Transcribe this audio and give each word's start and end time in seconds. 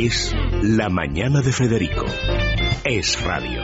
Es 0.00 0.32
La 0.62 0.88
Mañana 0.88 1.40
de 1.40 1.50
Federico. 1.50 2.04
Es 2.84 3.20
radio. 3.24 3.62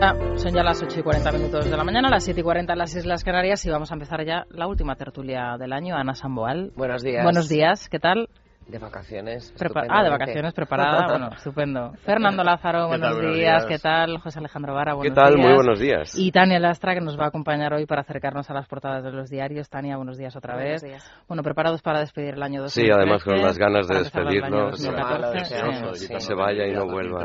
Ah, 0.00 0.14
son 0.36 0.54
ya 0.54 0.62
las 0.62 0.82
8 0.82 1.00
y 1.00 1.02
40 1.02 1.32
minutos 1.32 1.68
de 1.68 1.76
la 1.76 1.84
mañana, 1.84 2.08
las 2.08 2.24
7 2.24 2.40
y 2.40 2.42
40 2.42 2.72
en 2.72 2.78
las 2.78 2.96
Islas 2.96 3.22
Canarias 3.22 3.66
y 3.66 3.68
vamos 3.68 3.90
a 3.90 3.94
empezar 3.96 4.24
ya 4.24 4.46
la 4.48 4.66
última 4.66 4.96
tertulia 4.96 5.58
del 5.58 5.74
año. 5.74 5.94
Ana 5.94 6.14
Samboal. 6.14 6.72
Buenos 6.74 7.02
días. 7.02 7.22
Buenos 7.22 7.50
días, 7.50 7.90
¿qué 7.90 7.98
tal? 7.98 8.30
De 8.66 8.80
vacaciones. 8.80 9.54
ah, 9.88 10.02
de 10.02 10.10
vacaciones, 10.10 10.52
preparada. 10.52 11.06
bueno, 11.08 11.30
estupendo. 11.36 11.92
Fernando 12.04 12.42
Lázaro, 12.42 12.88
buenos, 12.88 13.36
días. 13.36 13.64
¿Qué 13.66 13.78
tal? 13.78 14.18
José 14.18 14.40
Alejandro 14.40 14.74
Vara, 14.74 14.94
buenos 14.94 15.14
días. 15.14 15.28
¿Qué 15.28 15.32
tal? 15.32 15.40
Muy 15.40 15.54
buenos 15.54 15.78
días. 15.78 16.18
Y 16.18 16.32
Tania 16.32 16.58
Lastra, 16.58 16.94
que 16.94 17.00
nos 17.00 17.16
va 17.16 17.26
a 17.26 17.28
acompañar 17.28 17.72
hoy 17.74 17.86
para 17.86 18.00
acercarnos 18.00 18.50
a 18.50 18.54
las 18.54 18.66
portadas 18.66 19.04
de 19.04 19.12
los 19.12 19.30
diarios. 19.30 19.70
Tania, 19.70 19.96
buenos 19.96 20.18
días 20.18 20.34
otra 20.34 20.56
vez. 20.56 20.82
Días. 20.82 21.08
Bueno, 21.28 21.44
preparados 21.44 21.80
para 21.80 22.00
despedir 22.00 22.34
el 22.34 22.42
año 22.42 22.60
2013. 22.62 22.86
Sí, 22.86 22.92
además 22.92 23.22
con 23.22 23.40
las 23.40 23.56
ganas 23.56 23.86
de 23.86 23.98
despedirnos. 23.98 26.08
Que 26.08 26.20
se 26.20 26.34
vaya 26.34 26.66
y 26.66 26.72
no 26.72 26.86
vuelva. 26.86 27.24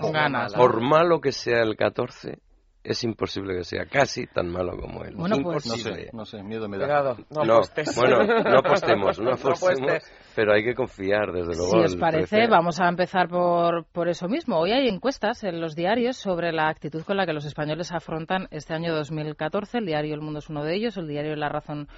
Con 0.00 0.12
ganas. 0.12 0.54
Por 0.54 0.80
malo 0.80 1.20
que 1.20 1.32
sea 1.32 1.62
el 1.62 1.76
14, 1.76 2.38
es 2.82 3.04
imposible 3.04 3.54
que 3.56 3.64
sea 3.64 3.84
casi 3.86 4.26
tan 4.26 4.48
malo 4.48 4.76
como 4.78 5.04
él. 5.04 5.14
Bueno, 5.14 5.36
pues 5.42 5.66
no 5.66 5.76
sé, 5.76 6.08
no 6.12 6.24
sé, 6.24 6.42
miedo 6.42 6.68
me 6.68 6.78
da. 6.78 7.14
no, 7.30 7.44
no 7.44 7.60
bueno, 7.96 8.24
no 8.24 8.58
apostemos, 8.64 9.20
no 9.20 9.32
apostemos, 9.32 10.02
pero 10.34 10.54
hay 10.54 10.64
que 10.64 10.74
confiar, 10.74 11.32
desde 11.32 11.56
luego. 11.56 11.72
Si 11.72 11.78
os 11.78 11.96
parece, 11.96 12.46
vamos 12.48 12.80
a 12.80 12.88
empezar 12.88 13.28
por, 13.28 13.84
por 13.86 14.08
eso 14.08 14.28
mismo. 14.28 14.58
Hoy 14.58 14.72
hay 14.72 14.88
encuestas 14.88 15.44
en 15.44 15.60
los 15.60 15.76
diarios 15.76 16.16
sobre 16.16 16.52
la 16.52 16.68
actitud 16.68 17.02
con 17.02 17.16
la 17.16 17.26
que 17.26 17.34
los 17.34 17.44
españoles 17.44 17.92
afrontan 17.92 18.48
este 18.50 18.74
año 18.74 18.94
2014. 18.94 19.78
El 19.78 19.86
diario 19.86 20.14
El 20.14 20.22
Mundo 20.22 20.38
es 20.38 20.48
uno 20.48 20.64
de 20.64 20.74
ellos, 20.74 20.96
el 20.96 21.08
diario 21.08 21.36
La 21.36 21.48
Razón 21.50 21.88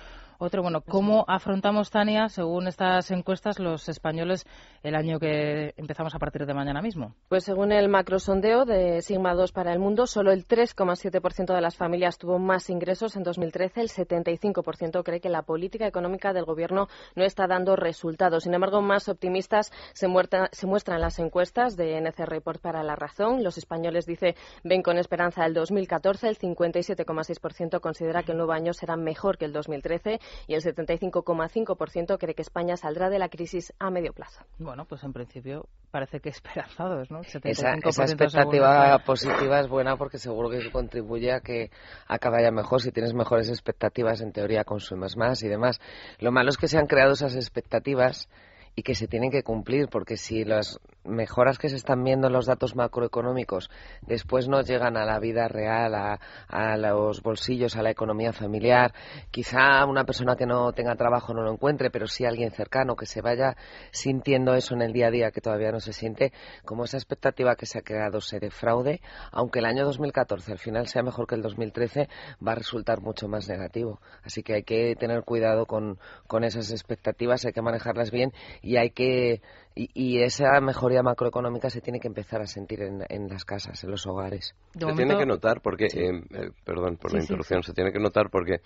otro, 0.42 0.62
bueno, 0.62 0.80
¿cómo 0.80 1.24
afrontamos, 1.28 1.90
Tania, 1.90 2.28
según 2.28 2.66
estas 2.66 3.10
encuestas, 3.12 3.60
los 3.60 3.88
españoles 3.88 4.44
el 4.82 4.96
año 4.96 5.20
que 5.20 5.72
empezamos 5.76 6.14
a 6.14 6.18
partir 6.18 6.46
de 6.46 6.54
mañana 6.54 6.82
mismo? 6.82 7.14
Pues 7.28 7.44
según 7.44 7.70
el 7.70 7.88
macrosondeo 7.88 8.64
de 8.64 9.02
Sigma 9.02 9.34
2 9.34 9.52
para 9.52 9.72
el 9.72 9.78
mundo, 9.78 10.06
solo 10.06 10.32
el 10.32 10.46
3,7% 10.46 11.54
de 11.54 11.60
las 11.60 11.76
familias 11.76 12.18
tuvo 12.18 12.40
más 12.40 12.70
ingresos 12.70 13.14
en 13.14 13.22
2013. 13.22 13.82
El 13.82 13.88
75% 13.88 15.04
cree 15.04 15.20
que 15.20 15.28
la 15.28 15.42
política 15.42 15.86
económica 15.86 16.32
del 16.32 16.44
Gobierno 16.44 16.88
no 17.14 17.24
está 17.24 17.46
dando 17.46 17.76
resultados. 17.76 18.42
Sin 18.42 18.54
embargo, 18.54 18.82
más 18.82 19.08
optimistas 19.08 19.70
se, 19.92 20.08
se 20.50 20.66
muestran 20.66 21.00
las 21.00 21.20
encuestas 21.20 21.76
de 21.76 22.00
NC 22.00 22.26
Report 22.26 22.60
para 22.60 22.82
La 22.82 22.96
Razón. 22.96 23.44
Los 23.44 23.58
españoles, 23.58 24.06
dice, 24.06 24.34
ven 24.64 24.82
con 24.82 24.98
esperanza 24.98 25.46
el 25.46 25.54
2014. 25.54 26.28
El 26.28 26.38
57,6% 26.38 27.80
considera 27.80 28.24
que 28.24 28.32
el 28.32 28.38
nuevo 28.38 28.52
año 28.52 28.72
será 28.72 28.96
mejor 28.96 29.38
que 29.38 29.44
el 29.44 29.52
2013 29.52 30.18
y 30.46 30.54
el 30.54 30.62
75,5% 30.62 32.18
cree 32.18 32.34
que 32.34 32.42
España 32.42 32.76
saldrá 32.76 33.10
de 33.10 33.18
la 33.18 33.28
crisis 33.28 33.72
a 33.78 33.90
medio 33.90 34.12
plazo. 34.12 34.44
Bueno, 34.58 34.84
pues 34.84 35.02
en 35.04 35.12
principio 35.12 35.66
parece 35.90 36.20
que 36.20 36.28
esperanzados, 36.30 37.10
¿no? 37.10 37.20
esa, 37.20 37.74
expectativa 37.74 38.98
positiva 39.04 39.60
es 39.60 39.68
buena 39.68 39.96
porque 39.96 40.18
seguro 40.18 40.48
que 40.50 40.70
contribuye 40.70 41.32
a 41.32 41.40
que 41.40 41.70
acabe 42.06 42.42
ya 42.42 42.50
mejor. 42.50 42.80
Si 42.80 42.92
tienes 42.92 43.14
mejores 43.14 43.48
expectativas, 43.48 44.20
en 44.20 44.32
teoría 44.32 44.64
consumes 44.64 45.16
más 45.16 45.42
y 45.42 45.48
demás. 45.48 45.80
Lo 46.18 46.32
malo 46.32 46.50
es 46.50 46.56
que 46.56 46.68
se 46.68 46.78
han 46.78 46.86
creado 46.86 47.12
esas 47.12 47.34
expectativas 47.36 48.28
y 48.74 48.82
que 48.82 48.94
se 48.94 49.06
tienen 49.06 49.30
que 49.30 49.42
cumplir, 49.42 49.88
porque 49.88 50.16
si 50.16 50.44
las 50.44 50.80
mejoras 51.04 51.58
que 51.58 51.68
se 51.68 51.76
están 51.76 52.02
viendo 52.04 52.28
en 52.28 52.32
los 52.32 52.46
datos 52.46 52.76
macroeconómicos 52.76 53.70
después 54.02 54.48
no 54.48 54.62
llegan 54.62 54.96
a 54.96 55.04
la 55.04 55.18
vida 55.18 55.48
real, 55.48 55.94
a, 55.94 56.20
a, 56.48 56.76
los 56.76 57.22
bolsillos, 57.22 57.76
a 57.76 57.82
la 57.82 57.90
economía 57.90 58.32
familiar, 58.32 58.94
quizá 59.30 59.84
una 59.84 60.04
persona 60.04 60.36
que 60.36 60.46
no 60.46 60.72
tenga 60.72 60.94
trabajo 60.94 61.34
no 61.34 61.42
lo 61.42 61.52
encuentre, 61.52 61.90
pero 61.90 62.06
sí 62.06 62.24
alguien 62.24 62.52
cercano 62.52 62.96
que 62.96 63.06
se 63.06 63.20
vaya 63.20 63.56
sintiendo 63.90 64.54
eso 64.54 64.74
en 64.74 64.82
el 64.82 64.92
día 64.92 65.08
a 65.08 65.10
día 65.10 65.30
que 65.32 65.40
todavía 65.40 65.72
no 65.72 65.80
se 65.80 65.92
siente, 65.92 66.32
como 66.64 66.84
esa 66.84 66.96
expectativa 66.96 67.56
que 67.56 67.66
se 67.66 67.78
ha 67.78 67.82
creado 67.82 68.20
se 68.20 68.38
defraude, 68.38 69.00
aunque 69.32 69.58
el 69.58 69.66
año 69.66 69.84
2014 69.84 70.52
al 70.52 70.58
final 70.58 70.86
sea 70.86 71.02
mejor 71.02 71.26
que 71.26 71.34
el 71.34 71.42
2013, 71.42 72.08
va 72.46 72.52
a 72.52 72.56
resultar 72.56 73.00
mucho 73.00 73.28
más 73.28 73.48
negativo. 73.48 74.00
Así 74.22 74.42
que 74.42 74.54
hay 74.54 74.62
que 74.62 74.94
tener 74.96 75.24
cuidado 75.24 75.66
con, 75.66 75.98
con 76.26 76.44
esas 76.44 76.70
expectativas, 76.70 77.44
hay 77.44 77.52
que 77.52 77.62
manejarlas 77.62 78.10
bien 78.10 78.32
y 78.62 78.76
hay 78.76 78.90
que 78.90 79.40
y, 79.74 80.22
esa 80.22 80.60
mejoría 80.60 81.02
macroeconómica 81.02 81.70
se 81.70 81.80
tiene 81.80 81.98
que 81.98 82.08
empezar 82.08 82.42
a 82.42 82.46
sentir 82.46 82.82
en, 82.82 83.28
las 83.28 83.44
casas, 83.44 83.82
en 83.84 83.90
los 83.90 84.06
hogares. 84.06 84.54
Se 84.78 84.92
tiene 84.94 85.16
que 85.16 85.26
notar 85.26 85.60
porque, 85.62 85.86
eh, 85.86 86.22
eh, 86.30 86.50
perdón 86.64 86.96
por 86.96 87.12
la 87.12 87.20
interrupción, 87.20 87.62
se 87.62 87.72
tiene 87.72 87.92
que 87.92 87.98
notar 87.98 88.28
porque 88.30 88.60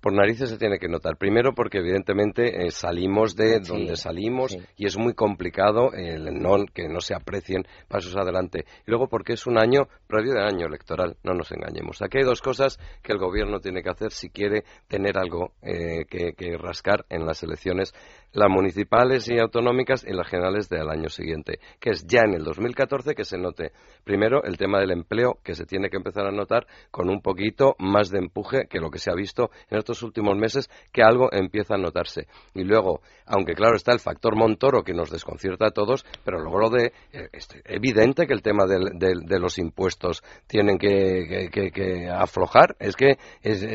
por 0.00 0.12
narices 0.12 0.50
se 0.50 0.58
tiene 0.58 0.78
que 0.78 0.88
notar. 0.88 1.16
Primero 1.16 1.52
porque 1.52 1.78
evidentemente 1.78 2.66
eh, 2.66 2.70
salimos 2.70 3.34
de 3.34 3.58
donde 3.58 3.96
salimos 3.96 4.56
y 4.76 4.86
es 4.86 4.96
muy 4.96 5.14
complicado 5.14 5.92
el 5.94 6.32
no, 6.40 6.64
que 6.72 6.86
no 6.88 7.00
se 7.00 7.14
aprecien 7.14 7.66
pasos 7.88 8.14
adelante. 8.14 8.66
Y 8.86 8.90
luego 8.90 9.08
porque 9.08 9.32
es 9.32 9.46
un 9.48 9.58
año 9.58 9.88
previo 10.06 10.34
de 10.34 10.44
año 10.44 10.66
electoral, 10.66 11.16
no 11.24 11.34
nos 11.34 11.50
engañemos. 11.50 12.02
Aquí 12.02 12.18
hay 12.18 12.24
dos 12.24 12.40
cosas 12.40 12.78
que 13.02 13.12
el 13.12 13.18
gobierno 13.18 13.58
tiene 13.58 13.82
que 13.82 13.90
hacer 13.90 14.12
si 14.12 14.30
quiere 14.30 14.62
tener 14.86 15.18
algo 15.18 15.54
que, 15.60 16.34
que 16.36 16.56
rascar 16.56 17.04
en 17.08 17.26
las 17.26 17.42
elecciones 17.42 17.92
las 18.36 18.50
municipales 18.50 19.28
y 19.28 19.38
autonómicas 19.38 20.04
y 20.06 20.12
las 20.12 20.28
generales 20.28 20.68
del 20.68 20.90
año 20.90 21.08
siguiente, 21.08 21.58
que 21.80 21.90
es 21.90 22.06
ya 22.06 22.20
en 22.20 22.34
el 22.34 22.44
2014 22.44 23.14
que 23.14 23.24
se 23.24 23.38
note 23.38 23.72
primero 24.04 24.44
el 24.44 24.58
tema 24.58 24.78
del 24.78 24.90
empleo, 24.90 25.38
que 25.42 25.54
se 25.54 25.64
tiene 25.64 25.88
que 25.88 25.96
empezar 25.96 26.26
a 26.26 26.30
notar 26.30 26.66
con 26.90 27.08
un 27.08 27.22
poquito 27.22 27.74
más 27.78 28.10
de 28.10 28.18
empuje 28.18 28.66
que 28.68 28.78
lo 28.78 28.90
que 28.90 28.98
se 28.98 29.10
ha 29.10 29.14
visto 29.14 29.50
en 29.70 29.78
estos 29.78 30.02
últimos 30.02 30.36
meses, 30.36 30.68
que 30.92 31.02
algo 31.02 31.32
empieza 31.32 31.74
a 31.74 31.78
notarse. 31.78 32.26
Y 32.54 32.64
luego, 32.64 33.00
aunque 33.24 33.54
claro 33.54 33.74
está 33.74 33.92
el 33.92 34.00
factor 34.00 34.36
Montoro 34.36 34.82
que 34.82 34.92
nos 34.92 35.10
desconcierta 35.10 35.68
a 35.68 35.70
todos, 35.70 36.04
pero 36.22 36.38
luego 36.38 36.58
lo 36.58 36.70
de 36.70 36.92
eh, 37.12 37.28
es 37.32 37.48
evidente 37.64 38.26
que 38.26 38.34
el 38.34 38.42
tema 38.42 38.66
de 38.66 39.38
los 39.40 39.58
impuestos 39.58 40.22
tienen 40.46 40.78
que, 40.78 42.08
aflojar. 42.12 42.76
Es 42.78 42.96
que 42.96 43.16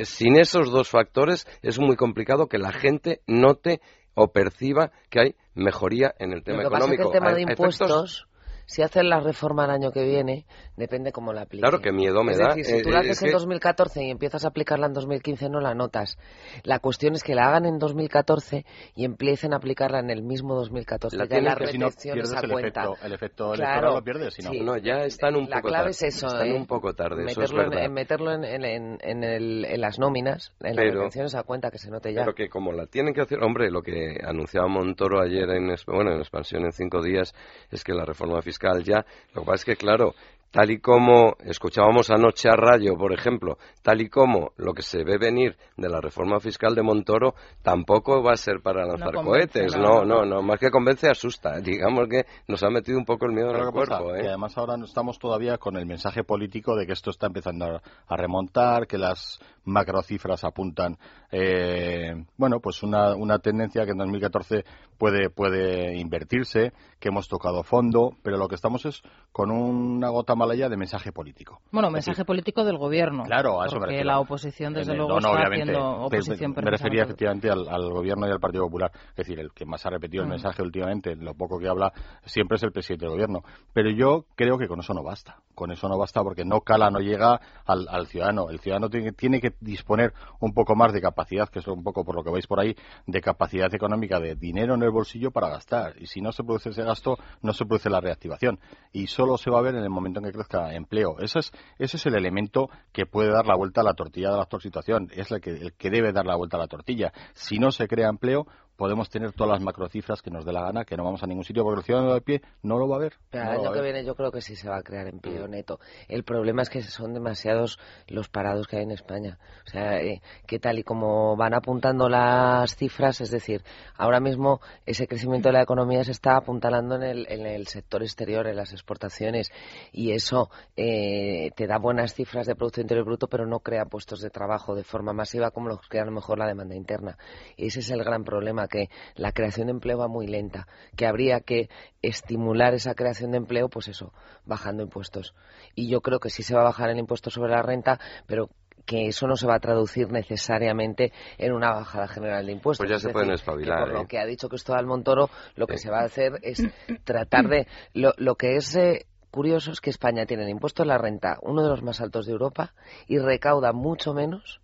sin 0.05 0.39
esos 0.39 0.71
dos 0.71 0.87
factores 0.89 1.47
es 1.63 1.79
muy 1.79 1.95
complicado 1.95 2.47
que 2.47 2.59
la 2.59 2.71
gente 2.71 3.21
note 3.25 3.81
o 4.13 4.31
perciba 4.31 4.91
que 5.09 5.19
hay 5.19 5.35
mejoría 5.53 6.13
en 6.19 6.33
el 6.33 6.43
tema 6.43 6.63
económico. 6.63 7.03
el 7.03 7.11
tema 7.11 7.33
de 7.33 7.41
impuestos 7.41 8.27
si 8.65 8.81
hacen 8.81 9.09
la 9.09 9.19
reforma 9.19 9.65
el 9.65 9.71
año 9.71 9.91
que 9.91 10.03
viene, 10.03 10.45
depende 10.75 11.11
cómo 11.11 11.33
la 11.33 11.41
apliques. 11.41 11.61
Claro, 11.61 11.81
que 11.81 11.91
miedo 11.91 12.23
me 12.23 12.35
da. 12.35 12.49
Decir, 12.49 12.65
si 12.65 12.81
tú 12.81 12.89
la 12.89 12.99
haces 12.99 13.21
en 13.23 13.31
2014 13.31 14.03
y 14.03 14.11
empiezas 14.11 14.45
a 14.45 14.49
aplicarla 14.49 14.87
en 14.87 14.93
2015, 14.93 15.49
no 15.49 15.59
la 15.59 15.73
notas. 15.73 16.17
La 16.63 16.79
cuestión 16.79 17.13
es 17.13 17.23
que 17.23 17.35
la 17.35 17.47
hagan 17.47 17.65
en 17.65 17.79
2014 17.79 18.65
y 18.95 19.05
empiecen 19.05 19.53
a 19.53 19.57
aplicarla 19.57 19.99
en 19.99 20.09
el 20.09 20.23
mismo 20.23 20.55
2014. 20.55 21.17
La 21.17 21.25
ya 21.25 21.41
la 21.41 21.55
si 21.67 21.77
no 21.77 21.89
pierdes 21.89 22.31
el 22.31 22.51
efecto, 22.51 22.97
el 23.03 23.13
efecto 23.13 23.53
electoral 23.53 23.93
lo 23.95 24.03
pierdes. 24.03 24.33
Si 24.33 24.41
no. 24.41 24.73
no, 24.73 24.77
ya 24.77 25.03
están 25.03 25.35
un 25.35 25.49
la 25.49 25.57
poco 25.57 25.67
clave 25.69 25.91
tarde. 25.91 26.07
es 26.07 26.15
eso. 26.15 26.27
Están 26.27 26.47
¿eh? 26.47 26.55
un 26.55 26.67
poco 26.67 26.93
tarde, 26.93 27.23
meterlo, 27.23 27.43
eso 27.43 27.61
es 27.61 27.83
en, 27.83 27.93
meterlo 27.93 28.31
en, 28.31 28.43
en, 28.45 28.97
en, 29.01 29.23
el, 29.23 29.65
en, 29.65 29.81
las 29.81 29.99
nóminas, 29.99 30.53
en 30.61 30.75
las 30.75 30.85
retenciones 30.85 31.35
a 31.35 31.43
cuenta, 31.43 31.71
que 31.71 31.77
se 31.77 31.89
note 31.89 32.13
ya. 32.13 32.21
Pero 32.21 32.35
que 32.35 32.49
como 32.49 32.71
la 32.71 32.87
tienen 32.87 33.13
que 33.13 33.21
hacer, 33.21 33.43
hombre, 33.43 33.69
lo 33.69 33.81
que 33.81 34.17
anunciaba 34.23 34.67
Montoro 34.67 35.21
ayer 35.21 35.49
en, 35.49 35.73
bueno, 35.87 36.13
en 36.13 36.19
expansión 36.19 36.65
en 36.65 36.71
cinco 36.71 37.01
días 37.01 37.33
es 37.69 37.83
que 37.83 37.93
la 37.93 38.05
reforma 38.05 38.41
fiscal 38.41 38.50
ya. 38.83 39.05
Lo 39.33 39.41
que 39.41 39.45
pasa 39.45 39.55
es 39.55 39.65
que, 39.65 39.75
claro, 39.75 40.15
tal 40.51 40.69
y 40.69 40.79
como 40.79 41.35
escuchábamos 41.45 42.09
anoche 42.09 42.49
a 42.49 42.55
Rayo, 42.55 42.95
por 42.97 43.13
ejemplo, 43.13 43.57
tal 43.81 44.01
y 44.01 44.09
como 44.09 44.51
lo 44.57 44.73
que 44.73 44.81
se 44.81 45.03
ve 45.03 45.17
venir 45.17 45.57
de 45.77 45.89
la 45.89 46.01
reforma 46.01 46.39
fiscal 46.39 46.75
de 46.75 46.83
Montoro, 46.83 47.33
tampoco 47.63 48.21
va 48.21 48.33
a 48.33 48.37
ser 48.37 48.61
para 48.61 48.85
lanzar 48.85 49.13
cohetes, 49.23 49.75
no, 49.77 50.03
no, 50.03 50.25
no, 50.25 50.41
más 50.41 50.59
que 50.59 50.69
convence, 50.69 51.09
asusta. 51.09 51.59
Digamos 51.61 52.07
que 52.09 52.25
nos 52.47 52.61
ha 52.63 52.69
metido 52.69 52.97
un 52.97 53.05
poco 53.05 53.25
el 53.25 53.31
miedo 53.31 53.49
en 53.51 53.61
el 53.61 53.71
cuerpo. 53.71 54.13
¿eh? 54.13 54.23
Y 54.23 54.27
además 54.27 54.57
ahora 54.57 54.75
estamos 54.83 55.17
todavía 55.17 55.57
con 55.57 55.77
el 55.77 55.85
mensaje 55.85 56.23
político 56.23 56.75
de 56.75 56.85
que 56.85 56.93
esto 56.93 57.11
está 57.11 57.27
empezando 57.27 57.81
a 58.07 58.17
remontar, 58.17 58.87
que 58.87 58.97
las 58.97 59.39
macrocifras 59.63 60.43
apuntan, 60.43 60.97
eh, 61.31 62.25
bueno, 62.37 62.59
pues 62.59 62.83
una, 62.83 63.15
una 63.15 63.39
tendencia 63.39 63.85
que 63.85 63.91
en 63.91 63.97
2014 63.97 64.63
puede, 64.97 65.29
puede 65.29 65.97
invertirse, 65.97 66.73
que 66.99 67.09
hemos 67.09 67.27
tocado 67.27 67.63
fondo, 67.63 68.11
pero 68.23 68.37
lo 68.37 68.47
que 68.47 68.55
estamos 68.55 68.85
es 68.85 69.01
con 69.31 69.51
una 69.51 70.09
gota 70.09 70.35
malaya 70.41 70.69
de 70.69 70.77
mensaje 70.77 71.11
político. 71.11 71.61
Bueno, 71.71 71.91
mensaje 71.91 72.25
político 72.25 72.63
del 72.63 72.77
gobierno. 72.77 73.23
Claro, 73.23 73.61
a 73.61 73.67
eso 73.67 73.77
porque 73.77 74.03
la 74.03 74.19
oposición, 74.19 74.73
desde 74.73 74.95
luego, 74.95 75.19
está 75.19 75.29
haciendo 75.29 76.05
oposición. 76.05 76.53
Me, 76.55 76.71
refería 76.71 77.03
efectivamente 77.03 77.49
al, 77.49 77.89
gobierno 77.91 78.27
y 78.27 78.31
al 78.31 78.39
Partido 78.39 78.65
Popular. 78.65 78.91
Es 79.11 79.15
decir, 79.17 79.39
el 79.39 79.51
que 79.53 79.65
más 79.65 79.85
ha 79.85 79.91
repetido 79.91 80.23
el 80.23 80.29
mm. 80.29 80.31
mensaje 80.31 80.63
últimamente, 80.63 81.15
lo 81.15 81.35
poco 81.35 81.59
que 81.59 81.67
habla, 81.67 81.93
siempre 82.25 82.55
es 82.55 82.63
el 82.63 82.71
presidente 82.71 83.05
del 83.05 83.13
gobierno. 83.13 83.43
Pero 83.73 83.91
yo 83.91 84.25
creo 84.35 84.57
que 84.57 84.67
con 84.67 84.79
eso 84.79 84.93
no 84.93 85.03
basta. 85.03 85.37
Con 85.53 85.71
eso 85.71 85.87
no 85.87 85.97
basta 85.97 86.23
porque 86.23 86.43
no 86.43 86.61
cala, 86.61 86.89
no 86.89 86.99
llega 86.99 87.39
al, 87.65 88.07
ciudadano. 88.07 88.49
El 88.49 88.59
ciudadano 88.59 88.89
tiene, 88.89 89.11
tiene 89.11 89.39
que 89.39 89.53
disponer 89.59 90.13
un 90.39 90.53
poco 90.53 90.75
más 90.75 90.91
de 90.91 91.01
capacidad, 91.01 91.49
que 91.49 91.59
es 91.59 91.67
un 91.67 91.83
poco 91.83 92.03
por 92.03 92.15
lo 92.15 92.23
que 92.23 92.31
veis 92.31 92.47
por 92.47 92.59
ahí, 92.59 92.75
de 93.05 93.21
capacidad 93.21 93.71
económica, 93.73 94.19
de 94.19 94.35
dinero 94.35 94.73
en 94.73 94.81
el 94.81 94.89
bolsillo 94.89 95.29
para 95.29 95.49
gastar. 95.49 95.93
Y 95.99 96.07
si 96.07 96.19
no 96.19 96.31
se 96.31 96.43
produce 96.43 96.69
ese 96.69 96.83
gasto, 96.83 97.17
no 97.41 97.53
se 97.53 97.65
produce 97.65 97.89
la 97.89 98.01
reactivación. 98.01 98.59
Y 98.91 99.07
solo 99.07 99.37
se 99.37 99.51
va 99.51 99.59
a 99.59 99.61
ver 99.61 99.75
en 99.75 99.83
el 99.83 99.89
momento 99.89 100.19
en 100.19 100.25
que 100.30 100.30
crezca 100.31 100.73
empleo. 100.73 101.19
Ese 101.19 101.39
es, 101.39 101.51
ese 101.77 101.97
es 101.97 102.05
el 102.05 102.15
elemento 102.15 102.69
que 102.91 103.05
puede 103.05 103.31
dar 103.31 103.45
la 103.45 103.55
vuelta 103.55 103.81
a 103.81 103.83
la 103.83 103.93
tortilla 103.93 104.29
de 104.29 104.37
la 104.37 104.43
actual 104.43 104.61
situación. 104.61 105.09
Es 105.11 105.31
el 105.31 105.41
que, 105.41 105.51
el 105.51 105.73
que 105.73 105.89
debe 105.89 106.11
dar 106.11 106.25
la 106.25 106.35
vuelta 106.35 106.57
a 106.57 106.59
la 106.59 106.67
tortilla. 106.67 107.11
Si 107.33 107.59
no 107.59 107.71
se 107.71 107.87
crea 107.87 108.09
empleo, 108.09 108.45
podemos 108.81 109.11
tener 109.11 109.31
todas 109.31 109.51
las 109.51 109.61
macrocifras 109.61 110.23
que 110.23 110.31
nos 110.31 110.43
dé 110.43 110.51
la 110.51 110.63
gana, 110.63 110.85
que 110.85 110.97
no 110.97 111.03
vamos 111.03 111.21
a 111.21 111.27
ningún 111.27 111.43
sitio, 111.43 111.63
porque 111.63 111.81
el 111.81 111.85
ciudadano 111.85 112.15
de 112.15 112.21
pie 112.21 112.41
no 112.63 112.79
lo 112.79 112.87
va 112.87 112.95
a 112.95 112.99
ver. 112.99 113.13
Pero 113.29 113.43
el 113.43 113.59
año 113.59 113.71
que 113.73 113.79
viene 113.79 114.03
yo 114.03 114.15
creo 114.15 114.31
que 114.31 114.41
sí 114.41 114.55
se 114.55 114.67
va 114.67 114.77
a 114.77 114.81
crear 114.81 115.05
empleo 115.05 115.47
neto. 115.47 115.79
El 116.07 116.23
problema 116.23 116.63
es 116.63 116.69
que 116.71 116.81
son 116.81 117.13
demasiados 117.13 117.77
los 118.07 118.27
parados 118.27 118.65
que 118.65 118.77
hay 118.77 118.83
en 118.83 118.89
España. 118.89 119.37
O 119.67 119.69
sea, 119.69 120.01
eh, 120.01 120.23
que 120.47 120.57
tal 120.57 120.79
y 120.79 120.83
como 120.83 121.35
van 121.37 121.53
apuntando 121.53 122.09
las 122.09 122.75
cifras, 122.75 123.21
es 123.21 123.29
decir, 123.29 123.61
ahora 123.97 124.19
mismo 124.19 124.61
ese 124.87 125.05
crecimiento 125.05 125.49
de 125.49 125.53
la 125.53 125.61
economía 125.61 126.03
se 126.03 126.13
está 126.13 126.35
apuntalando 126.35 126.95
en 126.95 127.03
el, 127.03 127.27
en 127.29 127.45
el 127.45 127.67
sector 127.67 128.01
exterior, 128.01 128.47
en 128.47 128.55
las 128.55 128.71
exportaciones, 128.71 129.51
y 129.91 130.13
eso 130.13 130.49
eh, 130.75 131.51
te 131.55 131.67
da 131.67 131.77
buenas 131.77 132.15
cifras 132.15 132.47
de 132.47 132.55
Producto 132.55 132.81
Interior 132.81 133.05
Bruto, 133.05 133.27
pero 133.27 133.45
no 133.45 133.59
crea 133.59 133.85
puestos 133.85 134.21
de 134.21 134.31
trabajo 134.31 134.73
de 134.73 134.83
forma 134.83 135.13
masiva 135.13 135.51
como 135.51 135.69
los 135.69 135.87
crea 135.87 136.01
a 136.01 136.05
lo 136.07 136.13
mejor 136.13 136.39
la 136.39 136.47
demanda 136.47 136.73
interna. 136.73 137.19
Ese 137.57 137.81
es 137.81 137.91
el 137.91 138.03
gran 138.03 138.23
problema, 138.23 138.70
que 138.71 138.89
la 139.15 139.31
creación 139.31 139.67
de 139.67 139.73
empleo 139.73 139.99
va 139.99 140.07
muy 140.07 140.25
lenta, 140.25 140.67
que 140.95 141.05
habría 141.05 141.41
que 141.41 141.69
estimular 142.01 142.73
esa 142.73 142.95
creación 142.95 143.31
de 143.31 143.37
empleo, 143.37 143.69
pues 143.69 143.87
eso, 143.87 144.13
bajando 144.45 144.81
impuestos. 144.81 145.35
Y 145.75 145.87
yo 145.89 146.01
creo 146.01 146.19
que 146.19 146.31
sí 146.31 146.41
se 146.41 146.55
va 146.55 146.61
a 146.61 146.65
bajar 146.65 146.89
el 146.89 146.97
impuesto 146.97 147.29
sobre 147.29 147.51
la 147.51 147.61
renta, 147.61 147.99
pero 148.25 148.49
que 148.85 149.07
eso 149.07 149.27
no 149.27 149.35
se 149.35 149.45
va 149.45 149.55
a 149.55 149.59
traducir 149.59 150.11
necesariamente 150.11 151.11
en 151.37 151.53
una 151.53 151.71
bajada 151.71 152.07
general 152.07 152.45
de 152.45 152.53
impuestos. 152.53 152.85
Pues 152.85 152.89
ya 152.89 152.99
se 152.99 153.13
pueden 153.13 153.31
espabilar. 153.31 153.81
por 153.81 153.93
lo 153.93 154.01
¿eh? 154.01 154.07
que 154.07 154.17
ha 154.17 154.25
dicho 154.25 154.49
Cristóbal 154.49 154.87
Montoro, 154.87 155.29
lo 155.55 155.67
que 155.67 155.77
se 155.77 155.91
va 155.91 155.99
a 155.99 156.05
hacer 156.05 156.39
es 156.41 156.63
tratar 157.03 157.47
de. 157.47 157.67
Lo, 157.93 158.35
que 158.35 158.55
es. 158.55 158.75
Eh, 158.75 159.05
curioso 159.29 159.71
es 159.71 159.79
que 159.79 159.89
España 159.89 160.25
tiene 160.25 160.43
el 160.43 160.49
impuesto 160.49 160.83
a 160.83 160.85
la 160.85 160.97
renta 160.97 161.37
uno 161.41 161.63
de 161.63 161.69
los 161.69 161.83
más 161.83 162.01
altos 162.01 162.25
de 162.25 162.33
Europa 162.33 162.73
y 163.07 163.17
recauda 163.17 163.71
mucho 163.71 164.13
menos 164.13 164.60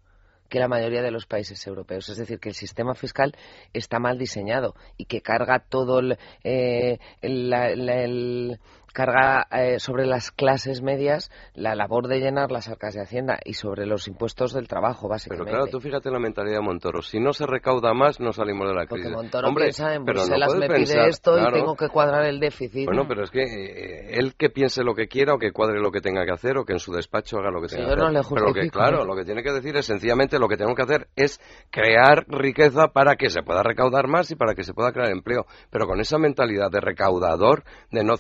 que 0.48 0.60
la 0.60 0.68
mayoría 0.68 1.02
de 1.02 1.12
los 1.12 1.26
países 1.26 1.66
europeos. 1.68 2.10
Es 2.10 2.18
decir, 2.18 2.40
que 2.40 2.50
el 2.50 2.56
sistema 2.56 2.96
fiscal 2.96 3.36
está 3.74 4.00
mal 4.00 4.18
diseñado 4.18 4.76
y 4.98 5.06
que 5.06 5.22
carga 5.22 5.60
todo 5.60 6.00
el, 6.00 6.18
eh, 6.44 7.00
el 7.22 8.60
carga 8.94 9.48
eh, 9.52 9.80
sobre 9.80 10.06
las 10.06 10.32
clases 10.32 10.82
medias 10.82 11.32
la 11.54 11.76
labor 11.76 12.08
de 12.08 12.20
llenar 12.20 12.52
las 12.52 12.68
arcas 12.68 12.94
de 12.94 13.02
Hacienda 13.02 13.40
y 13.44 13.54
sobre 13.54 13.86
los 13.86 14.08
impuestos 14.08 14.54
del 14.54 14.68
trabajo, 14.68 15.08
básicamente. 15.08 15.52
Pero 15.52 15.58
claro, 15.58 15.72
tú 15.72 15.80
fíjate 15.80 16.10
la 16.12 16.20
mentalidad 16.20 16.58
de 16.58 16.62
Montoro. 16.62 17.02
Si 17.02 17.20
no 17.20 17.34
se 17.34 17.46
recauda 17.46 17.94
más, 17.94 18.20
no 18.20 18.32
salimos 18.32 18.68
de 18.68 18.76
la 18.76 18.86
crisis. 18.86 19.12
Porque 19.12 19.16
Montoro 19.16 19.54
piensa 19.56 19.94
en 19.94 20.06
Bruselas 20.06 20.56
me 20.56 20.68
pide 20.68 21.08
esto 21.08 21.38
y 21.38 21.52
tengo 21.54 21.76
que 21.76 21.90
cuadrar 21.90 22.26
el 22.26 22.40
déficit. 22.40 22.86
Bueno, 22.86 23.06
pero 23.08 23.24
es 23.24 23.32
que 23.32 23.44
eh, 23.44 24.18
él 24.18 24.36
que 24.36 24.50
piense 24.50 24.84
lo 24.84 24.94
que 24.94 25.08
quiera 25.08 25.34
o 25.36 25.38
que 25.38 25.52
cuadre 25.52 25.80
lo 25.80 25.92
que 25.92 26.02
tenga 26.02 26.26
que 26.26 26.32
hacer 26.32 26.58
o 26.58 26.66
que 26.66 26.74
en 26.74 26.80
su 26.80 26.92
despacho 26.92 27.38
haga 27.38 27.52
lo 27.52 27.62
que 27.62 27.68
tenga 27.68 27.96
que 27.96 28.18
hacer. 28.18 28.34
pero 28.34 28.54
que, 28.54 28.70
claro, 28.70 29.06
lo 29.06 29.16
que 29.16 29.26
tiene 29.26 29.44
que 29.44 29.52
decir 29.52 29.76
es 29.78 29.86
sencillamente 29.86 30.40
lo 30.40 30.48
que 30.48 30.58
tengo 30.58 30.76
que 30.76 30.84
hacer 30.84 31.08
es 31.16 31.40
crear 31.70 32.26
riqueza 32.28 32.88
para 32.90 33.16
que 33.16 33.30
se 33.30 33.42
pueda 33.44 33.64
recaudar 33.64 34.08
más 34.08 34.32
y 34.32 34.36
para 34.36 34.56
que 34.56 34.64
se 34.64 34.74
pueda 34.74 34.92
crear 34.92 35.12
empleo. 35.12 35.46
Pero 35.70 35.88
con 35.88 36.00
esa 36.00 36.18
mentalidad 36.18 36.72
de 36.72 36.82
recaudador, 36.82 37.64
de 37.92 38.04
no 38.04 38.18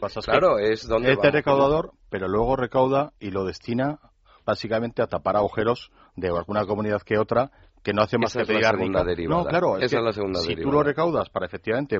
Hill, 0.00 0.22
claro, 0.24 0.58
es 0.58 0.86
donde 0.86 1.12
este 1.12 1.30
recaudador, 1.30 1.92
pero 2.08 2.28
luego 2.28 2.56
recauda 2.56 3.12
y 3.20 3.30
lo 3.30 3.44
destina 3.44 3.98
básicamente 4.44 5.02
a 5.02 5.06
tapar 5.06 5.36
agujeros 5.36 5.90
de 6.16 6.28
alguna 6.28 6.64
comunidad 6.66 7.02
que 7.02 7.18
otra 7.18 7.50
que 7.82 7.92
no 7.94 8.02
hace 8.02 8.18
más 8.18 8.34
que 8.34 8.44
pedir 8.44 9.28
No, 9.28 9.44
claro, 9.44 9.78
es, 9.78 9.92
la 9.92 10.12
segunda 10.12 10.40
si 10.40 10.54
tú 10.54 10.70
lo 10.70 10.82
recaudas 10.82 11.30
para 11.30 11.46
efectivamente 11.46 11.98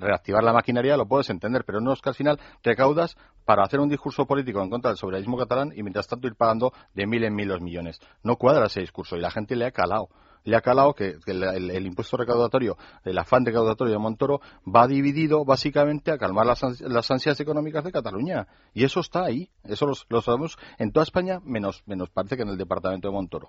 reactivar 0.00 0.42
la 0.42 0.52
maquinaria, 0.52 0.96
lo 0.96 1.06
puedes 1.06 1.30
entender, 1.30 1.64
pero 1.64 1.80
no 1.80 1.92
es 1.92 2.00
que 2.00 2.08
al 2.08 2.14
final 2.14 2.40
recaudas 2.62 3.16
para 3.44 3.62
hacer 3.62 3.78
un 3.78 3.88
discurso 3.88 4.26
político 4.26 4.60
en 4.62 4.70
contra 4.70 4.90
del 4.90 4.98
soberanismo 4.98 5.38
catalán 5.38 5.72
y 5.74 5.82
mientras 5.82 6.08
tanto 6.08 6.26
ir 6.26 6.34
pagando 6.34 6.72
de 6.92 7.06
mil 7.06 7.22
en 7.24 7.34
mil 7.34 7.48
los 7.48 7.60
millones. 7.60 8.00
No 8.22 8.36
cuadra 8.36 8.66
ese 8.66 8.80
discurso 8.80 9.16
y 9.16 9.20
la 9.20 9.30
gente 9.30 9.54
le 9.54 9.66
ha 9.66 9.70
calado 9.70 10.08
le 10.44 10.56
ha 10.56 10.60
calado 10.60 10.94
que, 10.94 11.16
el, 11.26 11.86
impuesto 11.86 12.16
recaudatorio, 12.16 12.76
el 13.04 13.18
afán 13.18 13.44
recaudatorio 13.44 13.94
de 13.94 13.98
Montoro 13.98 14.40
va 14.64 14.86
dividido 14.86 15.44
básicamente 15.44 16.10
a 16.10 16.18
calmar 16.18 16.46
las, 16.46 17.10
ansias 17.10 17.40
económicas 17.40 17.82
de 17.84 17.92
Cataluña. 17.92 18.46
Y 18.74 18.84
eso 18.84 19.00
está 19.00 19.24
ahí. 19.24 19.48
Eso 19.64 19.86
lo, 20.08 20.20
sabemos 20.20 20.56
en 20.78 20.92
toda 20.92 21.04
España, 21.04 21.40
menos, 21.42 21.82
menos 21.86 22.10
parece 22.10 22.36
que 22.36 22.42
en 22.42 22.50
el 22.50 22.58
departamento 22.58 23.08
de 23.08 23.14
Montoro. 23.14 23.48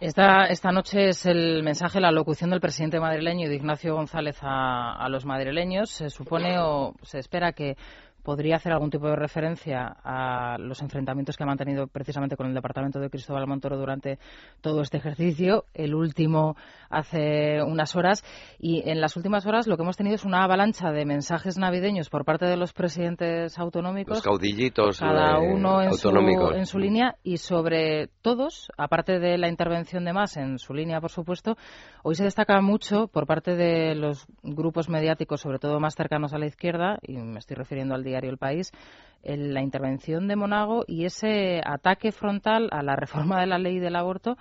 Esta, 0.00 0.44
esta 0.44 0.70
noche 0.70 1.08
es 1.08 1.26
el 1.26 1.64
mensaje, 1.64 2.00
la 2.00 2.12
locución 2.12 2.50
del 2.50 2.60
presidente 2.60 3.00
madrileño 3.00 3.48
de 3.48 3.56
Ignacio 3.56 3.96
González 3.96 4.38
a, 4.42 4.92
a 4.92 5.08
los 5.08 5.24
madrileños. 5.24 5.90
Se 5.90 6.08
supone 6.08 6.60
o 6.60 6.94
se 7.02 7.18
espera 7.18 7.52
que 7.52 7.76
podría 8.28 8.56
hacer 8.56 8.72
algún 8.72 8.90
tipo 8.90 9.08
de 9.08 9.16
referencia 9.16 9.96
a 10.04 10.58
los 10.58 10.82
enfrentamientos 10.82 11.34
que 11.34 11.44
ha 11.44 11.46
mantenido 11.46 11.86
precisamente 11.86 12.36
con 12.36 12.46
el 12.46 12.52
departamento 12.52 13.00
de 13.00 13.08
Cristóbal 13.08 13.46
Montoro 13.46 13.78
durante 13.78 14.18
todo 14.60 14.82
este 14.82 14.98
ejercicio, 14.98 15.64
el 15.72 15.94
último 15.94 16.54
hace 16.90 17.62
unas 17.62 17.96
horas. 17.96 18.22
Y 18.58 18.86
en 18.86 19.00
las 19.00 19.16
últimas 19.16 19.46
horas 19.46 19.66
lo 19.66 19.78
que 19.78 19.82
hemos 19.82 19.96
tenido 19.96 20.14
es 20.14 20.26
una 20.26 20.44
avalancha 20.44 20.90
de 20.92 21.06
mensajes 21.06 21.56
navideños 21.56 22.10
por 22.10 22.26
parte 22.26 22.44
de 22.44 22.58
los 22.58 22.74
presidentes 22.74 23.58
autonómicos. 23.58 24.18
Los 24.18 24.24
caudillitos 24.24 25.00
cada 25.00 25.38
uno 25.38 25.80
en, 25.80 25.88
autonómicos. 25.88 26.50
Su, 26.50 26.58
en 26.58 26.66
su 26.66 26.78
línea 26.78 27.14
y 27.22 27.38
sobre 27.38 28.08
todos, 28.20 28.68
aparte 28.76 29.20
de 29.20 29.38
la 29.38 29.48
intervención 29.48 30.04
de 30.04 30.12
más 30.12 30.36
en 30.36 30.58
su 30.58 30.74
línea, 30.74 31.00
por 31.00 31.12
supuesto, 31.12 31.56
hoy 32.02 32.14
se 32.14 32.24
destaca 32.24 32.60
mucho 32.60 33.06
por 33.06 33.26
parte 33.26 33.56
de 33.56 33.94
los 33.94 34.26
grupos 34.42 34.90
mediáticos, 34.90 35.40
sobre 35.40 35.58
todo 35.58 35.80
más 35.80 35.94
cercanos 35.94 36.34
a 36.34 36.38
la 36.38 36.44
izquierda, 36.44 36.98
y 37.00 37.16
me 37.16 37.38
estoy 37.38 37.56
refiriendo 37.56 37.94
al 37.94 38.04
día 38.04 38.17
el 38.24 38.38
País, 38.38 38.72
la 39.22 39.62
intervención 39.62 40.28
de 40.28 40.36
Monago 40.36 40.84
y 40.86 41.04
ese 41.04 41.60
ataque 41.64 42.12
frontal 42.12 42.68
a 42.72 42.82
la 42.82 42.96
reforma 42.96 43.40
de 43.40 43.46
la 43.46 43.58
ley 43.58 43.78
del 43.78 43.96
aborto 43.96 44.36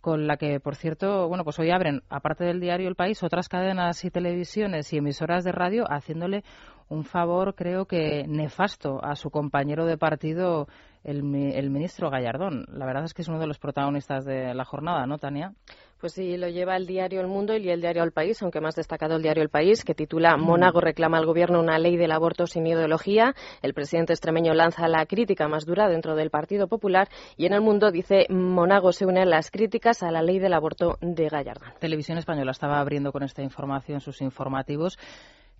con 0.00 0.26
la 0.26 0.36
que, 0.36 0.60
por 0.60 0.76
cierto, 0.76 1.28
bueno, 1.28 1.44
pues 1.44 1.58
hoy 1.58 1.70
abren, 1.70 2.02
aparte 2.08 2.44
del 2.44 2.60
diario 2.60 2.88
El 2.88 2.94
País, 2.94 3.22
otras 3.22 3.48
cadenas 3.48 4.02
y 4.04 4.10
televisiones 4.10 4.92
y 4.92 4.96
emisoras 4.96 5.44
de 5.44 5.52
radio 5.52 5.84
haciéndole 5.90 6.42
un 6.88 7.04
favor, 7.04 7.54
creo 7.54 7.84
que 7.84 8.24
nefasto, 8.26 9.04
a 9.04 9.14
su 9.14 9.30
compañero 9.30 9.84
de 9.84 9.98
partido, 9.98 10.66
el, 11.04 11.18
el 11.34 11.70
ministro 11.70 12.10
Gallardón. 12.10 12.64
La 12.68 12.86
verdad 12.86 13.04
es 13.04 13.14
que 13.14 13.22
es 13.22 13.28
uno 13.28 13.38
de 13.38 13.46
los 13.46 13.58
protagonistas 13.58 14.24
de 14.24 14.54
la 14.54 14.64
jornada, 14.64 15.06
¿no, 15.06 15.18
Tania? 15.18 15.52
Pues 16.00 16.14
sí, 16.14 16.38
lo 16.38 16.48
lleva 16.48 16.76
el 16.76 16.86
diario 16.86 17.20
El 17.20 17.26
Mundo 17.26 17.54
y 17.54 17.68
el 17.68 17.82
diario 17.82 18.02
El 18.02 18.12
País, 18.12 18.40
aunque 18.40 18.62
más 18.62 18.74
destacado 18.74 19.16
el 19.16 19.22
diario 19.22 19.42
El 19.42 19.50
País, 19.50 19.84
que 19.84 19.94
titula 19.94 20.34
mm. 20.34 20.40
Mónago 20.40 20.80
reclama 20.80 21.18
al 21.18 21.26
gobierno 21.26 21.60
una 21.60 21.78
ley 21.78 21.98
del 21.98 22.12
aborto 22.12 22.46
sin 22.46 22.66
ideología. 22.66 23.34
El 23.60 23.74
presidente 23.74 24.14
extremeño 24.14 24.54
lanza 24.54 24.88
la 24.88 25.04
crítica 25.04 25.46
más 25.46 25.66
dura 25.66 25.88
dentro 25.88 26.14
del 26.14 26.30
Partido 26.30 26.68
Popular 26.68 27.10
y 27.36 27.44
en 27.44 27.52
El 27.52 27.60
Mundo 27.60 27.90
dice 27.90 28.24
Monago 28.30 28.92
se 28.92 29.04
une 29.04 29.20
a 29.20 29.26
las 29.26 29.50
críticas 29.50 30.02
a 30.02 30.10
la 30.10 30.22
ley 30.22 30.38
del 30.38 30.54
aborto 30.54 30.96
de 31.02 31.28
Gallardón. 31.28 31.68
Televisión 31.80 32.16
Española 32.16 32.52
estaba 32.52 32.80
abriendo 32.80 33.12
con 33.12 33.22
esta 33.22 33.42
información 33.42 34.00
sus 34.00 34.22
informativos. 34.22 34.98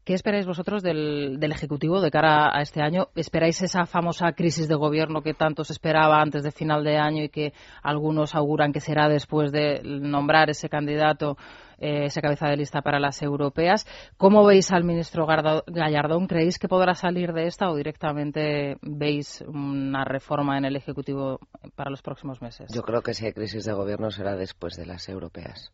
¿Qué 0.05 0.15
esperáis 0.15 0.47
vosotros 0.47 0.83
del, 0.83 1.39
Ejecutivo 1.43 2.01
de 2.01 2.11
cara 2.11 2.57
a 2.57 2.63
este 2.63 2.81
año? 2.81 3.09
¿Esperáis 3.15 3.61
esa 3.61 3.85
famosa 3.85 4.33
crisis 4.33 4.67
de 4.67 4.75
gobierno 4.75 5.21
que 5.21 5.35
tanto 5.35 5.63
se 5.63 5.75
esperaba 5.75 6.23
antes 6.23 6.43
de 6.43 6.53
final 6.53 6.85
de 6.85 6.97
año 6.97 7.25
y 7.25 7.29
que 7.29 7.53
algunos 7.83 8.35
auguran 8.35 8.73
que 8.73 8.81
será 8.81 9.09
después 9.09 9.53
de 9.53 9.83
nombrar 9.85 10.49
ese 10.49 10.71
candidato, 10.71 11.37
eh, 11.79 12.07
esa 12.07 12.23
cabeza 12.23 12.49
de 12.49 12.57
lista 12.57 12.81
para 12.81 12.99
las 12.99 13.21
europeas? 13.21 13.87
¿Cómo 14.17 14.45
veis 14.47 14.73
al 14.73 14.85
ministro 14.85 15.27
Gallardón? 15.27 16.27
¿Creéis 16.27 16.59
que 16.59 16.69
podrá 16.69 16.95
salir 16.95 17.35
de 17.35 17.47
esta 17.47 17.71
o 17.71 17.77
directamente 17.77 18.79
veis 18.81 19.45
una 19.47 20.05
reforma 20.05 20.57
en 20.57 20.65
el 20.65 20.77
Ejecutivo 20.77 21.41
para 21.75 21.91
los 21.91 22.01
próximos 22.01 22.41
meses? 22.41 22.73
Yo 22.73 22.83
creo 22.83 23.03
que 23.03 23.13
si 23.13 23.27
hay 23.27 23.33
crisis 23.33 23.67
de 23.67 23.73
gobierno 23.75 24.11
será 24.11 24.35
después 24.35 24.77
de 24.77 24.87
las 24.87 25.09
europeas. 25.11 25.73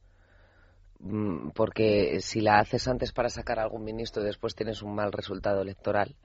Mm, 1.01 1.51
porque 1.51 2.21
si 2.21 2.41
la 2.41 2.59
haces 2.59 2.89
antes 2.89 3.13
para 3.13 3.29
sacar 3.29 3.59
a 3.59 3.63
algún 3.63 3.85
ministro 3.85 4.23
y 4.23 4.27
después 4.27 4.55
tienes 4.55 4.83
un 4.83 4.95
mal 4.95 5.13
resultado 5.13 5.63
electoral, 5.63 6.17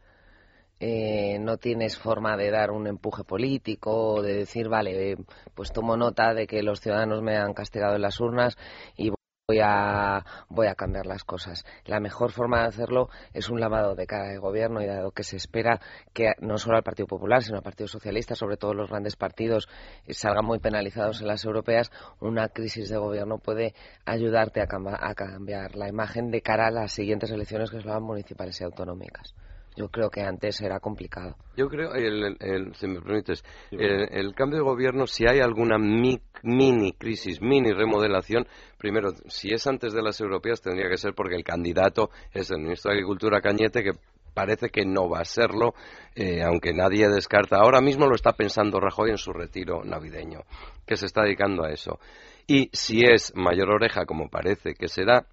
eh, 0.79 1.37
no 1.39 1.57
tienes 1.57 1.97
forma 1.97 2.37
de 2.37 2.49
dar 2.49 2.71
un 2.71 2.87
empuje 2.87 3.23
político 3.23 4.21
de 4.23 4.33
decir, 4.33 4.67
vale, 4.69 5.17
pues 5.53 5.71
tomo 5.71 5.95
nota 5.97 6.33
de 6.33 6.47
que 6.47 6.63
los 6.63 6.81
ciudadanos 6.81 7.21
me 7.21 7.37
han 7.37 7.53
castigado 7.53 7.95
en 7.95 8.01
las 8.01 8.19
urnas 8.19 8.57
y 8.97 9.11
voy 9.51 9.59
a, 9.61 10.23
voy 10.47 10.67
a 10.67 10.75
cambiar 10.75 11.05
las 11.05 11.25
cosas. 11.25 11.65
La 11.85 11.99
mejor 11.99 12.31
forma 12.31 12.61
de 12.61 12.67
hacerlo 12.67 13.09
es 13.33 13.49
un 13.49 13.59
lavado 13.59 13.95
de 13.95 14.07
cara 14.07 14.29
de 14.29 14.37
gobierno 14.37 14.81
y 14.81 14.85
dado 14.85 15.11
que 15.11 15.23
se 15.23 15.35
espera 15.35 15.81
que 16.13 16.31
no 16.39 16.57
solo 16.57 16.77
al 16.77 16.83
Partido 16.83 17.07
Popular, 17.07 17.43
sino 17.43 17.57
al 17.57 17.63
Partido 17.63 17.89
Socialista, 17.89 18.33
sobre 18.33 18.55
todo 18.55 18.73
los 18.73 18.89
grandes 18.89 19.17
partidos, 19.17 19.67
eh, 20.07 20.13
salgan 20.13 20.45
muy 20.45 20.59
penalizados 20.59 21.19
en 21.19 21.27
las 21.27 21.43
europeas, 21.43 21.91
una 22.21 22.47
crisis 22.47 22.89
de 22.89 22.97
gobierno 22.97 23.39
puede 23.39 23.73
ayudarte 24.05 24.61
a, 24.61 24.67
a 24.99 25.15
cambiar 25.15 25.75
la 25.75 25.89
imagen 25.89 26.31
de 26.31 26.41
cara 26.41 26.67
a 26.67 26.71
las 26.71 26.93
siguientes 26.93 27.29
elecciones 27.31 27.69
que 27.69 27.81
serán 27.81 28.03
municipales 28.03 28.61
y 28.61 28.63
autonómicas. 28.63 29.33
Yo 29.75 29.87
creo 29.87 30.09
que 30.09 30.21
antes 30.21 30.59
era 30.61 30.79
complicado. 30.79 31.35
Yo 31.55 31.67
creo, 31.67 31.93
el, 31.93 32.75
si 32.75 32.87
me 32.87 32.99
permites, 33.01 33.43
el, 33.71 34.33
cambio 34.35 34.59
de 34.59 34.65
gobierno, 34.65 35.07
si 35.07 35.25
hay 35.25 35.39
alguna 35.39 35.77
mini 35.77 36.91
crisis, 36.93 37.41
mini 37.41 37.71
remodelación, 37.71 38.47
primero, 38.77 39.11
si 39.27 39.53
es 39.53 39.65
antes 39.67 39.93
de 39.93 40.01
las 40.01 40.19
europeas, 40.19 40.61
tendría 40.61 40.89
que 40.89 40.97
ser 40.97 41.13
porque 41.13 41.35
el 41.35 41.43
candidato 41.43 42.09
es 42.33 42.51
el 42.51 42.59
ministro 42.59 42.89
de 42.89 42.97
Agricultura 42.97 43.39
Cañete, 43.39 43.83
que 43.83 43.91
parece 44.33 44.69
que 44.69 44.85
no 44.85 45.09
va 45.09 45.19
a 45.19 45.25
serlo, 45.25 45.73
eh, 46.15 46.41
aunque 46.43 46.73
nadie 46.73 47.07
descarta. 47.07 47.57
Ahora 47.57 47.81
mismo 47.81 48.07
lo 48.07 48.15
está 48.15 48.33
pensando 48.33 48.79
Rajoy 48.79 49.11
en 49.11 49.17
su 49.17 49.31
retiro 49.31 49.83
navideño, 49.83 50.41
que 50.85 50.97
se 50.97 51.05
está 51.05 51.23
dedicando 51.23 51.63
a 51.63 51.71
eso. 51.71 51.99
Y 52.47 52.69
si 52.73 53.01
es 53.05 53.33
mayor 53.35 53.69
oreja, 53.69 54.05
como 54.05 54.29
parece 54.29 54.73
que 54.73 54.87
será, 54.87 55.25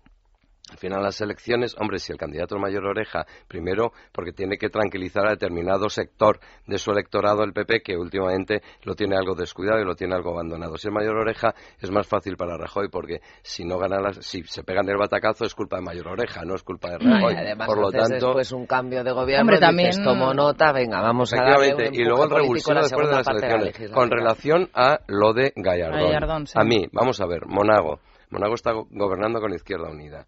al 0.71 0.79
final 0.79 1.03
las 1.03 1.21
elecciones, 1.21 1.77
hombre, 1.79 1.99
si 1.99 2.13
el 2.13 2.19
candidato 2.19 2.57
es 2.57 2.61
mayor 2.61 2.87
oreja, 2.87 3.27
primero 3.47 3.93
porque 4.13 4.33
tiene 4.33 4.57
que 4.59 4.69
tranquilizar 4.69 5.27
a 5.27 5.31
determinado 5.31 5.89
sector 5.89 6.41
de 6.67 6.79
su 6.79 6.91
electorado, 6.91 7.43
el 7.43 7.53
PP, 7.53 7.83
que 7.83 7.97
últimamente 7.97 8.63
lo 8.85 8.95
tiene 8.95 9.17
algo 9.17 9.35
descuidado 9.35 9.81
y 9.81 9.85
lo 9.85 9.95
tiene 9.95 10.15
algo 10.15 10.31
abandonado. 10.33 10.77
Si 10.77 10.89
es 10.89 10.95
mayor 10.95 11.17
oreja, 11.17 11.55
es 11.81 11.91
más 11.91 12.07
fácil 12.07 12.37
para 12.37 12.57
Rajoy, 12.57 12.89
porque 12.89 13.21
si 13.43 13.65
no 13.65 13.79
gana 13.79 14.13
si 14.21 14.43
se 14.45 14.63
pegan 14.63 14.89
el 14.89 14.97
batacazo 14.97 15.45
es 15.45 15.55
culpa 15.55 15.77
de 15.77 15.83
mayor 15.83 16.09
oreja, 16.09 16.45
no 16.45 16.55
es 16.55 16.63
culpa 16.63 16.91
de 16.91 16.99
Rajoy. 16.99 17.35
además, 17.35 17.67
Por 17.67 17.79
lo 17.79 17.91
tanto, 17.91 18.27
después 18.27 18.53
un 18.53 18.67
cambio 18.67 19.03
de 19.03 19.13
gobierno, 19.13 19.43
hombre, 19.43 19.59
también 19.59 20.03
tomo 20.03 20.35
nota, 20.35 20.73
venga, 20.73 21.01
vamos 21.01 21.33
a 21.33 21.37
darle 21.37 21.75
un 21.75 21.95
y 21.95 22.05
luego 22.05 22.25
el 22.25 22.31
revulsivo 22.31 22.81
después 22.81 23.09
de 23.09 23.15
las 23.15 23.29
elecciones. 23.29 23.91
Con 23.93 24.11
relación 24.11 24.69
a 24.75 25.01
lo 25.07 25.33
de 25.33 25.53
Gallardón, 25.57 26.47
a 26.55 26.65
mí, 26.65 26.87
vamos 26.93 27.21
a 27.21 27.27
ver, 27.27 27.47
Monago. 27.47 28.01
Monago 28.31 28.55
está 28.55 28.73
gobernando 28.73 29.41
con 29.41 29.55
Izquierda 29.55 29.89
Unida. 29.89 30.27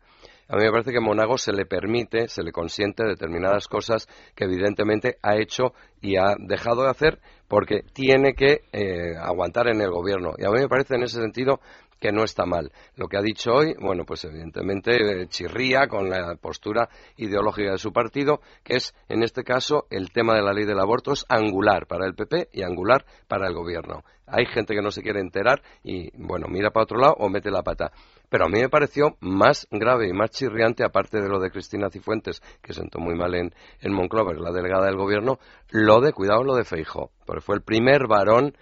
A 0.53 0.57
mí 0.57 0.65
me 0.65 0.73
parece 0.73 0.91
que 0.91 0.99
Monago 0.99 1.39
se 1.39 1.53
le 1.53 1.65
permite, 1.65 2.27
se 2.27 2.43
le 2.43 2.51
consiente 2.51 3.05
determinadas 3.05 3.69
cosas 3.69 4.09
que 4.35 4.47
evidentemente 4.47 5.17
ha 5.23 5.37
hecho 5.37 5.75
y 6.01 6.17
ha 6.17 6.35
dejado 6.39 6.85
de 6.85 6.91
hacer 6.91 7.21
porque 7.49 7.83
tiene 7.93 8.35
que 8.35 8.63
eh, 8.73 9.17
aguantar 9.21 9.69
en 9.69 9.81
el 9.81 9.91
gobierno. 9.91 10.35
Y 10.39 10.45
a 10.45 10.51
mí 10.51 10.61
me 10.61 10.69
parece 10.69 10.95
en 10.95 11.03
ese 11.03 11.21
sentido 11.21 11.61
que 12.01 12.13
no 12.13 12.25
está 12.25 12.47
mal. 12.47 12.73
Lo 12.97 13.07
que 13.07 13.19
ha 13.19 13.23
dicho 13.23 13.53
hoy, 13.53 13.75
bueno, 13.79 14.05
pues 14.05 14.25
evidentemente 14.25 14.93
eh, 14.95 15.27
chirría 15.29 15.87
con 15.87 16.09
la 16.09 16.35
postura 16.37 16.89
ideológica 17.17 17.73
de 17.73 17.79
su 17.79 17.93
partido, 17.93 18.41
que 18.65 18.77
es, 18.77 18.95
en 19.09 19.23
este 19.23 19.45
caso, 19.45 19.87
el 19.91 20.11
tema 20.11 20.35
de 20.35 20.43
la 20.43 20.53
ley 20.53 20.65
del 20.65 20.81
aborto 20.81 21.13
es 21.13 21.27
angular 21.29 21.87
para 21.87 22.07
el 22.07 22.15
PP 22.15 22.49
y 22.53 22.63
angular 22.63 23.05
para 23.29 23.47
el 23.47 23.55
gobierno. 23.55 24.03
Hay 24.27 24.47
gente 24.47 24.75
que 24.75 24.83
no 24.83 24.91
se 24.91 25.03
quiere 25.03 25.21
enterar 25.21 25.61
y, 25.83 26.11
bueno, 26.17 26.47
mira 26.49 26.71
para 26.71 26.85
otro 26.85 26.99
lado 26.99 27.17
o 27.19 27.29
mete 27.29 27.51
la 27.51 27.63
pata. 27.63 27.93
Pero 28.29 28.45
a 28.45 28.49
mí 28.49 28.61
me 28.61 28.69
pareció 28.69 29.17
más 29.19 29.67
grave 29.73 30.09
y 30.09 30.13
más 30.13 30.31
chirriante, 30.31 30.85
aparte 30.85 31.21
de 31.21 31.29
lo 31.29 31.41
de 31.41 31.51
Cristina 31.51 31.91
Cifuentes, 31.91 32.41
que 32.63 32.73
sentó 32.73 33.01
muy 33.01 33.17
mal 33.17 33.35
en, 33.35 33.53
en 33.81 33.93
Monclover, 33.93 34.39
la 34.39 34.53
delegada 34.53 34.87
del 34.87 34.97
gobierno, 34.97 35.41
lo 35.71 35.90
de, 35.99 36.13
cuidado, 36.13 36.45
lo 36.45 36.55
de 36.55 36.65
Feijó, 36.65 37.11
porque 37.27 37.41
fue 37.41 37.57
el 37.57 37.63
primer 37.63 38.07
varón 38.07 38.55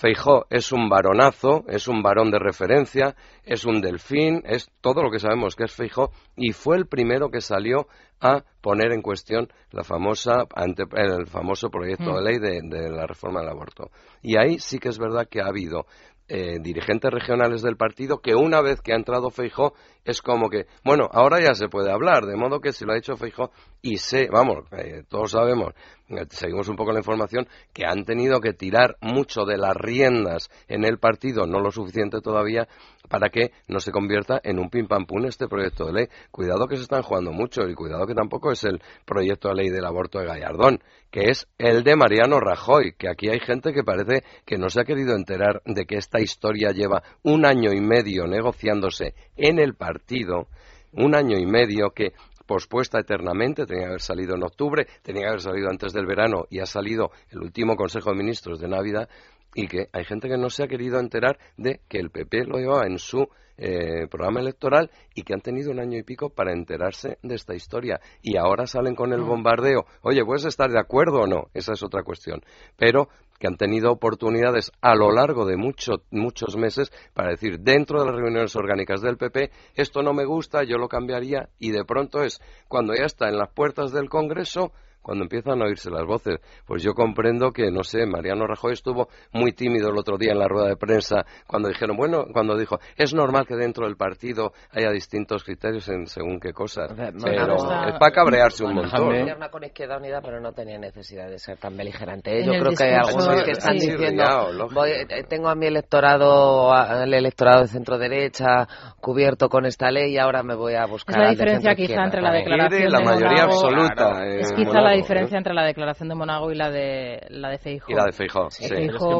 Feijó 0.00 0.46
es 0.48 0.72
un 0.72 0.88
varonazo, 0.88 1.64
es 1.68 1.86
un 1.86 2.02
varón 2.02 2.30
de 2.30 2.38
referencia, 2.38 3.14
es 3.44 3.66
un 3.66 3.82
delfín, 3.82 4.42
es 4.46 4.70
todo 4.80 5.02
lo 5.02 5.10
que 5.10 5.18
sabemos 5.18 5.54
que 5.54 5.64
es 5.64 5.74
Feijó 5.74 6.10
y 6.36 6.52
fue 6.52 6.78
el 6.78 6.86
primero 6.86 7.28
que 7.28 7.42
salió 7.42 7.86
a 8.18 8.42
poner 8.62 8.92
en 8.92 9.02
cuestión 9.02 9.48
la 9.72 9.84
famosa, 9.84 10.46
el 10.56 11.26
famoso 11.26 11.68
proyecto 11.68 12.14
de 12.14 12.20
mm. 12.22 12.24
ley 12.24 12.38
de, 12.38 12.60
de, 12.64 12.88
la 12.88 13.06
reforma 13.06 13.40
del 13.40 13.50
aborto. 13.50 13.90
Y 14.22 14.38
ahí 14.38 14.58
sí 14.58 14.78
que 14.78 14.88
es 14.88 14.98
verdad 14.98 15.28
que 15.28 15.42
ha 15.42 15.48
habido 15.48 15.84
eh, 16.32 16.58
dirigentes 16.60 17.10
regionales 17.10 17.60
del 17.60 17.76
partido 17.76 18.20
que 18.20 18.36
una 18.36 18.60
vez 18.60 18.80
que 18.80 18.92
ha 18.92 18.96
entrado 18.96 19.30
Feijó 19.30 19.74
es 20.04 20.22
como 20.22 20.48
que, 20.48 20.66
bueno, 20.84 21.08
ahora 21.12 21.40
ya 21.40 21.54
se 21.54 21.68
puede 21.68 21.90
hablar, 21.90 22.24
de 22.24 22.36
modo 22.36 22.60
que 22.60 22.72
si 22.72 22.84
lo 22.84 22.92
ha 22.92 22.98
hecho 22.98 23.16
Feijó 23.16 23.50
y 23.82 23.96
sé, 23.96 24.28
vamos, 24.30 24.64
eh, 24.70 25.02
todos 25.08 25.32
sabemos, 25.32 25.74
eh, 26.08 26.26
seguimos 26.30 26.68
un 26.68 26.76
poco 26.76 26.92
la 26.92 27.00
información, 27.00 27.48
que 27.72 27.84
han 27.84 28.04
tenido 28.04 28.40
que 28.40 28.52
tirar 28.52 28.96
mucho 29.00 29.44
de 29.44 29.58
las 29.58 29.76
riendas 29.76 30.50
en 30.68 30.84
el 30.84 30.98
partido, 30.98 31.48
no 31.48 31.58
lo 31.58 31.72
suficiente 31.72 32.20
todavía, 32.20 32.68
para 33.10 33.28
que 33.28 33.50
no 33.66 33.80
se 33.80 33.90
convierta 33.90 34.40
en 34.44 34.60
un 34.60 34.70
pim 34.70 34.86
pam 34.86 35.04
pum 35.04 35.26
este 35.26 35.48
proyecto 35.48 35.86
de 35.86 35.92
ley. 35.92 36.06
Cuidado 36.30 36.68
que 36.68 36.76
se 36.76 36.82
están 36.82 37.02
jugando 37.02 37.32
mucho 37.32 37.68
y 37.68 37.74
cuidado 37.74 38.06
que 38.06 38.14
tampoco 38.14 38.52
es 38.52 38.62
el 38.62 38.80
proyecto 39.04 39.48
de 39.48 39.56
ley 39.56 39.68
del 39.68 39.84
aborto 39.84 40.20
de 40.20 40.26
Gallardón, 40.26 40.80
que 41.10 41.28
es 41.28 41.48
el 41.58 41.82
de 41.82 41.96
Mariano 41.96 42.38
Rajoy, 42.38 42.94
que 42.96 43.08
aquí 43.08 43.28
hay 43.28 43.40
gente 43.40 43.72
que 43.72 43.82
parece 43.82 44.22
que 44.46 44.58
no 44.58 44.70
se 44.70 44.80
ha 44.80 44.84
querido 44.84 45.16
enterar 45.16 45.60
de 45.66 45.86
que 45.86 45.96
esta 45.96 46.20
historia 46.20 46.70
lleva 46.70 47.02
un 47.24 47.44
año 47.44 47.72
y 47.72 47.80
medio 47.80 48.28
negociándose 48.28 49.14
en 49.36 49.58
el 49.58 49.74
partido, 49.74 50.46
un 50.92 51.16
año 51.16 51.36
y 51.36 51.46
medio 51.46 51.90
que 51.90 52.12
pospuesta 52.46 52.98
eternamente, 52.98 53.66
tenía 53.66 53.82
que 53.82 53.88
haber 53.88 54.00
salido 54.00 54.34
en 54.34 54.42
octubre, 54.42 54.86
tenía 55.02 55.22
que 55.22 55.28
haber 55.28 55.40
salido 55.40 55.68
antes 55.68 55.92
del 55.92 56.06
verano 56.06 56.46
y 56.50 56.58
ha 56.58 56.66
salido 56.66 57.10
el 57.30 57.42
último 57.42 57.76
Consejo 57.76 58.10
de 58.10 58.16
Ministros 58.16 58.58
de 58.60 58.68
Navidad 58.68 59.08
y 59.54 59.66
que 59.66 59.88
hay 59.92 60.04
gente 60.04 60.28
que 60.28 60.36
no 60.36 60.50
se 60.50 60.64
ha 60.64 60.68
querido 60.68 60.98
enterar 60.98 61.38
de 61.56 61.80
que 61.88 61.98
el 61.98 62.10
PP 62.10 62.44
lo 62.44 62.58
llevaba 62.58 62.86
en 62.86 62.98
su 62.98 63.26
eh, 63.62 64.06
programa 64.08 64.40
electoral 64.40 64.90
y 65.14 65.22
que 65.22 65.34
han 65.34 65.42
tenido 65.42 65.70
un 65.70 65.80
año 65.80 65.98
y 65.98 66.02
pico 66.02 66.30
para 66.30 66.52
enterarse 66.52 67.18
de 67.22 67.34
esta 67.34 67.54
historia 67.54 68.00
y 68.22 68.38
ahora 68.38 68.66
salen 68.66 68.94
con 68.94 69.12
el 69.12 69.20
mm. 69.20 69.28
bombardeo. 69.28 69.84
Oye, 70.00 70.24
¿puedes 70.24 70.46
estar 70.46 70.70
de 70.70 70.80
acuerdo 70.80 71.20
o 71.20 71.26
no? 71.26 71.48
Esa 71.52 71.74
es 71.74 71.82
otra 71.82 72.02
cuestión. 72.02 72.40
Pero 72.78 73.08
que 73.38 73.48
han 73.48 73.56
tenido 73.56 73.92
oportunidades 73.92 74.72
a 74.80 74.94
lo 74.94 75.12
largo 75.12 75.44
de 75.44 75.56
muchos 75.56 76.00
muchos 76.10 76.56
meses 76.56 76.90
para 77.12 77.30
decir 77.30 77.60
dentro 77.60 78.00
de 78.00 78.06
las 78.06 78.14
reuniones 78.14 78.54
orgánicas 78.56 79.02
del 79.02 79.16
PP 79.16 79.50
esto 79.74 80.02
no 80.02 80.12
me 80.14 80.24
gusta, 80.24 80.62
yo 80.62 80.76
lo 80.76 80.88
cambiaría 80.88 81.48
y 81.58 81.70
de 81.70 81.84
pronto 81.84 82.22
es 82.22 82.40
cuando 82.68 82.94
ya 82.94 83.04
está 83.04 83.28
en 83.28 83.38
las 83.38 83.50
puertas 83.50 83.92
del 83.92 84.08
Congreso 84.08 84.72
cuando 85.02 85.24
empiezan 85.24 85.62
a 85.62 85.66
oírse 85.66 85.90
las 85.90 86.04
voces. 86.04 86.40
Pues 86.66 86.82
yo 86.82 86.94
comprendo 86.94 87.52
que, 87.52 87.70
no 87.70 87.84
sé, 87.84 88.06
Mariano 88.06 88.46
Rajoy 88.46 88.72
estuvo 88.72 89.08
muy 89.32 89.52
tímido 89.52 89.90
el 89.90 89.98
otro 89.98 90.16
día 90.18 90.32
en 90.32 90.38
la 90.38 90.48
rueda 90.48 90.68
de 90.68 90.76
prensa 90.76 91.24
cuando 91.46 91.68
dijeron, 91.68 91.96
bueno, 91.96 92.26
cuando 92.32 92.56
dijo, 92.56 92.78
es 92.96 93.14
normal 93.14 93.46
que 93.46 93.56
dentro 93.56 93.86
del 93.86 93.96
partido 93.96 94.52
haya 94.70 94.90
distintos 94.90 95.44
criterios 95.44 95.88
en 95.88 96.06
según 96.06 96.40
qué 96.40 96.52
cosas. 96.52 96.92
pero 96.96 97.54
es 97.54 97.98
para 97.98 98.12
cabrearse 98.12 98.64
un 98.64 98.74
montón. 98.74 99.10
¿no? 99.38 99.50
con 99.50 99.64
Izquierda 99.64 99.96
Unida, 99.96 100.20
pero 100.20 100.40
no 100.40 100.52
tenía 100.52 100.78
necesidad 100.78 101.28
de 101.28 101.38
ser 101.38 101.58
tan 101.58 101.76
beligerante. 101.76 102.38
¿eh? 102.38 102.44
Yo 102.44 102.52
creo 102.52 102.72
que 102.72 102.84
hay 102.84 102.94
algunos 102.94 103.42
que 103.42 103.52
están 103.52 103.74
diciendo, 103.74 104.48
eh, 104.86 105.24
tengo 105.28 105.48
a 105.48 105.54
mi 105.54 105.66
electorado, 105.66 106.70
el 107.02 107.14
electorado 107.14 107.62
de 107.62 107.68
centro 107.68 107.98
derecha 107.98 108.66
cubierto 109.00 109.48
con 109.48 109.66
esta 109.66 109.90
ley 109.90 110.14
y 110.14 110.18
ahora 110.18 110.42
me 110.42 110.54
voy 110.54 110.74
a 110.74 110.86
buscar. 110.86 111.16
Es 111.16 111.24
la 111.24 111.30
diferencia 111.30 111.74
quizá 111.74 112.04
entre 112.04 112.20
la 112.20 112.32
declaración 112.32 112.92
la 112.92 113.00
mayoría 113.00 113.44
absoluta. 113.44 114.26
es 114.26 114.52
quizá 114.52 114.80
la 114.80 114.89
diferencia 114.92 115.38
entre 115.38 115.54
la 115.54 115.64
declaración 115.64 116.08
de 116.08 116.14
Monago 116.14 116.50
y 116.52 116.54
la 116.54 116.70
de 116.70 117.26
la 117.30 117.50
de 117.50 117.58
Feijóo. 117.58 117.90
Y 117.90 117.94
la 117.94 118.04
de 118.04 118.12
Feijóo, 118.12 118.50
sí. 118.50 118.66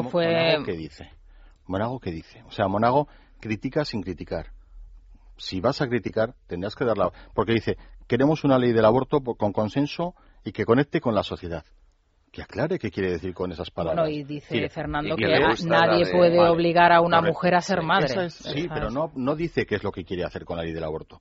fue... 0.09 0.25
¿Monago 0.25 0.65
qué 0.65 0.73
dice? 0.73 1.11
¿Monago 1.67 1.99
qué 1.99 2.11
dice? 2.11 2.43
O 2.47 2.51
sea, 2.51 2.67
Monago 2.67 3.07
critica 3.39 3.85
sin 3.85 4.01
criticar. 4.01 4.47
Si 5.37 5.59
vas 5.59 5.81
a 5.81 5.87
criticar, 5.87 6.33
tendrás 6.47 6.75
que 6.75 6.85
darla... 6.85 7.11
Porque 7.33 7.53
dice, 7.53 7.77
queremos 8.07 8.43
una 8.43 8.57
ley 8.57 8.73
del 8.73 8.85
aborto 8.85 9.21
con 9.21 9.53
consenso 9.53 10.15
y 10.43 10.51
que 10.51 10.65
conecte 10.65 11.01
con 11.01 11.15
la 11.15 11.23
sociedad 11.23 11.63
que 12.31 12.41
aclare 12.41 12.79
qué 12.79 12.89
quiere 12.89 13.11
decir 13.11 13.33
con 13.33 13.51
esas 13.51 13.69
palabras. 13.71 14.05
Bueno, 14.05 14.17
y 14.17 14.23
dice 14.23 14.69
Fernando 14.69 15.17
que, 15.17 15.25
nadie 15.67 16.09
puede 16.09 16.39
obligar 16.39 16.93
a 16.93 17.01
una 17.01 17.21
mujer 17.21 17.55
a 17.55 17.61
ser 17.61 17.81
madre. 17.81 18.29
sí, 18.29 18.69
pero 18.73 18.89
no, 18.89 19.11
no 19.15 19.35
dice 19.35 19.65
qué 19.65 19.75
es 19.75 19.83
lo 19.83 19.91
que 19.91 20.05
quiere 20.05 20.23
hacer 20.23 20.45
con 20.45 20.55
la 20.55 20.63
ley 20.63 20.71
del 20.71 20.85
aborto 20.85 21.19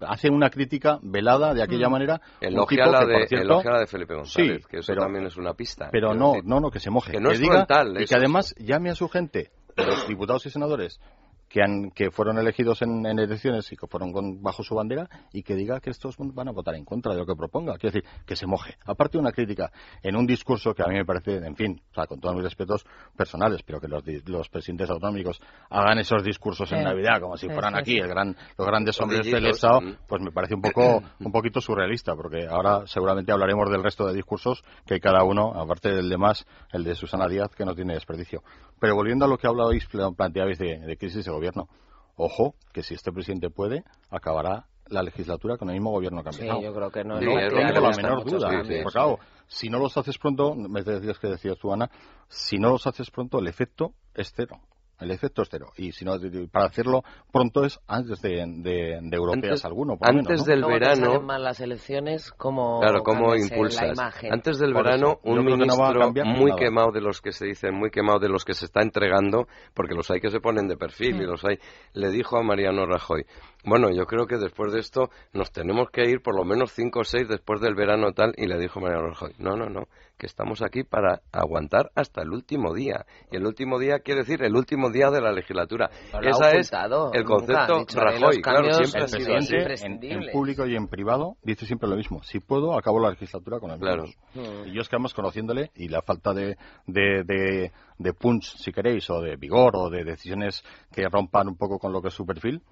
hace 0.00 0.30
una 0.30 0.50
crítica 0.50 0.98
velada 1.02 1.54
de 1.54 1.62
aquella 1.62 1.88
mm. 1.88 1.92
manera. 1.92 2.20
Elogia 2.40 2.86
la, 2.86 3.04
de, 3.04 3.26
de 3.26 3.86
Felipe 3.86 4.14
González, 4.14 4.66
que 4.66 4.78
eso 4.78 4.94
también 4.94 5.26
es 5.26 5.36
una 5.36 5.54
pista. 5.54 5.88
Pero 5.90 6.14
no, 6.14 6.34
no, 6.44 6.60
no, 6.60 6.70
que 6.70 6.80
se 6.80 6.90
moje. 6.90 7.12
Que 7.12 7.20
no 7.20 7.30
es 7.30 7.40
diga, 7.40 7.66
Y 7.98 8.06
que 8.06 8.14
además 8.14 8.54
llame 8.58 8.90
a 8.90 8.94
su 8.94 9.08
gente, 9.08 9.50
los 9.76 10.06
diputados 10.08 10.46
y 10.46 10.50
senadores, 10.50 11.00
que, 11.48 11.62
han, 11.62 11.90
que 11.90 12.10
fueron 12.10 12.38
elegidos 12.38 12.82
en, 12.82 13.06
elecciones 13.06 13.70
y 13.72 13.76
que 13.76 13.86
fueron 13.86 14.12
bajo 14.42 14.62
su 14.62 14.74
bandera 14.74 15.08
y 15.32 15.42
que 15.42 15.54
diga 15.54 15.80
que 15.80 15.90
estos 15.90 16.16
van 16.18 16.48
a 16.48 16.52
votar 16.52 16.74
en 16.74 16.84
contra 16.84 17.12
de 17.12 17.18
lo 17.18 17.26
que 17.26 17.34
proponga. 17.34 17.76
Quiero 17.78 17.94
decir, 17.94 18.10
que 18.26 18.36
se 18.36 18.46
moje. 18.46 18.76
Aparte 18.84 19.18
de 19.18 19.22
una 19.22 19.32
crítica 19.32 19.70
en 20.02 20.16
un 20.16 20.26
discurso 20.26 20.74
que 20.74 20.82
a 20.82 20.86
mí 20.86 20.94
me 20.94 21.04
parece, 21.04 21.36
en 21.36 21.56
fin, 21.56 21.80
o 21.90 21.94
sea, 21.94 22.06
con 22.06 22.20
todos 22.20 22.34
mis 22.34 22.44
respetos 22.44 22.84
personales, 23.16 23.62
pero 23.64 23.80
que 23.80 23.88
los, 23.88 24.48
presidentes 24.48 24.88
autonómicos 24.90 25.40
hagan 25.70 25.98
esos 25.98 26.22
discursos 26.22 26.70
en 26.72 26.84
Navidad 26.84 27.20
como 27.20 27.36
si 27.36 27.48
fueran 27.48 27.76
aquí 27.76 27.98
el 27.98 28.08
gran, 28.08 28.36
los 28.56 28.66
grandes 28.66 29.00
hombres 29.00 29.30
del 29.30 29.46
Estado, 29.46 29.80
pues 30.06 30.22
me 30.22 30.30
parece 30.30 30.54
un 30.54 30.62
poco 30.62 31.02
un 31.20 31.32
poquito 31.32 31.60
surrealista, 31.60 32.14
porque 32.14 32.46
ahora 32.48 32.86
seguramente 32.86 33.32
hablaremos 33.32 33.70
del 33.70 33.82
resto 33.82 34.06
de 34.06 34.14
discursos 34.14 34.62
que 34.86 34.94
hay 34.94 35.00
cada 35.00 35.22
uno, 35.24 35.52
aparte 35.54 35.90
del 35.94 36.08
demás, 36.08 36.46
el 36.72 36.84
de 36.84 36.94
Susana 36.94 37.28
Díaz, 37.28 37.54
que 37.54 37.64
no 37.64 37.74
tiene 37.74 37.94
desperdicio. 37.94 38.42
Pero 38.80 38.94
volviendo 38.94 39.24
a 39.24 39.28
lo 39.28 39.38
que 39.38 39.46
hablabais, 39.46 39.86
planteabais 40.16 40.58
de, 40.58 40.78
de 40.78 40.96
crisis 40.96 41.24
de 41.24 41.32
gobierno, 41.38 41.68
ojo, 42.16 42.54
que 42.72 42.82
si 42.82 42.94
este 42.94 43.12
presidente 43.12 43.50
puede, 43.50 43.84
acabará 44.10 44.66
la 44.88 45.02
legislatura 45.02 45.56
con 45.56 45.68
el 45.68 45.74
mismo 45.74 45.90
gobierno 45.90 46.22
cambiado. 46.22 46.58
Sí, 46.58 46.64
yo 46.64 46.74
creo 46.74 46.90
que 46.90 47.04
no, 47.04 47.14
no 47.14 47.20
tengo 47.20 47.80
la 47.80 47.96
menor 47.96 48.24
duda. 48.24 49.18
si 49.46 49.68
no 49.68 49.78
los 49.78 49.96
haces 49.96 50.18
pronto, 50.18 50.54
me 50.54 50.82
decías 50.82 51.18
que 51.18 51.28
decías 51.28 51.58
tú, 51.58 51.72
Ana, 51.72 51.90
si 52.28 52.58
no 52.58 52.70
los 52.70 52.86
haces 52.86 53.10
pronto, 53.10 53.38
el 53.38 53.46
efecto 53.46 53.92
es 54.14 54.32
cero. 54.34 54.60
El 55.00 55.10
efecto 55.12 55.42
es 55.42 55.48
cero. 55.50 55.72
Y 55.76 55.92
si 55.92 56.04
no, 56.04 56.12
para 56.50 56.66
hacerlo 56.66 57.02
pronto 57.32 57.64
es 57.64 57.78
antes 57.86 58.20
de, 58.20 58.44
de, 58.46 58.98
de 59.00 59.16
europeas 59.16 59.52
antes, 59.52 59.64
alguno. 59.64 59.96
antes 60.00 60.44
del 60.44 60.64
verano. 60.64 61.20
más 61.20 61.40
las 61.40 61.60
elecciones, 61.60 62.32
¿cómo, 62.32 62.80
claro, 62.80 63.02
¿cómo 63.02 63.34
impulsas? 63.36 63.98
Antes 64.30 64.58
del 64.58 64.74
verano, 64.74 65.20
un 65.22 65.44
ministro 65.44 66.12
muy 66.24 66.54
quemado 66.56 66.90
de 66.90 67.00
los 67.00 67.20
que 67.20 67.32
se 67.32 67.46
dicen, 67.46 67.74
muy 67.74 67.90
quemado 67.90 68.18
de 68.18 68.28
los 68.28 68.44
que 68.44 68.54
se 68.54 68.64
está 68.64 68.82
entregando, 68.82 69.46
porque 69.74 69.94
los 69.94 70.10
hay 70.10 70.20
que 70.20 70.30
se 70.30 70.40
ponen 70.40 70.66
de 70.66 70.76
perfil 70.76 71.22
y 71.22 71.26
los 71.26 71.44
hay, 71.44 71.58
le 71.92 72.10
dijo 72.10 72.36
a 72.36 72.42
Mariano 72.42 72.86
Rajoy: 72.86 73.24
Bueno, 73.64 73.90
yo 73.90 74.06
creo 74.06 74.26
que 74.26 74.36
después 74.36 74.72
de 74.72 74.80
esto 74.80 75.10
nos 75.32 75.52
tenemos 75.52 75.90
que 75.90 76.08
ir 76.10 76.22
por 76.22 76.34
lo 76.34 76.44
menos 76.44 76.72
cinco 76.72 77.00
o 77.00 77.04
seis 77.04 77.28
después 77.28 77.60
del 77.60 77.74
verano 77.74 78.12
tal. 78.12 78.32
Y 78.36 78.46
le 78.46 78.58
dijo 78.58 78.80
Mariano 78.80 79.08
Rajoy: 79.08 79.34
No, 79.38 79.56
no, 79.56 79.68
no 79.68 79.86
que 80.18 80.26
estamos 80.26 80.62
aquí 80.62 80.82
para 80.82 81.22
aguantar 81.32 81.90
hasta 81.94 82.22
el 82.22 82.30
último 82.30 82.74
día. 82.74 83.06
Y 83.30 83.36
el 83.36 83.46
último 83.46 83.78
día 83.78 84.00
quiere 84.00 84.20
decir 84.20 84.42
el 84.42 84.54
último 84.54 84.90
día 84.90 85.10
de 85.10 85.20
la 85.20 85.32
legislatura. 85.32 85.90
Ese 86.20 86.58
es 86.58 86.72
el 87.12 87.24
concepto 87.24 87.84
Rajoy. 87.94 88.42
Claro, 88.42 88.72
siempre 88.72 89.04
el 89.04 89.64
presidente 89.64 90.12
en, 90.12 90.32
público 90.32 90.66
y 90.66 90.74
en 90.74 90.88
privado 90.88 91.36
dice 91.42 91.66
siempre 91.66 91.88
lo 91.88 91.96
mismo. 91.96 92.22
Si 92.22 92.40
puedo, 92.40 92.76
acabo 92.76 93.00
la 93.00 93.10
legislatura 93.10 93.60
con 93.60 93.70
el 93.70 93.78
claro. 93.78 94.04
Y 94.34 94.74
yo 94.74 94.82
es 94.82 94.88
que 94.88 94.96
vamos 94.96 95.14
conociéndole 95.14 95.70
y 95.74 95.88
la 95.88 96.02
falta 96.02 96.34
de, 96.34 96.56
de, 96.86 97.22
de, 97.24 97.72
de 97.98 98.12
punch, 98.12 98.56
si 98.56 98.72
queréis, 98.72 99.08
o 99.10 99.20
de 99.20 99.36
vigor 99.36 99.76
o 99.76 99.88
de 99.88 100.04
decisiones 100.04 100.64
que 100.92 101.08
rompan 101.08 101.48
un 101.48 101.56
poco 101.56 101.78
con 101.78 101.92
lo 101.92 102.02
que 102.02 102.08
es 102.08 102.14
su 102.14 102.26
perfil, 102.26 102.62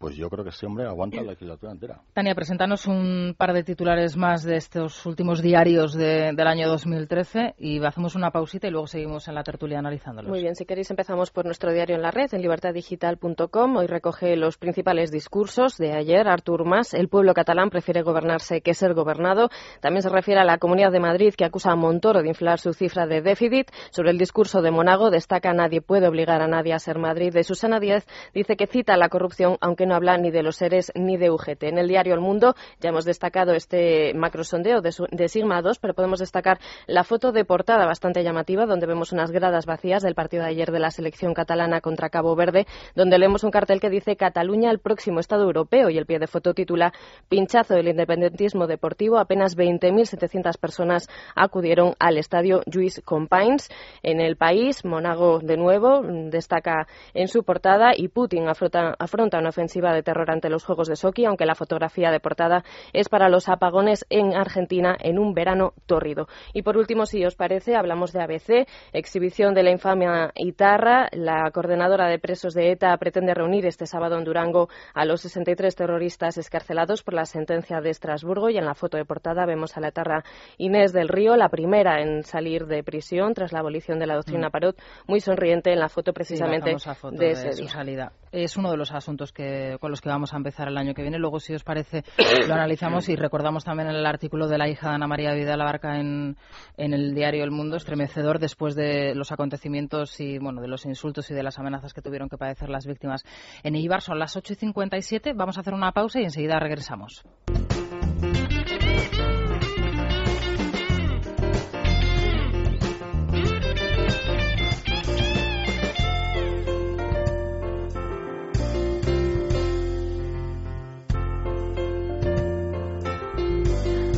pues 0.00 0.16
yo 0.16 0.30
creo 0.30 0.42
que 0.42 0.48
ese 0.48 0.64
hombre 0.64 0.86
aguanta 0.86 1.18
la 1.18 1.32
legislatura 1.32 1.72
entera. 1.72 2.00
Tania, 2.14 2.34
preséntanos 2.34 2.86
un 2.86 3.34
par 3.36 3.52
de 3.52 3.62
titulares 3.62 4.16
más 4.16 4.42
de 4.44 4.56
estos 4.56 5.04
últimos 5.04 5.42
diarios 5.42 5.92
del 5.92 6.40
año 6.40 6.68
2013 6.68 7.56
y 7.58 7.84
hacemos 7.84 8.14
una 8.14 8.30
pausita 8.30 8.66
y 8.66 8.70
luego 8.70 8.86
seguimos 8.86 9.28
en 9.28 9.34
la 9.34 9.42
tertulia 9.42 9.78
analizándolos. 9.78 10.30
Muy 10.30 10.40
bien, 10.40 10.56
si 10.56 10.64
queréis 10.64 10.90
empezamos 10.90 11.30
por 11.30 11.44
nuestro 11.44 11.70
diario 11.70 11.96
en 11.96 12.00
la 12.00 12.10
red, 12.10 12.32
en 12.32 12.40
libertaddigital.com. 12.40 13.76
Hoy 13.76 13.86
recoge 13.88 14.36
los 14.36 14.56
principales 14.56 15.10
discursos 15.10 15.76
de 15.76 15.92
ayer. 15.92 16.28
Artur 16.28 16.64
Mas, 16.64 16.94
el 16.94 17.08
pueblo 17.08 17.34
catalán 17.34 17.68
prefiere 17.68 18.00
gobernarse 18.00 18.62
que 18.62 18.72
ser 18.72 18.94
gobernado. 18.94 19.50
También 19.82 20.00
se 20.00 20.08
refiere 20.08 20.40
a 20.40 20.44
la 20.44 20.56
Comunidad 20.56 20.92
de 20.92 21.00
Madrid 21.00 21.34
que 21.36 21.44
acusa 21.44 21.72
a 21.72 21.76
Montoro 21.76 22.22
de 22.22 22.28
inflar 22.28 22.58
su 22.58 22.72
cifra 22.72 23.06
de 23.06 23.20
déficit. 23.20 23.70
Sobre 23.90 24.12
el 24.12 24.16
discurso 24.16 24.62
de 24.62 24.70
Monago 24.70 25.10
destaca 25.10 25.52
nadie 25.52 25.82
puede 25.82 26.08
obligar 26.08 26.40
a 26.40 26.48
nadie 26.48 26.72
a 26.72 26.78
ser 26.78 26.98
Madrid. 26.98 27.34
De 27.34 27.44
Susana 27.44 27.80
Díez 27.80 28.06
dice 28.32 28.56
que 28.56 28.66
cita 28.66 28.96
la 28.96 29.10
corrupción 29.10 29.58
aunque 29.60 29.89
no 29.89 29.89
habla 29.94 30.18
ni 30.18 30.30
de 30.30 30.42
los 30.42 30.56
seres 30.56 30.92
ni 30.94 31.16
de 31.16 31.30
UGT. 31.30 31.64
En 31.64 31.78
el 31.78 31.88
diario 31.88 32.14
El 32.14 32.20
Mundo 32.20 32.54
ya 32.80 32.90
hemos 32.90 33.04
destacado 33.04 33.54
este 33.54 34.14
macrosondeo 34.14 34.80
de, 34.80 34.94
de 35.10 35.28
Sigma 35.28 35.62
2, 35.62 35.78
pero 35.78 35.94
podemos 35.94 36.20
destacar 36.20 36.58
la 36.86 37.04
foto 37.04 37.32
de 37.32 37.44
portada 37.44 37.86
bastante 37.86 38.22
llamativa, 38.22 38.66
donde 38.66 38.86
vemos 38.86 39.12
unas 39.12 39.30
gradas 39.30 39.66
vacías 39.66 40.02
del 40.02 40.14
partido 40.14 40.42
de 40.44 40.50
ayer 40.50 40.70
de 40.70 40.78
la 40.78 40.90
selección 40.90 41.34
catalana 41.34 41.80
contra 41.80 42.10
Cabo 42.10 42.36
Verde, 42.36 42.66
donde 42.94 43.18
leemos 43.18 43.44
un 43.44 43.50
cartel 43.50 43.80
que 43.80 43.90
dice 43.90 44.16
Cataluña 44.16 44.70
el 44.70 44.78
próximo 44.78 45.20
Estado 45.20 45.44
europeo 45.44 45.90
y 45.90 45.98
el 45.98 46.06
pie 46.06 46.18
de 46.18 46.26
foto 46.26 46.54
titula 46.54 46.92
Pinchazo 47.28 47.74
del 47.74 47.88
independentismo 47.88 48.66
deportivo. 48.66 49.18
Apenas 49.18 49.56
20.700 49.56 50.58
personas 50.58 51.08
acudieron 51.34 51.94
al 51.98 52.18
estadio 52.18 52.62
Lluís 52.66 53.00
Companys. 53.04 53.68
En 54.02 54.20
el 54.20 54.36
país, 54.36 54.84
Monago 54.84 55.38
de 55.40 55.56
nuevo 55.56 56.02
destaca 56.02 56.86
en 57.14 57.28
su 57.28 57.42
portada 57.42 57.92
y 57.96 58.08
Putin 58.08 58.48
afronta 58.48 59.38
una 59.38 59.48
ofensiva 59.48 59.79
de 59.80 60.02
terror 60.02 60.30
ante 60.30 60.50
los 60.50 60.64
Juegos 60.64 60.88
de 60.88 60.96
Sochi, 60.96 61.24
aunque 61.24 61.46
la 61.46 61.54
fotografía 61.54 62.10
de 62.10 62.20
portada 62.20 62.62
es 62.92 63.08
para 63.08 63.28
los 63.28 63.48
apagones 63.48 64.04
en 64.10 64.34
Argentina 64.34 64.96
en 65.00 65.18
un 65.18 65.32
verano 65.32 65.72
tórrido. 65.86 66.28
Y 66.52 66.62
por 66.62 66.76
último, 66.76 67.06
si 67.06 67.24
os 67.24 67.34
parece, 67.34 67.76
hablamos 67.76 68.12
de 68.12 68.22
ABC, 68.22 68.68
exhibición 68.92 69.54
de 69.54 69.62
la 69.62 69.70
infamia 69.70 70.32
Itarra. 70.34 71.08
La 71.12 71.50
coordinadora 71.50 72.08
de 72.08 72.18
presos 72.18 72.54
de 72.54 72.72
ETA 72.72 72.96
pretende 72.98 73.34
reunir 73.34 73.66
este 73.66 73.86
sábado 73.86 74.18
en 74.18 74.24
Durango 74.24 74.68
a 74.94 75.04
los 75.04 75.22
63 75.22 75.74
terroristas 75.74 76.36
escarcelados 76.38 77.02
por 77.02 77.14
la 77.14 77.24
sentencia 77.24 77.80
de 77.80 77.90
Estrasburgo 77.90 78.50
y 78.50 78.58
en 78.58 78.66
la 78.66 78.74
foto 78.74 78.96
de 78.96 79.04
portada 79.04 79.46
vemos 79.46 79.76
a 79.76 79.80
la 79.80 79.88
etarra 79.88 80.24
Inés 80.58 80.92
del 80.92 81.08
Río, 81.08 81.36
la 81.36 81.48
primera 81.48 82.02
en 82.02 82.22
salir 82.24 82.66
de 82.66 82.82
prisión 82.82 83.34
tras 83.34 83.52
la 83.52 83.60
abolición 83.60 83.98
de 83.98 84.06
la 84.06 84.16
doctrina 84.16 84.48
mm. 84.48 84.50
Parot, 84.50 84.82
muy 85.06 85.20
sonriente 85.20 85.72
en 85.72 85.78
la 85.78 85.88
foto 85.88 86.12
precisamente 86.12 86.70
de, 87.12 87.30
ese 87.30 87.52
su 87.52 87.68
salida. 87.68 88.12
Es 88.32 88.56
uno 88.56 88.70
de 88.70 88.76
los 88.76 88.92
asuntos 88.92 89.32
que, 89.32 89.69
con 89.78 89.90
los 89.90 90.00
que 90.00 90.08
vamos 90.08 90.32
a 90.32 90.36
empezar 90.36 90.68
el 90.68 90.76
año 90.76 90.94
que 90.94 91.02
viene. 91.02 91.18
Luego, 91.18 91.40
si 91.40 91.54
os 91.54 91.64
parece, 91.64 92.04
lo 92.48 92.54
analizamos 92.54 93.08
y 93.08 93.16
recordamos 93.16 93.64
también 93.64 93.88
el 93.88 94.04
artículo 94.06 94.48
de 94.48 94.58
la 94.58 94.68
hija 94.68 94.88
de 94.88 94.94
Ana 94.94 95.06
María 95.06 95.32
Vidal 95.32 95.60
Abarca 95.60 95.98
en, 95.98 96.36
en 96.76 96.94
el 96.94 97.14
diario 97.14 97.44
El 97.44 97.50
Mundo, 97.50 97.76
estremecedor 97.76 98.38
después 98.38 98.74
de 98.74 99.14
los 99.14 99.32
acontecimientos 99.32 100.20
y 100.20 100.38
bueno, 100.38 100.60
de 100.60 100.68
los 100.68 100.86
insultos 100.86 101.30
y 101.30 101.34
de 101.34 101.42
las 101.42 101.58
amenazas 101.58 101.92
que 101.92 102.02
tuvieron 102.02 102.28
que 102.28 102.36
padecer 102.36 102.68
las 102.68 102.86
víctimas 102.86 103.24
en 103.62 103.76
Ibar. 103.76 104.02
Son 104.02 104.18
las 104.18 104.36
8 104.36 104.52
y 104.52 104.56
57. 104.56 105.32
Vamos 105.34 105.58
a 105.58 105.60
hacer 105.60 105.74
una 105.74 105.92
pausa 105.92 106.20
y 106.20 106.24
enseguida 106.24 106.58
regresamos. 106.58 107.24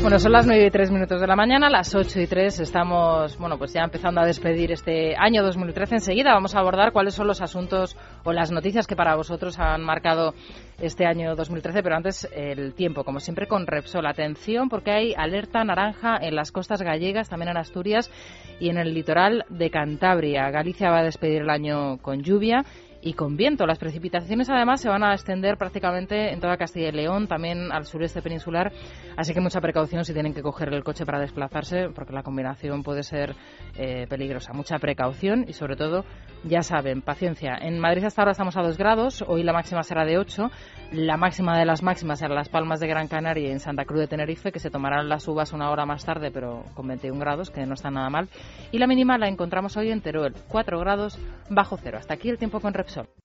Bueno, 0.02 0.18
son 0.18 0.32
las 0.32 0.48
9 0.48 0.66
y 0.66 0.70
3 0.70 0.90
minutos 0.90 1.20
de 1.20 1.28
la 1.28 1.36
mañana, 1.36 1.70
las 1.70 1.94
8 1.94 2.20
y 2.22 2.26
3 2.26 2.58
estamos, 2.58 3.38
bueno, 3.38 3.56
pues 3.56 3.72
ya 3.72 3.82
empezando 3.82 4.20
a 4.20 4.26
despedir 4.26 4.72
este 4.72 5.14
año 5.16 5.44
2013. 5.44 5.94
Enseguida 5.94 6.34
vamos 6.34 6.56
a 6.56 6.58
abordar 6.58 6.92
cuáles 6.92 7.14
son 7.14 7.28
los 7.28 7.40
asuntos 7.40 7.96
o 8.24 8.32
las 8.32 8.50
noticias 8.50 8.88
que 8.88 8.96
para 8.96 9.14
vosotros 9.14 9.60
han 9.60 9.80
marcado 9.82 10.34
este 10.80 11.06
año 11.06 11.36
2013, 11.36 11.84
pero 11.84 11.94
antes 11.94 12.28
el 12.34 12.74
tiempo, 12.74 13.04
como 13.04 13.20
siempre 13.20 13.46
con 13.46 13.64
Repsol. 13.64 14.04
Atención 14.06 14.68
porque 14.68 14.90
hay 14.90 15.14
alerta 15.16 15.62
naranja 15.62 16.18
en 16.20 16.34
las 16.34 16.50
costas 16.50 16.82
gallegas, 16.82 17.28
también 17.28 17.50
en 17.50 17.58
Asturias 17.58 18.10
y 18.58 18.70
en 18.70 18.78
el 18.78 18.94
litoral 18.94 19.44
de 19.50 19.70
Cantabria. 19.70 20.50
Galicia 20.50 20.90
va 20.90 20.98
a 20.98 21.04
despedir 21.04 21.42
el 21.42 21.50
año 21.50 21.98
con 21.98 22.24
lluvia 22.24 22.64
y 23.02 23.14
con 23.14 23.36
viento. 23.36 23.66
Las 23.66 23.78
precipitaciones 23.78 24.48
además 24.48 24.80
se 24.80 24.88
van 24.88 25.02
a 25.02 25.12
extender 25.12 25.58
prácticamente 25.58 26.32
en 26.32 26.40
toda 26.40 26.56
Castilla 26.56 26.88
y 26.88 26.92
León, 26.92 27.26
también 27.26 27.72
al 27.72 27.84
sureste 27.84 28.22
peninsular, 28.22 28.72
así 29.16 29.34
que 29.34 29.40
mucha 29.40 29.60
precaución 29.60 30.04
si 30.04 30.12
tienen 30.12 30.32
que 30.32 30.42
coger 30.42 30.72
el 30.72 30.84
coche 30.84 31.04
para 31.04 31.20
desplazarse, 31.20 31.88
porque 31.94 32.12
la 32.12 32.22
combinación 32.22 32.82
puede 32.82 33.02
ser 33.02 33.34
eh, 33.76 34.06
peligrosa. 34.08 34.52
Mucha 34.52 34.78
precaución 34.78 35.44
y 35.48 35.52
sobre 35.52 35.76
todo, 35.76 36.04
ya 36.44 36.62
saben, 36.62 37.02
paciencia. 37.02 37.58
En 37.60 37.78
Madrid 37.78 38.04
hasta 38.04 38.22
ahora 38.22 38.32
estamos 38.32 38.56
a 38.56 38.62
2 38.62 38.78
grados, 38.78 39.24
hoy 39.26 39.42
la 39.42 39.52
máxima 39.52 39.82
será 39.82 40.04
de 40.04 40.18
8, 40.18 40.50
la 40.92 41.16
máxima 41.16 41.58
de 41.58 41.64
las 41.64 41.82
máximas 41.82 42.20
será 42.20 42.34
Las 42.34 42.48
Palmas 42.48 42.78
de 42.78 42.86
Gran 42.86 43.08
Canaria 43.08 43.48
y 43.48 43.50
en 43.50 43.60
Santa 43.60 43.84
Cruz 43.84 44.00
de 44.00 44.06
Tenerife, 44.06 44.52
que 44.52 44.60
se 44.60 44.70
tomarán 44.70 45.08
las 45.08 45.26
uvas 45.26 45.52
una 45.52 45.70
hora 45.70 45.86
más 45.86 46.04
tarde, 46.04 46.30
pero 46.30 46.64
con 46.74 46.86
21 46.86 47.18
grados, 47.18 47.50
que 47.50 47.66
no 47.66 47.74
está 47.74 47.90
nada 47.90 48.10
mal. 48.10 48.28
Y 48.70 48.78
la 48.78 48.86
mínima 48.86 49.18
la 49.18 49.28
encontramos 49.28 49.76
hoy 49.76 49.90
en 49.90 50.00
Teruel, 50.00 50.34
4 50.48 50.78
grados 50.78 51.18
bajo 51.50 51.76
cero. 51.76 51.98
Hasta 51.98 52.14
aquí 52.14 52.28
el 52.28 52.38
tiempo 52.38 52.60
con 52.60 52.74
Repsol. 52.74 52.91
Jackson. 52.94 53.21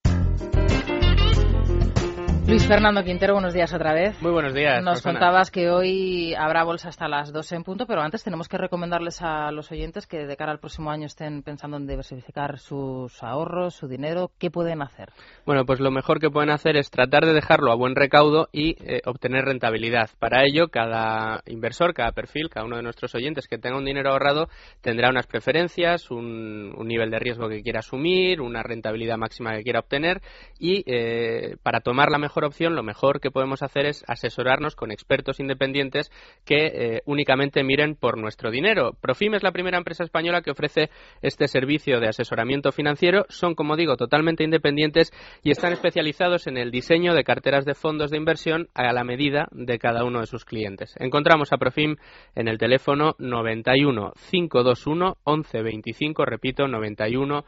Luis 2.48 2.66
Fernando 2.66 3.04
Quintero, 3.04 3.34
buenos 3.34 3.54
días 3.54 3.74
otra 3.74 3.94
vez. 3.94 4.22
Muy 4.22 4.32
buenos 4.32 4.54
días. 4.54 4.82
Nos 4.82 5.02
contabas 5.02 5.52
que 5.52 5.70
hoy 5.70 6.34
habrá 6.34 6.64
bolsa 6.64 6.88
hasta 6.88 7.10
las 7.10 7.34
12 7.34 7.58
en 7.58 7.64
punto, 7.64 7.86
pero 7.86 8.02
antes 8.02 8.24
tenemos 8.24 8.48
que 8.48 8.58
recomendarles 8.58 9.22
a 9.22 9.52
los 9.52 9.70
oyentes 9.70 10.08
que 10.08 10.26
de 10.26 10.38
cara 10.38 10.54
al 10.54 10.60
próximo 10.60 10.90
año 10.90 11.08
estén 11.08 11.44
pensando 11.44 11.76
en 11.76 11.86
diversificar 11.86 12.58
sus 12.58 13.22
ahorros, 13.22 13.76
su 13.76 13.90
dinero. 13.90 14.32
¿Qué 14.40 14.50
pueden 14.50 14.82
hacer? 14.82 15.10
Bueno, 15.46 15.66
pues 15.66 15.82
lo 15.82 15.92
mejor 15.92 16.22
que 16.22 16.30
pueden 16.30 16.50
hacer 16.50 16.78
es 16.78 16.90
tratar 16.90 17.26
de 17.26 17.34
dejarlo 17.34 17.70
a 17.70 17.76
buen 17.76 17.96
recaudo 17.96 18.48
y 18.54 18.78
eh, 18.80 19.02
obtener 19.04 19.44
rentabilidad. 19.44 20.10
Para 20.18 20.46
ello, 20.46 20.70
cada 20.70 21.42
inversor, 21.48 21.94
cada 21.94 22.14
perfil, 22.14 22.50
cada 22.50 22.66
uno 22.66 22.78
de 22.78 22.84
nuestros 22.84 23.14
oyentes 23.14 23.46
que 23.50 23.58
tenga 23.58 23.78
un 23.78 23.84
dinero 23.84 24.12
ahorrado 24.12 24.48
tendrá 24.80 25.10
unas 25.10 25.28
preferencias, 25.28 26.10
un, 26.12 26.72
nivel 26.88 27.12
de 27.12 27.20
riesgo 27.20 27.50
que 27.50 27.62
quiera 27.62 27.80
asumir, 27.80 28.40
una 28.40 28.64
rentabilidad 28.64 29.18
máxima 29.18 29.54
que 29.58 29.64
quiera 29.64 29.82
obtener 29.82 30.22
y 30.58 30.86
eh, 30.86 31.58
para 31.62 31.82
tomar 31.82 32.10
la 32.10 32.18
mejor 32.18 32.37
opción, 32.46 32.76
lo 32.76 32.84
mejor 32.84 33.20
que 33.20 33.32
podemos 33.32 33.64
hacer 33.64 33.86
es 33.86 34.04
asesorarnos 34.08 34.76
con 34.76 34.92
expertos 34.92 35.40
independientes 35.40 36.12
que 36.46 36.68
eh, 36.68 37.02
únicamente 37.06 37.64
miren 37.64 37.96
por 37.96 38.18
nuestro 38.18 38.52
dinero. 38.52 38.92
Profim 39.00 39.34
es 39.36 39.44
la 39.44 39.52
primera 39.52 39.78
empresa 39.78 40.04
española 40.04 40.42
que 40.42 40.52
ofrece 40.52 40.90
este 41.22 41.48
servicio 41.48 42.00
de 42.00 42.10
asesoramiento 42.10 42.72
financiero. 42.72 43.26
Son, 43.30 43.56
como 43.56 43.76
digo, 43.76 43.98
totalmente 43.98 44.44
independientes 44.44 45.12
y 45.44 45.52
están 45.52 45.74
especializados 45.74 46.48
en 46.48 46.58
el 46.58 46.72
diseño 46.72 47.14
de 47.14 47.24
carteras 47.24 47.66
de 47.66 47.74
fondos 47.74 48.12
de 48.12 48.18
inversión 48.18 48.68
a 48.74 48.92
la 48.94 49.04
medida 49.04 49.48
de 49.52 49.80
cada 49.80 50.04
uno 50.04 50.20
de 50.20 50.28
sus 50.28 50.46
clientes. 50.46 50.96
Encontramos 51.00 51.54
a 51.54 51.58
Profim 51.58 51.96
en 52.36 52.48
el 52.48 52.58
teléfono 52.58 53.16
91 53.20 54.14
521 54.30 55.18
1125, 55.26 56.26
repito, 56.26 56.68
91 56.68 57.46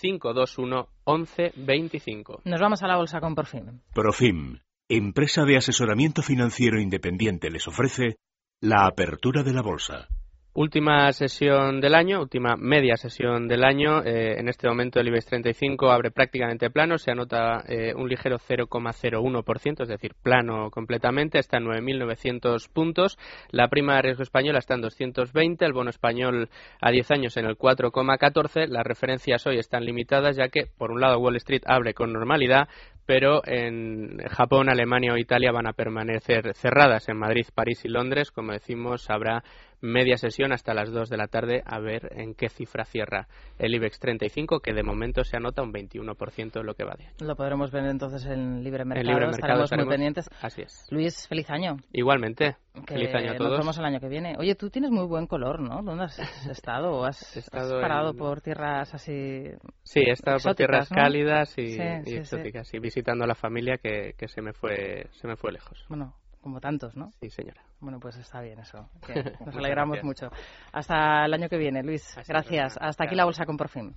521 0.00 0.88
1125. 1.06 2.42
Nos 2.44 2.60
vamos 2.60 2.82
a 2.82 2.88
la 2.88 2.96
bolsa 2.96 3.20
con 3.20 3.34
Profim. 3.34 3.80
Profim, 3.94 4.58
empresa 4.88 5.44
de 5.44 5.56
asesoramiento 5.56 6.22
financiero 6.22 6.80
independiente, 6.80 7.50
les 7.50 7.66
ofrece 7.68 8.16
la 8.60 8.86
apertura 8.86 9.42
de 9.42 9.52
la 9.52 9.62
bolsa. 9.62 10.08
Última 10.54 11.10
sesión 11.12 11.80
del 11.80 11.94
año, 11.94 12.20
última 12.20 12.56
media 12.58 12.98
sesión 12.98 13.48
del 13.48 13.64
año. 13.64 14.02
Eh, 14.04 14.38
en 14.38 14.50
este 14.50 14.68
momento 14.68 15.00
el 15.00 15.08
IBEX 15.08 15.24
35 15.24 15.90
abre 15.90 16.10
prácticamente 16.10 16.68
plano, 16.68 16.98
se 16.98 17.10
anota 17.10 17.64
eh, 17.66 17.94
un 17.96 18.06
ligero 18.06 18.36
0,01%, 18.36 19.82
es 19.82 19.88
decir, 19.88 20.12
plano 20.22 20.70
completamente, 20.70 21.38
en 21.38 21.64
9.900 21.64 22.70
puntos. 22.70 23.16
La 23.50 23.68
prima 23.68 23.96
de 23.96 24.02
riesgo 24.02 24.24
española 24.24 24.58
está 24.58 24.74
en 24.74 24.82
220, 24.82 25.64
el 25.64 25.72
bono 25.72 25.88
español 25.88 26.50
a 26.82 26.90
10 26.90 27.10
años 27.12 27.36
en 27.38 27.46
el 27.46 27.56
4,14. 27.56 28.66
Las 28.68 28.84
referencias 28.84 29.46
hoy 29.46 29.56
están 29.58 29.86
limitadas 29.86 30.36
ya 30.36 30.48
que, 30.48 30.66
por 30.66 30.90
un 30.90 31.00
lado, 31.00 31.18
Wall 31.18 31.36
Street 31.36 31.62
abre 31.64 31.94
con 31.94 32.12
normalidad, 32.12 32.68
pero 33.06 33.40
en 33.46 34.18
Japón, 34.28 34.68
Alemania 34.68 35.14
o 35.14 35.16
Italia 35.16 35.50
van 35.50 35.66
a 35.66 35.72
permanecer 35.72 36.54
cerradas. 36.54 37.08
En 37.08 37.16
Madrid, 37.16 37.46
París 37.54 37.84
y 37.84 37.88
Londres, 37.88 38.30
como 38.30 38.52
decimos, 38.52 39.08
habrá 39.08 39.42
media 39.82 40.16
sesión 40.16 40.52
hasta 40.52 40.72
las 40.72 40.90
2 40.90 41.10
de 41.10 41.16
la 41.16 41.26
tarde 41.26 41.62
a 41.66 41.78
ver 41.80 42.08
en 42.16 42.34
qué 42.34 42.48
cifra 42.48 42.84
cierra 42.84 43.26
el 43.58 43.74
IBEX 43.74 43.98
35, 43.98 44.60
que 44.60 44.72
de 44.72 44.82
momento 44.82 45.24
se 45.24 45.36
anota 45.36 45.62
un 45.62 45.72
21% 45.72 46.52
de 46.52 46.62
lo 46.62 46.74
que 46.74 46.84
va 46.84 46.94
de 46.96 47.06
año. 47.06 47.14
Lo 47.20 47.36
podremos 47.36 47.70
ver 47.70 47.84
entonces 47.86 48.24
en 48.26 48.62
libre 48.62 48.84
mercado. 48.84 49.00
En 49.00 49.14
libre 49.14 49.26
mercado 49.26 49.64
estaremos, 49.64 49.86
muy 49.86 49.94
pendientes. 49.94 50.30
Así 50.40 50.62
es. 50.62 50.86
Luis, 50.90 51.26
feliz 51.28 51.50
año. 51.50 51.76
Igualmente. 51.92 52.56
feliz 52.86 53.14
año 53.14 53.32
a 53.32 53.36
todos. 53.36 53.50
Nos 53.50 53.60
vemos 53.60 53.78
el 53.78 53.84
año 53.84 54.00
que 54.00 54.08
viene. 54.08 54.36
Oye, 54.38 54.54
tú 54.54 54.70
tienes 54.70 54.90
muy 54.90 55.06
buen 55.06 55.26
color, 55.26 55.60
¿no? 55.60 55.82
¿Dónde 55.82 56.04
has 56.04 56.18
estado? 56.48 57.04
¿Has, 57.04 57.36
estado 57.36 57.80
parado 57.80 58.14
por 58.14 58.40
tierras 58.40 58.94
así? 58.94 59.44
Sí, 59.82 60.00
he 60.00 60.12
estado 60.12 60.38
por 60.38 60.54
tierras 60.54 60.88
cálidas 60.88 61.56
y, 61.58 61.76
exóticas 61.80 62.72
y 62.72 62.78
visitando 62.78 63.24
a 63.24 63.26
la 63.26 63.34
familia 63.34 63.78
que, 63.78 64.14
que 64.16 64.28
se 64.28 64.42
me 64.42 64.52
fue 64.52 65.06
se 65.12 65.26
me 65.26 65.36
fue 65.36 65.52
lejos. 65.52 65.84
Bueno, 65.88 66.14
como 66.42 66.60
tantos, 66.60 66.96
¿no? 66.96 67.10
Sí, 67.20 67.30
señora. 67.30 67.62
Bueno, 67.80 67.98
pues 68.00 68.16
está 68.16 68.40
bien 68.40 68.58
eso. 68.58 68.88
nos 69.46 69.56
alegramos 69.56 70.02
mucho. 70.02 70.28
Hasta 70.72 71.24
el 71.24 71.32
año 71.32 71.48
que 71.48 71.56
viene, 71.56 71.82
Luis. 71.82 72.14
gracias. 72.28 72.76
Hasta 72.80 73.04
aquí 73.04 73.14
la 73.14 73.24
bolsa 73.24 73.46
con 73.46 73.56
por 73.56 73.68
fin. 73.68 73.94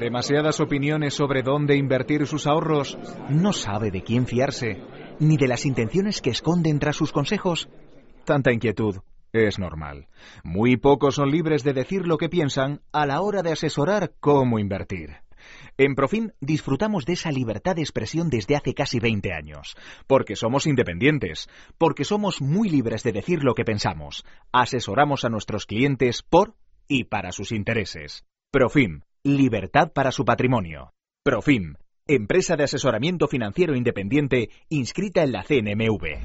Demasiadas 0.00 0.60
opiniones 0.60 1.14
sobre 1.14 1.42
dónde 1.42 1.76
invertir 1.76 2.26
sus 2.26 2.46
ahorros. 2.46 2.98
No 3.28 3.52
sabe 3.52 3.90
de 3.90 4.02
quién 4.02 4.26
fiarse, 4.26 4.82
ni 5.20 5.36
de 5.36 5.48
las 5.48 5.66
intenciones 5.66 6.20
que 6.20 6.30
esconden 6.30 6.78
tras 6.78 6.96
sus 6.96 7.12
consejos. 7.12 7.68
Tanta 8.24 8.52
inquietud 8.52 8.96
es 9.32 9.58
normal. 9.58 10.06
Muy 10.42 10.76
pocos 10.76 11.16
son 11.16 11.30
libres 11.30 11.64
de 11.64 11.72
decir 11.72 12.06
lo 12.06 12.16
que 12.16 12.28
piensan 12.28 12.80
a 12.92 13.06
la 13.06 13.20
hora 13.20 13.42
de 13.42 13.52
asesorar 13.52 14.12
cómo 14.20 14.58
invertir. 14.58 15.16
En 15.80 15.94
Profin 15.94 16.32
disfrutamos 16.40 17.06
de 17.06 17.12
esa 17.12 17.30
libertad 17.30 17.76
de 17.76 17.82
expresión 17.82 18.30
desde 18.30 18.56
hace 18.56 18.74
casi 18.74 18.98
20 18.98 19.32
años, 19.32 19.76
porque 20.08 20.34
somos 20.34 20.66
independientes, 20.66 21.48
porque 21.78 22.04
somos 22.04 22.42
muy 22.42 22.68
libres 22.68 23.04
de 23.04 23.12
decir 23.12 23.44
lo 23.44 23.54
que 23.54 23.64
pensamos, 23.64 24.24
asesoramos 24.50 25.24
a 25.24 25.28
nuestros 25.28 25.66
clientes 25.66 26.24
por 26.24 26.56
y 26.88 27.04
para 27.04 27.30
sus 27.30 27.52
intereses. 27.52 28.24
Profim, 28.50 29.02
libertad 29.22 29.92
para 29.92 30.10
su 30.10 30.24
patrimonio. 30.24 30.94
Profim, 31.24 31.76
empresa 32.08 32.56
de 32.56 32.64
asesoramiento 32.64 33.28
financiero 33.28 33.76
independiente 33.76 34.50
inscrita 34.68 35.22
en 35.22 35.30
la 35.30 35.44
CNMV. 35.44 36.18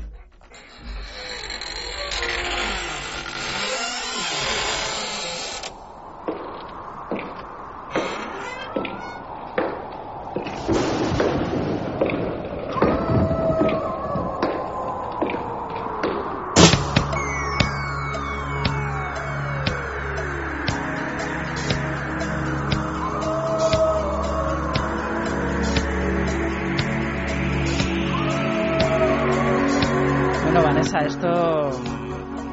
Esto, 30.92 31.70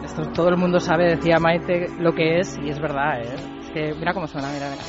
esto 0.04 0.22
todo 0.32 0.48
el 0.50 0.56
mundo 0.56 0.78
sabe, 0.78 1.16
decía 1.16 1.38
Maite, 1.38 1.88
lo 1.98 2.12
que 2.12 2.38
es 2.38 2.58
y 2.62 2.70
es 2.70 2.80
verdad, 2.80 3.20
¿eh? 3.20 3.34
Es 3.60 3.70
que 3.70 3.94
mira 3.94 4.14
cómo 4.14 4.26
suena, 4.26 4.48
mira, 4.52 4.70
mira. 4.70 4.82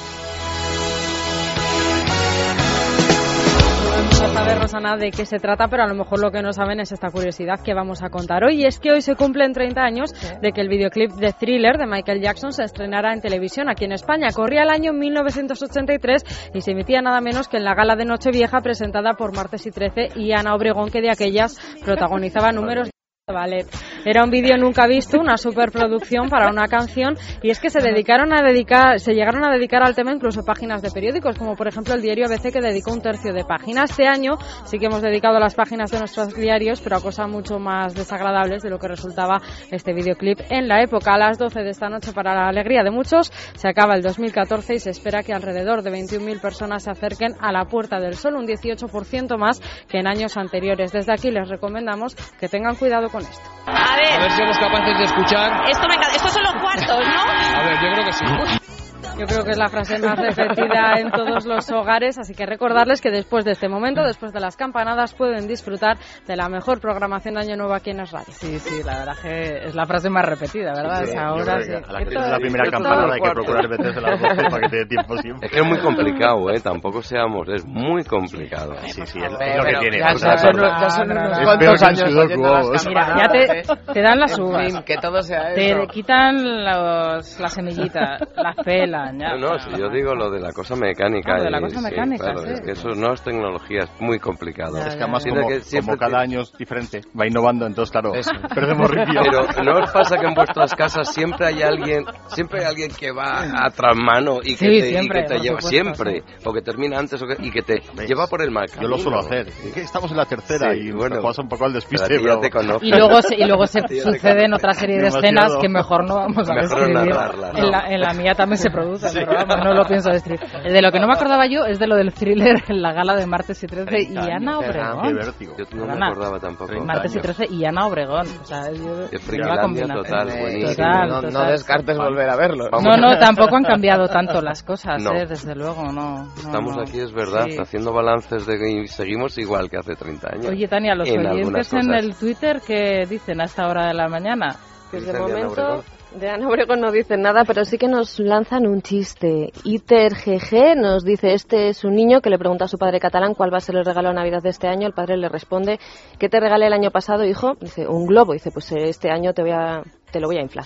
A 4.22 4.28
saber, 4.28 4.60
Rosana, 4.60 4.98
de 4.98 5.10
qué 5.10 5.26
se 5.26 5.40
trata, 5.40 5.68
pero 5.68 5.84
a 5.84 5.88
lo 5.88 5.96
mejor 5.96 6.20
lo 6.20 6.32
que 6.32 6.44
no 6.44 6.54
saben 6.54 6.80
es 6.80 6.92
esta 6.92 7.10
curiosidad 7.10 7.60
que 7.64 7.74
vamos 7.74 8.04
a 8.04 8.10
contar 8.10 8.44
hoy. 8.44 8.62
Y 8.62 8.66
es 8.66 8.80
que 8.80 8.92
hoy 8.92 9.02
se 9.02 9.16
cumplen 9.16 9.52
30 9.52 9.82
años 9.82 10.14
de 10.42 10.52
que 10.52 10.62
el 10.62 10.70
videoclip 10.70 11.12
de 11.14 11.34
Thriller 11.34 11.78
de 11.78 11.88
Michael 11.88 12.22
Jackson 12.22 12.54
se 12.54 12.64
estrenara 12.64 13.14
en 13.14 13.22
televisión 13.22 13.68
aquí 13.68 13.86
en 13.86 13.94
España. 13.94 14.28
Corría 14.34 14.62
el 14.62 14.70
año 14.70 14.94
1983 14.94 16.52
y 16.54 16.62
se 16.62 16.72
emitía 16.72 17.02
nada 17.02 17.20
menos 17.20 17.48
que 17.48 17.58
en 17.58 17.66
la 17.66 17.74
gala 17.74 17.96
de 17.96 18.06
Nochevieja 18.06 18.62
presentada 18.62 19.16
por 19.16 19.36
Martes 19.36 19.66
y 19.66 19.72
Trece 19.72 20.10
y 20.16 20.32
Ana 20.32 20.54
Obregón, 20.54 20.92
que 20.92 21.02
de 21.02 21.10
aquellas 21.10 21.60
protagonizaba 21.84 22.52
números 22.52 22.92
Vale. 23.32 23.66
Era 24.04 24.24
un 24.24 24.32
vídeo 24.32 24.58
nunca 24.58 24.88
visto, 24.88 25.20
una 25.20 25.38
superproducción 25.38 26.28
para 26.28 26.50
una 26.50 26.68
canción 26.68 27.16
y 27.44 27.52
es 27.52 27.60
que 27.60 27.70
se 27.70 27.80
dedicaron 27.80 28.34
a 28.34 28.42
dedicar, 28.42 29.00
se 29.00 29.14
llegaron 29.14 29.46
a 29.46 29.52
dedicar 29.52 29.84
al 29.84 29.94
tema 29.94 30.12
incluso 30.12 30.44
páginas 30.44 30.82
de 30.82 30.90
periódicos, 30.90 31.38
como 31.38 31.56
por 31.56 31.68
ejemplo 31.68 31.94
el 31.94 32.02
diario 32.02 32.26
ABC 32.26 32.52
que 32.52 32.62
dedicó 32.62 32.92
un 32.92 33.02
tercio 33.02 33.32
de 33.32 33.46
páginas. 33.46 33.92
Este 33.92 34.08
año 34.08 34.38
sí 34.66 34.80
que 34.80 34.88
hemos 34.88 35.04
dedicado 35.04 35.40
las 35.40 35.54
páginas 35.54 35.92
de 35.92 36.00
nuestros 36.00 36.34
diarios, 36.34 36.82
pero 36.82 36.96
a 36.98 37.02
cosas 37.02 37.30
mucho 37.30 37.60
más 37.60 37.94
desagradables 37.94 38.64
de 38.64 38.72
lo 38.72 38.80
que 38.80 38.88
resultaba 38.88 39.40
este 39.70 39.94
videoclip 39.94 40.40
en 40.50 40.68
la 40.68 40.82
época. 40.82 41.14
A 41.14 41.20
las 41.20 41.38
12 41.38 41.62
de 41.62 41.70
esta 41.70 41.90
noche, 41.90 42.14
para 42.14 42.34
la 42.34 42.48
alegría 42.48 42.84
de 42.84 42.90
muchos, 42.90 43.32
se 43.54 43.68
acaba 43.68 43.94
el 43.94 44.02
2014 44.02 44.74
y 44.74 44.80
se 44.80 44.90
espera 44.90 45.22
que 45.22 45.34
alrededor 45.34 45.84
de 45.84 45.92
21.000 45.92 46.42
personas 46.42 46.84
se 46.84 46.90
acerquen 46.90 47.36
a 47.40 47.52
la 47.52 47.66
Puerta 47.66 48.00
del 48.00 48.16
Sol, 48.16 48.36
un 48.36 48.48
18% 48.48 49.38
más 49.38 49.62
que 49.88 50.00
en 50.00 50.08
años 50.08 50.38
anteriores. 50.38 50.92
Desde 50.92 51.14
aquí 51.14 51.30
les 51.30 51.50
recomendamos 51.50 52.16
que 52.40 52.48
tengan 52.48 52.76
cuidado 52.76 53.11
con 53.12 53.22
esto. 53.22 53.50
A 53.68 53.96
ver. 53.96 54.14
A 54.14 54.20
ver 54.20 54.32
si 54.32 54.38
somos 54.38 54.58
capaces 54.58 54.98
de 54.98 55.04
escuchar. 55.04 55.70
Esto 55.70 55.88
me 55.88 55.96
encanta. 55.96 56.16
Estos 56.16 56.34
son 56.34 56.44
los 56.44 56.54
cuartos, 56.56 57.08
¿no? 57.08 57.22
A 57.22 57.64
ver, 57.64 57.76
yo 57.76 57.92
creo 57.92 58.06
que 58.06 58.14
sí. 58.14 58.26
Yo 59.18 59.26
creo 59.28 59.44
que 59.44 59.52
es 59.52 59.58
la 59.58 59.68
frase 59.68 60.00
más 60.00 60.18
repetida 60.18 60.96
en 60.98 61.12
todos 61.12 61.46
los 61.46 61.70
hogares, 61.72 62.18
así 62.18 62.34
que 62.34 62.46
recordarles 62.46 63.02
que 63.02 63.12
después 63.12 63.46
de 63.46 63.52
este 63.52 63.68
momento, 63.68 64.04
después 64.04 64.32
de 64.34 64.40
las 64.40 64.56
campanadas, 64.56 65.14
pueden 65.14 65.48
disfrutar 65.48 65.98
de 66.26 66.36
la 66.36 66.50
mejor 66.50 66.80
programación 66.80 67.36
de 67.36 67.42
Año 67.42 67.58
Nuevo 67.58 67.74
aquí 67.74 67.92
en 67.92 68.00
Es 68.00 68.12
Radio. 68.12 68.26
Sí, 68.30 68.58
sí, 68.60 68.84
la 68.84 69.00
verdad 69.00 69.16
que 69.22 69.68
es 69.68 69.76
la 69.76 69.86
frase 69.86 70.10
más 70.10 70.26
repetida, 70.26 70.74
¿verdad? 70.74 71.04
Sí, 71.06 71.18
ahora 71.18 71.62
sí. 71.62 71.72
A 71.72 71.92
la 71.92 72.00
que 72.00 72.10
es 72.10 72.14
la 72.14 72.38
primera 72.38 72.72
campanada 72.72 73.14
hay 73.14 73.22
que 73.22 73.30
procurar 73.32 73.70
meterse 73.70 74.02
las 74.02 74.20
voces 74.20 74.44
para 74.50 74.62
que 74.62 74.70
te 74.70 74.78
dé 74.78 74.86
tiempo 74.86 75.18
siempre. 75.18 75.48
Es 75.48 75.52
que 75.52 75.60
es 75.60 75.66
muy 75.66 75.80
complicado, 75.80 76.50
¿eh? 76.50 76.60
Tampoco 76.62 77.02
seamos, 77.02 77.48
es 77.50 77.66
muy 77.66 78.04
complicado. 78.04 78.76
Sí, 78.86 79.02
sí, 79.06 79.20
es, 79.20 79.32
lo 79.32 79.38
que 79.38 79.78
tiene. 79.80 80.00
Ya, 80.00 80.16
son, 80.16 80.56
unos 80.56 81.40
cuantos 81.40 81.84
años 81.84 82.86
Mira, 82.88 83.16
ya 83.18 83.28
te, 83.28 83.94
te 83.94 84.02
dan 84.02 84.20
las 84.20 84.40
uvas. 84.40 84.82
que 84.84 84.96
todo 84.98 85.22
sea 85.22 85.54
eso. 85.54 85.82
Te 85.82 85.88
quitan 85.88 86.64
los, 86.64 87.40
las 87.40 87.54
semillitas, 87.54 88.22
las 88.36 88.56
pelas 88.64 89.01
no, 89.12 89.38
no, 89.38 89.60
si 89.60 89.72
yo 89.80 89.90
digo 89.90 90.16
lo 90.16 90.30
de 90.30 90.40
la 90.40 90.52
cosa 90.52 90.76
mecánica. 90.76 91.36
Ah, 91.36 91.44
de 91.44 91.50
la 91.50 91.62
cosa 91.62 91.82
mecánica, 91.82 92.36
sí, 92.38 92.52
Es 92.54 92.62
que 92.62 92.72
eso 92.72 92.90
no 92.90 93.14
es 93.14 93.22
tecnología, 93.22 93.84
es 93.84 94.02
muy 94.02 94.20
complicado. 94.20 94.78
es 94.78 94.96
que 94.96 95.04
además 95.04 95.26
como, 95.26 95.98
cada 95.98 96.20
año 96.20 96.42
es 96.42 96.54
diferente, 96.58 97.02
va 97.20 97.28
innovando, 97.28 97.66
entonces 97.66 97.92
claro, 97.92 98.12
perdemos 98.54 98.90
ritmo. 98.90 99.22
Pero 99.24 99.64
¿no 99.64 99.84
os 99.84 99.92
pasa 99.92 100.18
que 100.18 100.26
en 100.26 100.34
vuestras 100.34 100.74
casas 100.74 101.14
siempre 101.14 101.48
hay 101.48 101.62
alguien, 101.62 102.06
siempre 102.28 102.62
hay 102.62 102.66
alguien 102.66 102.92
que 102.92 103.12
va 103.12 103.42
a 103.42 103.72
mano 103.96 104.40
y 104.44 104.56
que 104.56 104.68
te, 104.68 104.90
siempre, 104.90 105.24
te 105.24 105.40
lleva, 105.40 105.62
siempre, 105.62 106.24
o 106.46 106.54
que 106.54 106.62
termina 106.62 107.00
antes 107.00 107.22
o 107.22 107.26
que, 107.26 107.36
y 107.40 107.52
que 107.52 107.62
te 107.62 107.82
lleva 108.06 108.28
por 108.28 108.42
el 108.42 108.52
mal 108.52 108.68
Yo 108.80 108.88
lo 108.88 108.98
suelo 108.98 109.20
hacer, 109.20 109.48
estamos 109.76 110.12
en 110.12 110.18
la 110.18 110.26
tercera 110.26 110.76
y 110.76 110.92
bueno, 110.92 111.22
pasa 111.22 111.42
un 111.42 111.50
poco 111.50 111.66
al 111.66 111.74
despiste. 111.74 112.16
y 112.16 112.92
luego 112.92 113.22
se, 113.22 113.36
y 113.36 113.46
luego 113.46 113.66
se 113.68 113.82
suceden 114.04 114.54
otra 114.54 114.74
serie 114.74 115.00
de 115.00 115.08
escenas 115.08 115.56
que 115.58 115.70
mejor 115.70 116.08
no 116.08 116.16
vamos 116.16 116.50
a 116.50 116.54
describir. 116.54 117.16
En, 117.56 117.72
la, 117.72 117.88
en 117.90 118.02
la 118.02 118.14
mía 118.14 118.34
también 118.34 118.58
se 118.58 118.70
produce, 118.70 118.91
pero 119.00 119.34
vamos, 119.34 119.58
no 119.64 119.74
lo 119.74 119.86
pienso 119.86 120.10
describir. 120.10 120.42
De 120.64 120.82
lo 120.82 120.92
que 120.92 121.00
no 121.00 121.08
me 121.08 121.14
acordaba 121.14 121.46
yo 121.48 121.66
es 121.66 121.80
de 121.80 121.88
lo 121.88 121.96
del 121.96 122.14
thriller 122.14 122.64
en 122.68 122.82
la 122.82 122.94
gala 122.94 123.16
de 123.16 123.26
martes 123.26 123.62
y 123.64 123.68
13 123.68 124.14
y 124.14 124.18
Ana 124.18 124.60
Obregón. 124.60 125.20
Yo 125.58 125.86
no 125.86 125.96
me 125.96 126.06
acordaba 126.06 126.40
tampoco. 126.40 126.74
Martes 126.84 127.16
y 127.16 127.20
13 127.20 127.48
y 127.50 127.66
Ana 127.66 127.88
Obregón. 127.88 128.28
O 128.42 128.46
sea, 128.46 128.72
yo, 128.72 129.08
total, 129.08 130.30
buenísimo. 130.40 131.22
no, 131.32 131.46
descartes 131.52 131.98
volver 131.98 132.30
a 132.30 132.36
verlo. 132.36 132.70
No, 132.70 132.98
no, 132.98 133.18
tampoco 133.18 133.58
han 133.58 133.64
cambiado 133.64 134.08
tanto 134.08 134.42
las 134.42 134.64
cosas, 134.72 135.04
eh, 135.06 135.26
desde 135.28 135.56
luego, 135.56 135.92
no. 135.92 136.34
Estamos 136.38 136.78
aquí, 136.78 137.00
es 137.00 137.14
verdad, 137.14 137.48
haciendo 137.60 137.94
balances 137.94 138.46
de 138.46 138.58
y 138.62 138.88
seguimos 138.88 139.38
igual 139.38 139.70
que 139.70 139.78
hace 139.78 139.96
30 139.96 140.28
años. 140.34 140.46
Oye, 140.48 140.68
Tania, 140.68 140.96
los 140.96 141.10
oyentes 141.10 141.74
en 141.74 141.94
el 141.94 142.16
Twitter, 142.16 142.62
¿qué 142.66 143.06
dicen 143.10 143.42
a 143.42 143.46
esta 143.46 143.68
hora 143.68 143.88
de 143.88 143.94
la 143.94 144.08
mañana? 144.08 144.56
Que 144.90 145.02
de 145.02 145.18
momento 145.18 145.84
de 146.16 146.30
Ana 146.30 146.48
Obregón 146.48 146.82
no 146.82 146.92
dicen 146.92 147.22
nada, 147.22 147.44
pero 147.46 147.64
sí 147.66 147.78
que 147.78 147.88
nos 147.88 148.20
lanzan 148.20 148.68
un 148.68 148.82
chiste. 148.82 149.52
Iter 149.64 150.14
GG 150.14 150.76
nos 150.76 151.04
dice, 151.04 151.34
este 151.34 151.70
es 151.70 151.84
un 151.84 151.96
niño 151.96 152.22
que 152.22 152.30
le 152.30 152.38
pregunta 152.38 152.66
a 152.66 152.68
su 152.68 152.78
padre 152.78 153.00
catalán 153.00 153.34
cuál 153.34 153.54
va 153.54 153.58
a 153.58 153.62
ser 153.62 153.76
el 153.76 153.86
regalo 153.86 154.10
de 154.10 154.16
Navidad 154.16 154.42
de 154.42 154.50
este 154.50 154.68
año. 154.68 154.88
El 154.88 154.94
padre 154.94 155.18
le 155.18 155.30
responde, 155.30 155.80
¿qué 156.20 156.30
te 156.30 156.40
regalé 156.40 156.68
el 156.68 156.74
año 156.74 156.92
pasado, 156.92 157.26
hijo? 157.26 157.56
Dice, 157.60 157.88
un 157.88 158.06
globo. 158.06 158.34
Dice, 158.34 158.52
pues 158.52 158.72
eh, 158.72 158.90
este 158.90 159.10
año 159.10 159.34
te, 159.34 159.42
voy 159.42 159.52
a, 159.52 159.84
te 160.12 160.20
lo 160.20 160.28
voy 160.28 160.38
a 160.38 160.42
inflar. 160.42 160.66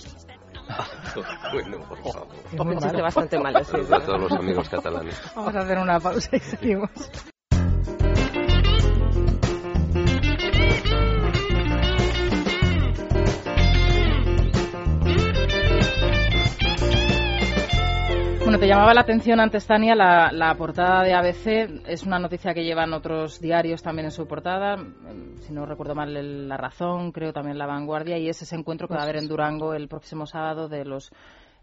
bueno, 1.52 1.78
por 1.88 1.98
favor. 1.98 2.28
Un 2.58 2.78
chiste 2.78 3.02
bastante 3.02 3.38
malo, 3.38 3.62
sí. 3.64 3.76
A 3.90 4.00
todos 4.00 4.20
los 4.20 4.32
amigos 4.32 4.68
catalanes. 4.68 5.22
Vamos 5.34 5.54
a 5.54 5.60
hacer 5.60 5.78
una 5.78 6.00
pausa 6.00 6.36
y 6.36 6.40
seguimos. 6.40 6.90
Bueno, 18.46 18.60
te 18.60 18.68
llamaba 18.68 18.94
la 18.94 19.00
atención 19.00 19.40
antes, 19.40 19.66
Tania, 19.66 19.96
la, 19.96 20.54
portada 20.56 21.02
de 21.02 21.12
ABC. 21.14 21.88
Es 21.88 22.04
una 22.04 22.20
noticia 22.20 22.54
que 22.54 22.62
llevan 22.62 22.92
otros 22.92 23.40
diarios 23.40 23.82
también 23.82 24.04
en 24.04 24.12
su 24.12 24.28
portada. 24.28 24.76
Si 25.40 25.52
no 25.52 25.66
recuerdo 25.66 25.96
mal, 25.96 26.46
La 26.46 26.56
Razón, 26.56 27.10
creo 27.10 27.32
también 27.32 27.58
La 27.58 27.66
Vanguardia. 27.66 28.18
Y 28.18 28.28
es 28.28 28.40
ese 28.40 28.54
encuentro 28.54 28.86
que 28.86 28.94
va 28.94 29.00
a 29.00 29.02
haber 29.02 29.16
en 29.16 29.26
Durango 29.26 29.74
el 29.74 29.88
próximo 29.88 30.26
sábado 30.26 30.68
de 30.68 30.84
los 30.84 31.10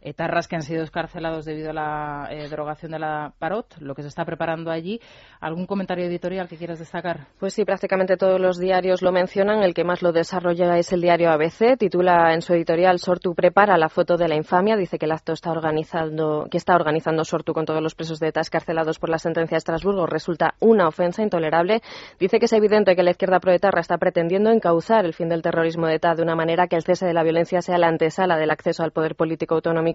etarras 0.04 0.48
que 0.48 0.56
han 0.56 0.62
sido 0.62 0.84
escarcelados 0.84 1.46
debido 1.46 1.72
a 1.72 1.74
la 1.74 2.28
eh, 2.30 2.50
derogación 2.50 2.92
de 2.92 3.00
la 3.00 3.34
Parot, 3.40 3.78
lo 3.80 3.96
que 3.96 4.02
se 4.02 4.10
está 4.10 4.26
preparando 4.26 4.70
allí. 4.70 5.00
¿Algún 5.40 5.66
comentario 5.66 6.06
editorial 6.06 6.48
que 6.48 6.58
quieras 6.58 6.80
destacar? 6.80 7.28
Pues 7.40 7.54
sí, 7.54 7.66
prácticamente 7.66 8.18
todos 8.18 8.40
los 8.40 8.60
diarios 8.60 9.02
lo 9.02 9.12
mencionan. 9.12 9.64
El 9.64 9.74
que 9.74 9.84
más 9.84 10.02
lo 10.02 10.12
desarrolla 10.12 10.78
es 10.78 10.92
el 10.94 11.02
diario 11.02 11.32
ABC. 11.32 11.78
Titula 11.78 12.34
en 12.34 12.42
su 12.42 12.54
editorial 12.54 13.00
Sortu 13.00 13.34
prepara 13.34 13.78
la 13.78 13.90
foto 13.90 14.18
de 14.18 14.28
la 14.28 14.36
infamia. 14.36 14.76
Dice 14.76 14.98
que 14.98 15.06
el 15.06 15.12
acto 15.12 15.34
está 15.34 15.52
organizando, 15.52 16.48
que 16.52 16.58
está 16.58 16.76
organizando 16.76 17.24
Sortu 17.24 17.54
con 17.54 17.66
todos 17.66 17.82
los 17.82 17.96
presos 17.96 18.20
de 18.20 18.28
ETA 18.28 18.42
escarcelados 18.42 19.00
por 19.00 19.10
la 19.10 19.18
sentencia 19.18 19.56
de 19.56 19.60
Estrasburgo 19.60 20.06
resulta 20.06 20.56
una 20.60 20.88
ofensa 20.88 21.24
intolerable. 21.24 21.82
Dice 22.20 22.40
que 22.40 22.46
es 22.46 22.54
evidente 22.54 22.96
que 22.96 23.04
la 23.04 23.12
izquierda 23.12 23.40
proetarra 23.40 23.80
está 23.80 23.98
pretendiendo 23.98 24.50
encauzar 24.50 25.06
el 25.06 25.14
fin 25.14 25.30
del 25.30 25.42
terrorismo 25.42 25.88
de 25.88 25.96
ETA 25.96 26.16
de 26.16 26.24
una 26.24 26.36
manera 26.36 26.68
que 26.68 26.76
el 26.76 26.84
cese 26.84 27.06
de 27.06 27.14
la 27.14 27.24
violencia 27.24 27.62
sea 27.62 27.78
la 27.78 27.88
antesala 27.88 28.38
del 28.38 28.52
acceso 28.52 28.84
al 28.84 28.92
poder 28.92 29.16
político 29.16 29.56
autonómico 29.56 29.93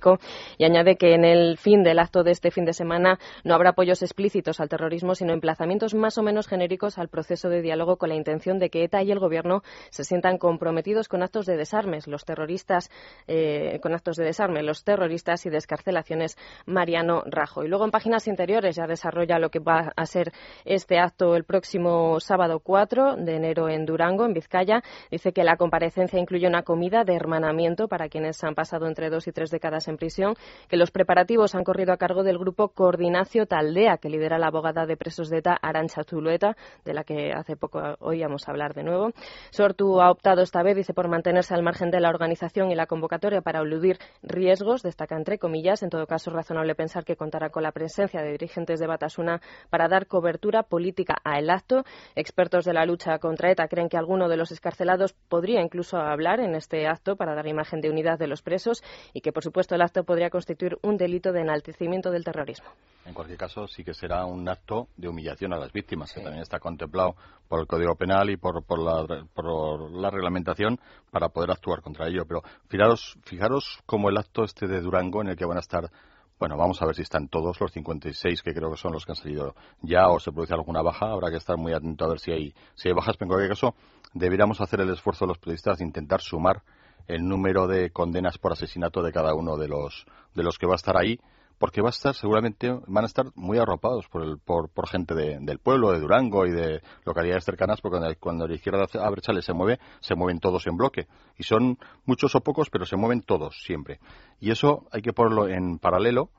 y 0.56 0.64
añade 0.64 0.96
que 0.96 1.14
en 1.14 1.24
el 1.24 1.58
fin 1.58 1.82
del 1.82 1.98
acto 1.98 2.22
de 2.22 2.30
este 2.30 2.50
fin 2.50 2.64
de 2.64 2.72
semana 2.72 3.18
no 3.44 3.54
habrá 3.54 3.70
apoyos 3.70 4.02
explícitos 4.02 4.61
al 4.61 4.68
terrorismo, 4.68 5.14
sino 5.14 5.32
emplazamientos 5.32 5.94
más 5.94 6.18
o 6.18 6.22
menos 6.22 6.46
genéricos 6.46 6.98
al 6.98 7.08
proceso 7.08 7.48
de 7.48 7.62
diálogo 7.62 7.96
con 7.96 8.08
la 8.08 8.14
intención 8.14 8.58
de 8.58 8.70
que 8.70 8.84
ETA 8.84 9.02
y 9.02 9.11
el 9.11 9.18
Gobierno 9.18 9.62
se 9.90 10.04
sientan 10.04 10.38
comprometidos 10.38 11.08
con 11.08 11.22
actos 11.22 11.46
de 11.46 11.56
desarmes, 11.56 12.06
los 12.06 12.24
terroristas, 12.24 12.90
eh, 13.26 13.78
con 13.82 13.94
actos 13.94 14.16
de 14.16 14.24
desarme, 14.24 14.62
los 14.62 14.84
terroristas 14.84 15.44
y 15.46 15.50
descarcelaciones 15.50 16.37
Mariano 16.66 17.22
Rajo. 17.26 17.64
Y 17.64 17.68
luego 17.68 17.84
en 17.84 17.90
páginas 17.90 18.28
interiores 18.28 18.76
ya 18.76 18.87
desarrolla 18.87 19.38
lo 19.38 19.50
que 19.50 19.58
va 19.58 19.92
a 19.96 20.06
ser 20.06 20.32
este 20.64 20.98
acto 20.98 21.34
el 21.34 21.44
próximo 21.44 22.20
sábado 22.20 22.61
4 22.61 23.16
de 23.16 23.37
enero 23.37 23.68
en 23.68 23.87
Durango, 23.87 24.24
en 24.24 24.32
Vizcaya. 24.32 24.82
Dice 25.11 25.32
que 25.32 25.44
la 25.44 25.56
comparecencia 25.56 26.18
incluye 26.18 26.46
una 26.46 26.62
comida 26.62 27.04
de 27.04 27.14
hermanamiento 27.14 27.88
para 27.88 28.08
quienes 28.08 28.42
han 28.44 28.54
pasado 28.54 28.87
entre 28.87 29.11
dos 29.11 29.26
y 29.26 29.32
tres 29.32 29.50
décadas 29.50 29.88
en 29.88 29.96
prisión, 29.96 30.35
que 30.68 30.77
los 30.77 30.90
preparativos 30.90 31.55
han 31.55 31.64
corrido 31.64 31.92
a 31.92 31.96
cargo 31.96 32.22
del 32.22 32.38
grupo 32.38 32.68
Coordinacio 32.68 33.46
Taldea, 33.46 33.98
que 33.98 34.09
lidera 34.09 34.38
la 34.38 34.48
abogada 34.48 34.87
de 34.87 34.96
presos 34.96 35.29
de 35.31 35.38
ETA, 35.38 35.57
Arancha 35.61 36.05
Zulueta, 36.05 36.57
de 36.85 36.94
la 36.94 37.05
que 37.05 37.33
hace 37.33 37.57
poco 37.57 37.81
oíamos 38.01 38.48
hablar 38.48 38.74
de 38.74 38.85
nuevo. 38.85 39.11
Sortu 39.51 40.01
ha 40.01 40.11
optado 40.11 40.42
esta 40.42 40.62
vez, 40.62 40.77
dice, 40.77 40.94
por 40.94 41.09
mantenerse 41.09 41.55
al 41.55 41.62
margen 41.62 41.90
de 41.90 42.01
la 42.01 42.09
organización 42.09 42.70
y 42.70 42.74
la 42.74 42.87
convocatoria 42.87 43.40
para 43.40 43.61
eludir 43.61 43.98
riesgos, 44.22 44.83
destaca 44.83 45.16
entre 45.16 45.38
comillas. 45.38 45.83
En 45.83 45.90
todo 45.90 46.07
caso, 46.07 46.31
es 46.31 46.37
razonable 46.37 46.74
pensar 46.74 47.05
que 47.05 47.16
contará 47.16 47.51
con 47.51 47.62
la 47.62 47.72
presencia 47.72 48.22
de 48.22 48.33
dirigentes 48.33 48.81
de 48.81 48.87
Batasuna 48.87 49.40
para 49.70 49.88
dar 49.88 50.07
cobertura 50.07 50.62
política 50.62 51.16
al 51.24 51.51
acto. 51.51 51.85
Expertos 52.14 52.64
de 52.64 52.72
la 52.72 52.85
lucha 52.85 53.18
contra 53.18 53.51
ETA 53.51 53.68
creen 53.68 53.88
que 53.88 53.96
alguno 53.96 54.29
de 54.29 54.37
los 54.37 54.51
escarcelados 54.53 55.12
podría 55.12 55.61
incluso 55.61 55.96
hablar 55.96 56.40
en 56.40 56.55
este 56.55 56.87
acto 56.87 57.16
para 57.16 57.35
dar 57.35 57.46
imagen 57.46 57.81
de 57.81 57.90
unidad 57.90 58.18
de 58.18 58.27
los 58.27 58.42
presos 58.42 58.83
y 59.12 59.20
que, 59.20 59.33
por 59.33 59.42
supuesto, 59.42 59.77
el 59.78 59.82
acto 59.82 60.02
podría 60.02 60.28
constituir 60.28 60.76
un 60.82 60.96
delito 60.96 61.32
de 61.32 61.42
enaltecimiento 61.42 62.10
del 62.10 62.24
terrorismo. 62.24 62.66
En 63.06 63.14
cualquier 63.14 63.38
caso, 63.38 63.66
sí 63.68 63.84
que 63.84 63.94
será 63.94 64.26
un 64.26 64.46
acto 64.48 64.88
de 64.96 65.08
humillación 65.08 65.54
a 65.54 65.58
las 65.58 65.72
víctimas, 65.72 66.12
que 66.12 66.20
también 66.20 66.42
está 66.42 66.58
contemplado 66.58 67.14
por 67.48 67.60
el 67.60 67.66
Código 67.66 67.94
Penal 67.94 68.28
y 68.28 68.36
por, 68.36 68.62
por, 68.64 68.80
la, 68.80 69.24
por 69.32 69.90
la 69.92 70.10
reglamentación 70.10 70.78
para 71.10 71.28
poder 71.28 71.52
actuar 71.52 71.80
contra 71.80 72.08
ello. 72.08 72.24
Pero 72.26 72.42
fijaros, 72.68 73.16
fijaros 73.22 73.78
como 73.86 74.10
el 74.10 74.18
acto 74.18 74.44
este 74.44 74.66
de 74.66 74.80
Durango, 74.80 75.22
en 75.22 75.28
el 75.28 75.36
que 75.36 75.46
van 75.46 75.56
a 75.56 75.60
estar 75.60 75.90
bueno, 76.38 76.56
vamos 76.56 76.80
a 76.80 76.86
ver 76.86 76.94
si 76.94 77.02
están 77.02 77.26
todos 77.26 77.60
los 77.60 77.72
56, 77.72 78.42
que 78.42 78.54
creo 78.54 78.70
que 78.70 78.76
son 78.76 78.92
los 78.92 79.04
que 79.04 79.10
han 79.10 79.16
salido 79.16 79.56
ya, 79.82 80.08
o 80.08 80.20
se 80.20 80.30
produce 80.30 80.54
alguna 80.54 80.82
baja. 80.82 81.10
Habrá 81.10 81.30
que 81.30 81.36
estar 81.36 81.56
muy 81.56 81.72
atento 81.72 82.04
a 82.04 82.08
ver 82.08 82.20
si 82.20 82.30
hay, 82.30 82.54
si 82.76 82.88
hay 82.88 82.94
bajas, 82.94 83.16
pero 83.16 83.26
en 83.26 83.28
cualquier 83.30 83.50
caso, 83.50 83.74
deberíamos 84.14 84.60
hacer 84.60 84.80
el 84.80 84.90
esfuerzo 84.90 85.24
de 85.24 85.30
los 85.30 85.38
periodistas 85.38 85.78
de 85.78 85.84
intentar 85.84 86.20
sumar 86.20 86.62
el 87.08 87.26
número 87.26 87.66
de 87.66 87.90
condenas 87.90 88.38
por 88.38 88.52
asesinato 88.52 89.02
de 89.02 89.12
cada 89.12 89.34
uno 89.34 89.56
de 89.56 89.68
los, 89.68 90.06
de 90.34 90.42
los 90.42 90.58
que 90.58 90.66
va 90.66 90.74
a 90.74 90.76
estar 90.76 90.96
ahí, 90.96 91.18
porque 91.58 91.82
va 91.82 91.88
a 91.88 91.90
estar 91.90 92.14
seguramente 92.14 92.70
van 92.86 93.04
a 93.04 93.06
estar 93.06 93.26
muy 93.34 93.58
arropados 93.58 94.06
por, 94.08 94.22
el, 94.22 94.38
por, 94.38 94.68
por 94.68 94.88
gente 94.88 95.14
del 95.14 95.58
pueblo, 95.58 95.90
de 95.90 95.98
Durango 95.98 96.46
y 96.46 96.52
de 96.52 96.80
localidades 97.04 97.44
cercanas, 97.44 97.80
porque 97.80 97.98
cuando, 97.98 98.16
cuando 98.20 98.46
la 98.46 98.54
izquierda 98.54 98.86
a 99.00 99.10
Brechales 99.10 99.44
se 99.44 99.52
mueve, 99.52 99.80
se 100.00 100.14
mueven 100.14 100.38
todos 100.38 100.66
en 100.66 100.76
bloque. 100.76 101.08
Y 101.36 101.42
son 101.42 101.78
muchos 102.04 102.34
o 102.36 102.40
pocos, 102.40 102.68
pero 102.70 102.86
se 102.86 102.96
mueven 102.96 103.22
todos 103.22 103.60
siempre. 103.64 103.98
Y 104.38 104.52
eso 104.52 104.86
hay 104.92 105.02
que 105.02 105.12
ponerlo 105.12 105.48
en 105.48 105.78
paralelo 105.78 106.30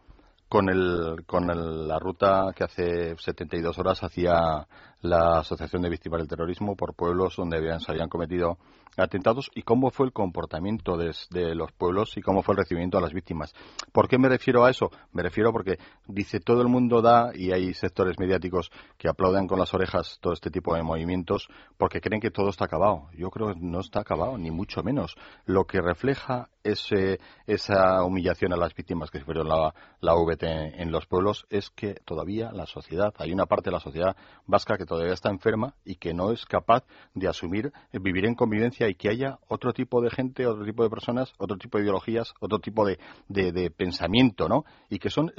con, 0.48 0.70
el, 0.70 1.26
con 1.26 1.48
la 1.88 2.00
ruta 2.00 2.54
que 2.56 2.64
hace 2.64 3.16
72 3.18 3.78
horas 3.78 4.04
hacía 4.04 4.68
la 5.02 5.40
Asociación 5.40 5.82
de 5.82 5.90
Víctimas 5.90 6.20
del 6.20 6.28
Terrorismo 6.28 6.76
por 6.76 6.94
pueblos 6.94 7.36
donde 7.38 7.58
habían, 7.58 7.80
se 7.80 7.92
habían 7.92 8.10
cometido 8.10 8.58
atentados 8.98 9.50
y 9.56 9.62
cómo 9.62 9.92
fue 9.92 10.08
el 10.08 10.14
comportamiento 10.14 10.98
de, 10.98 11.14
los 11.56 11.72
pueblos 11.72 12.18
y 12.18 12.22
cómo 12.22 12.42
fue 12.42 12.54
el 12.54 12.60
recibimiento 12.60 12.98
a 12.98 13.02
las 13.02 13.14
víctimas. 13.14 13.54
¿Por 13.92 14.08
qué 14.08 14.18
me 14.18 14.30
refiero 14.30 14.66
a 14.66 14.70
eso? 14.70 14.92
Me 15.14 15.24
refiero 15.24 15.52
porque 15.52 15.78
dice 16.08 16.40
todo 16.40 16.62
el 16.62 16.68
mundo 16.68 17.02
da 17.02 17.32
y 17.34 17.52
hay 17.52 17.74
sectores 17.74 18.20
mediáticos 18.20 18.72
que 18.98 19.08
aplauden 19.08 19.48
con 19.48 19.60
las 19.60 19.74
orejas 19.74 20.18
todo 20.22 20.34
este 20.34 20.50
tipo 20.50 20.76
de 20.76 20.84
movimientos 20.84 21.48
porque 21.78 22.02
creen 22.02 22.22
que 22.22 22.32
todo 22.32 22.50
está 22.50 22.66
acabado. 22.66 23.10
Yo 23.14 23.30
creo 23.30 23.54
que 23.54 23.60
no 23.60 23.80
está 23.80 24.02
acabado, 24.02 24.38
ni 24.38 24.52
mucho 24.52 24.84
menos. 24.84 25.16
Lo 25.46 25.66
que 25.66 25.82
refleja 25.82 26.50
ese, 26.64 27.20
esa 27.48 28.04
humillación 28.04 28.54
a 28.54 28.58
las 28.58 28.74
víctimas 28.74 29.10
que 29.10 29.20
sufrieron 29.20 29.48
la, 29.48 29.74
la 30.02 30.14
VT 30.16 30.44
en 30.82 30.92
los 30.92 31.06
pueblos 31.06 31.46
es 31.50 31.70
que 31.70 31.96
todavía 32.06 32.52
la 32.52 32.66
sociedad, 32.66 33.14
hay 33.18 33.32
una 33.32 33.46
parte 33.46 33.70
de 33.70 33.76
la 33.76 33.80
sociedad 33.80 34.16
vasca 34.46 34.78
que 34.78 34.86
todavía 34.90 35.14
está 35.14 35.30
enferma 35.30 35.76
y 35.86 35.96
que 35.96 36.14
no 36.14 36.32
es 36.32 36.46
capaz 36.46 36.84
de 37.14 37.30
asumir 37.30 37.72
vivir 37.94 38.26
en 38.26 38.36
convivencia 38.36 38.90
y 38.90 38.96
que 38.96 39.10
haya 39.10 39.40
otro 39.48 39.72
tipo 39.72 40.02
de 40.02 40.10
gente, 40.10 40.48
otro 40.48 40.66
tipo 40.66 40.84
de 40.84 40.90
personas, 40.90 41.34
otro 41.38 41.58
tipo 41.58 41.78
de 41.78 41.84
ideologías, 41.84 42.34
otro 42.42 42.60
tipo 42.60 42.86
de, 42.86 43.00
de, 43.28 43.72
pensamiento, 43.72 44.50
¿no? 44.50 44.66
Y 44.90 45.00
que 45.00 45.10
son 45.10 45.32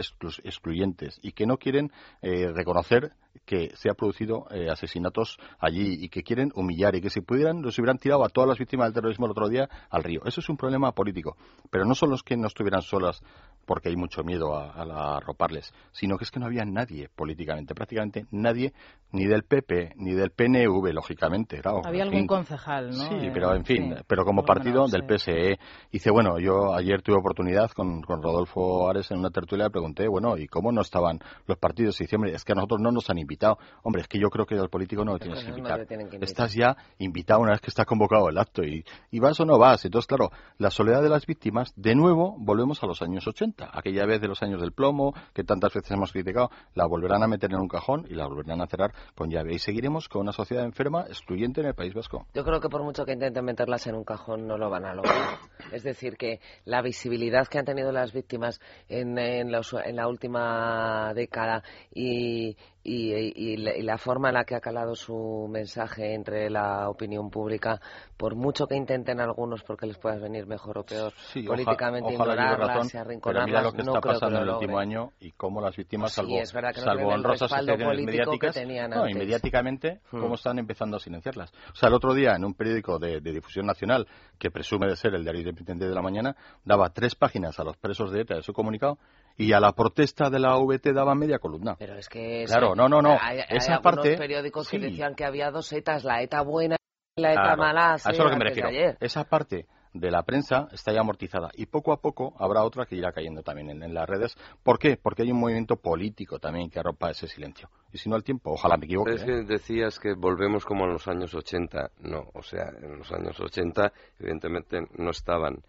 excluyentes 0.44 1.18
y 1.22 1.32
que 1.32 1.46
no 1.46 1.58
quieren 1.58 1.90
eh, 2.22 2.50
reconocer 2.54 3.12
que 3.44 3.70
se 3.76 3.90
ha 3.90 3.94
producido 3.94 4.46
eh, 4.50 4.68
asesinatos 4.70 5.38
allí 5.58 6.04
y 6.04 6.08
que 6.08 6.22
quieren 6.22 6.52
humillar 6.54 6.94
y 6.94 7.00
que 7.00 7.10
si 7.10 7.20
pudieran 7.20 7.62
los 7.62 7.78
hubieran 7.78 7.98
tirado 7.98 8.24
a 8.24 8.28
todas 8.28 8.48
las 8.48 8.58
víctimas 8.58 8.86
del 8.86 8.94
terrorismo 8.94 9.26
el 9.26 9.32
otro 9.32 9.48
día 9.48 9.68
al 9.90 10.02
río. 10.02 10.22
Eso 10.24 10.40
es 10.40 10.48
un 10.48 10.56
problema 10.56 10.92
político. 10.92 11.36
Pero 11.70 11.84
no 11.84 11.94
son 11.94 12.10
los 12.10 12.22
que 12.22 12.36
no 12.36 12.46
estuvieran 12.46 12.82
solas 12.82 13.20
porque 13.66 13.88
hay 13.88 13.96
mucho 13.96 14.22
miedo 14.24 14.56
a, 14.56 14.72
a, 14.72 15.16
arroparles, 15.18 15.72
sino 15.92 16.16
que 16.16 16.24
es 16.24 16.30
que 16.30 16.40
no 16.40 16.46
había 16.46 16.64
nadie 16.64 17.08
políticamente, 17.08 17.74
prácticamente 17.74 18.26
nadie, 18.30 18.72
ni 19.12 19.26
del 19.26 19.39
PP, 19.44 19.94
ni 19.96 20.12
del 20.12 20.30
PNV, 20.30 20.92
lógicamente. 20.92 21.60
había 21.84 22.02
algún 22.02 22.26
concejal, 22.26 22.90
¿no? 22.90 23.08
Sí, 23.08 23.30
pero 23.32 23.54
en 23.54 23.64
fin, 23.64 23.94
pero 24.06 24.24
como 24.24 24.44
partido 24.44 24.86
del 24.86 25.04
PSE. 25.04 25.58
Dice, 25.92 26.10
bueno, 26.10 26.38
yo 26.38 26.74
ayer 26.74 27.02
tuve 27.02 27.16
oportunidad 27.16 27.70
con, 27.70 28.02
con 28.02 28.22
Rodolfo 28.22 28.88
Ares 28.88 29.10
en 29.10 29.18
una 29.18 29.30
tertulia, 29.30 29.66
le 29.66 29.70
pregunté, 29.70 30.08
bueno, 30.08 30.36
¿y 30.36 30.46
cómo 30.46 30.72
no 30.72 30.80
estaban 30.80 31.18
los 31.46 31.58
partidos? 31.58 32.00
Y 32.00 32.04
dice, 32.04 32.16
hombre, 32.16 32.34
es 32.34 32.44
que 32.44 32.52
a 32.52 32.54
nosotros 32.54 32.80
no 32.80 32.90
nos 32.90 33.08
han 33.10 33.18
invitado. 33.18 33.58
Hombre, 33.82 34.02
es 34.02 34.08
que 34.08 34.18
yo 34.18 34.28
creo 34.28 34.46
que 34.46 34.56
al 34.56 34.68
político 34.68 35.04
no 35.04 35.12
lo 35.12 35.18
tienes 35.18 35.42
que 35.44 35.50
invitar. 35.50 35.86
Estás 36.20 36.54
ya 36.54 36.76
invitado 36.98 37.40
una 37.40 37.52
vez 37.52 37.60
que 37.60 37.70
está 37.70 37.84
convocado 37.84 38.28
el 38.28 38.38
acto 38.38 38.62
y, 38.62 38.84
y 39.10 39.20
vas 39.20 39.38
o 39.40 39.44
no 39.44 39.58
vas. 39.58 39.84
Entonces, 39.84 40.06
claro, 40.06 40.30
la 40.58 40.70
soledad 40.70 41.02
de 41.02 41.08
las 41.08 41.26
víctimas, 41.26 41.72
de 41.76 41.94
nuevo, 41.94 42.36
volvemos 42.38 42.82
a 42.82 42.86
los 42.86 43.02
años 43.02 43.26
80, 43.26 43.70
aquella 43.72 44.06
vez 44.06 44.20
de 44.20 44.28
los 44.28 44.42
años 44.42 44.60
del 44.60 44.72
plomo, 44.72 45.14
que 45.32 45.44
tantas 45.44 45.72
veces 45.74 45.90
hemos 45.90 46.12
criticado, 46.12 46.50
la 46.74 46.86
volverán 46.86 47.22
a 47.22 47.26
meter 47.26 47.50
en 47.52 47.60
un 47.60 47.68
cajón 47.68 48.06
y 48.08 48.14
la 48.14 48.26
volverán 48.26 48.60
a 48.60 48.66
cerrar 48.66 48.92
con 49.14 49.29
llave. 49.30 49.54
Y 49.54 49.58
seguiremos 49.58 50.08
con 50.08 50.22
una 50.22 50.32
sociedad 50.32 50.64
enferma, 50.64 51.04
excluyente 51.08 51.60
en 51.60 51.68
el 51.68 51.74
País 51.74 51.94
Vasco. 51.94 52.26
Yo 52.34 52.44
creo 52.44 52.60
que 52.60 52.68
por 52.68 52.82
mucho 52.82 53.04
que 53.04 53.12
intenten 53.12 53.44
meterlas 53.44 53.86
en 53.86 53.94
un 53.94 54.04
cajón, 54.04 54.46
no 54.46 54.58
lo 54.58 54.68
van 54.68 54.84
a 54.84 54.94
lograr. 54.94 55.38
es 55.72 55.82
decir, 55.82 56.16
que 56.16 56.40
la 56.64 56.82
visibilidad 56.82 57.46
que 57.46 57.58
han 57.58 57.64
tenido 57.64 57.92
las 57.92 58.12
víctimas 58.12 58.60
en, 58.88 59.18
en 59.18 59.50
la 59.50 60.08
última 60.08 61.12
década 61.14 61.62
y, 61.94 62.56
y, 62.82 63.56
la, 63.82 63.98
forma 63.98 64.28
en 64.28 64.34
la 64.34 64.44
que 64.44 64.54
ha 64.54 64.60
calado 64.60 64.94
su 64.94 65.46
mensaje 65.50 66.14
entre 66.14 66.48
la 66.48 66.88
opinión 66.88 67.30
pública, 67.30 67.80
por 68.16 68.34
mucho 68.34 68.66
que 68.66 68.74
intenten 68.74 69.20
algunos 69.20 69.62
porque 69.62 69.86
les 69.86 69.98
pueda 69.98 70.16
venir 70.16 70.46
mejor 70.46 70.78
o 70.78 70.84
peor 70.84 71.12
políticamente 71.46 72.12
ignorarlas 72.12 72.94
y 72.94 72.96
arrinconarlas, 72.96 73.46
mira 73.46 73.62
lo 73.62 73.72
que 73.72 73.82
está 73.82 74.00
pasando 74.00 74.38
en 74.38 74.42
el 74.44 74.50
último 74.50 74.78
año 74.78 75.12
y 75.20 75.32
cómo 75.32 75.60
las 75.60 75.76
víctimas, 75.76 76.12
salvo, 76.12 76.34
salvo 76.44 77.08
honrosas 77.08 77.52
mediáticas, 77.66 78.56
no, 78.88 79.08
y 79.08 79.14
mediáticamente, 79.14 80.00
hmm. 80.10 80.20
cómo 80.20 80.34
están 80.34 80.58
empezando 80.58 80.96
a 80.96 81.00
silenciarlas. 81.00 81.52
O 81.72 81.74
sea, 81.74 81.88
el 81.88 81.94
otro 81.94 82.14
día 82.14 82.34
en 82.34 82.44
un 82.44 82.54
periódico 82.54 82.98
de, 82.98 83.20
difusión 83.20 83.66
nacional, 83.66 84.06
que 84.38 84.50
presume 84.50 84.86
de 84.86 84.96
ser 84.96 85.14
el 85.14 85.22
diario 85.22 85.40
independiente 85.40 85.86
de 85.86 85.94
la 85.94 86.02
mañana, 86.02 86.34
daba 86.64 86.90
tres 86.90 87.14
páginas 87.14 87.58
a 87.60 87.64
los 87.64 87.76
presos 87.76 88.10
de 88.10 88.22
ETA 88.22 88.36
de 88.36 88.42
su 88.42 88.52
comunicado 88.52 88.98
y 89.40 89.54
a 89.54 89.60
la 89.60 89.72
protesta 89.72 90.28
de 90.28 90.38
la 90.38 90.58
VT 90.58 90.92
daba 90.92 91.14
media 91.14 91.38
columna. 91.38 91.74
Pero 91.78 91.94
es 91.94 92.10
que... 92.10 92.44
Claro, 92.46 92.74
no, 92.74 92.90
no, 92.90 93.00
no. 93.00 93.16
Hay, 93.18 93.40
Esa 93.48 93.80
parte... 93.80 94.18
periódicos 94.18 94.68
que 94.68 94.78
decían 94.78 95.14
que 95.14 95.24
había 95.24 95.50
dos 95.50 95.72
ETAs, 95.72 96.04
la 96.04 96.20
ETA 96.20 96.42
buena 96.42 96.76
y 97.16 97.22
la 97.22 97.32
ETA 97.32 97.56
mala. 97.56 97.92
A 97.92 97.94
eso 97.96 98.10
es 98.10 98.18
lo 98.18 98.28
que 98.28 98.36
me 98.36 98.44
refiero. 98.44 98.96
Esa 99.00 99.24
parte 99.24 99.66
de 99.94 100.10
la 100.10 100.24
prensa 100.24 100.68
está 100.72 100.92
ya 100.92 101.00
amortizada 101.00 101.50
y 101.54 101.66
poco 101.66 101.92
a 101.92 102.02
poco 102.02 102.34
habrá 102.38 102.62
otra 102.62 102.84
que 102.84 102.96
irá 102.96 103.12
cayendo 103.12 103.42
también 103.42 103.82
en, 103.82 103.94
las 103.94 104.06
redes. 104.06 104.36
¿Por 104.62 104.78
qué? 104.78 104.98
Porque 104.98 105.22
hay 105.22 105.32
un 105.32 105.40
movimiento 105.40 105.76
político 105.76 106.38
también 106.38 106.68
que 106.68 106.78
arropa 106.78 107.10
ese 107.10 107.26
silencio. 107.26 107.70
Y 107.92 107.96
si 107.96 108.10
no 108.10 108.16
el 108.16 108.22
tiempo, 108.22 108.52
ojalá 108.52 108.76
me 108.76 108.84
equivoque. 108.84 109.14
Es 109.14 109.24
que 109.24 109.38
¿eh? 109.38 109.44
decías 109.44 109.98
que 109.98 110.12
volvemos 110.12 110.66
como 110.66 110.84
en 110.84 110.92
los 110.92 111.08
años 111.08 111.34
80. 111.34 111.92
No, 112.00 112.28
o 112.34 112.42
sea, 112.42 112.68
en 112.78 112.98
los 112.98 113.10
años 113.10 113.40
80 113.40 113.90
evidentemente 114.18 114.82
no 114.98 115.10
estaban 115.10 115.62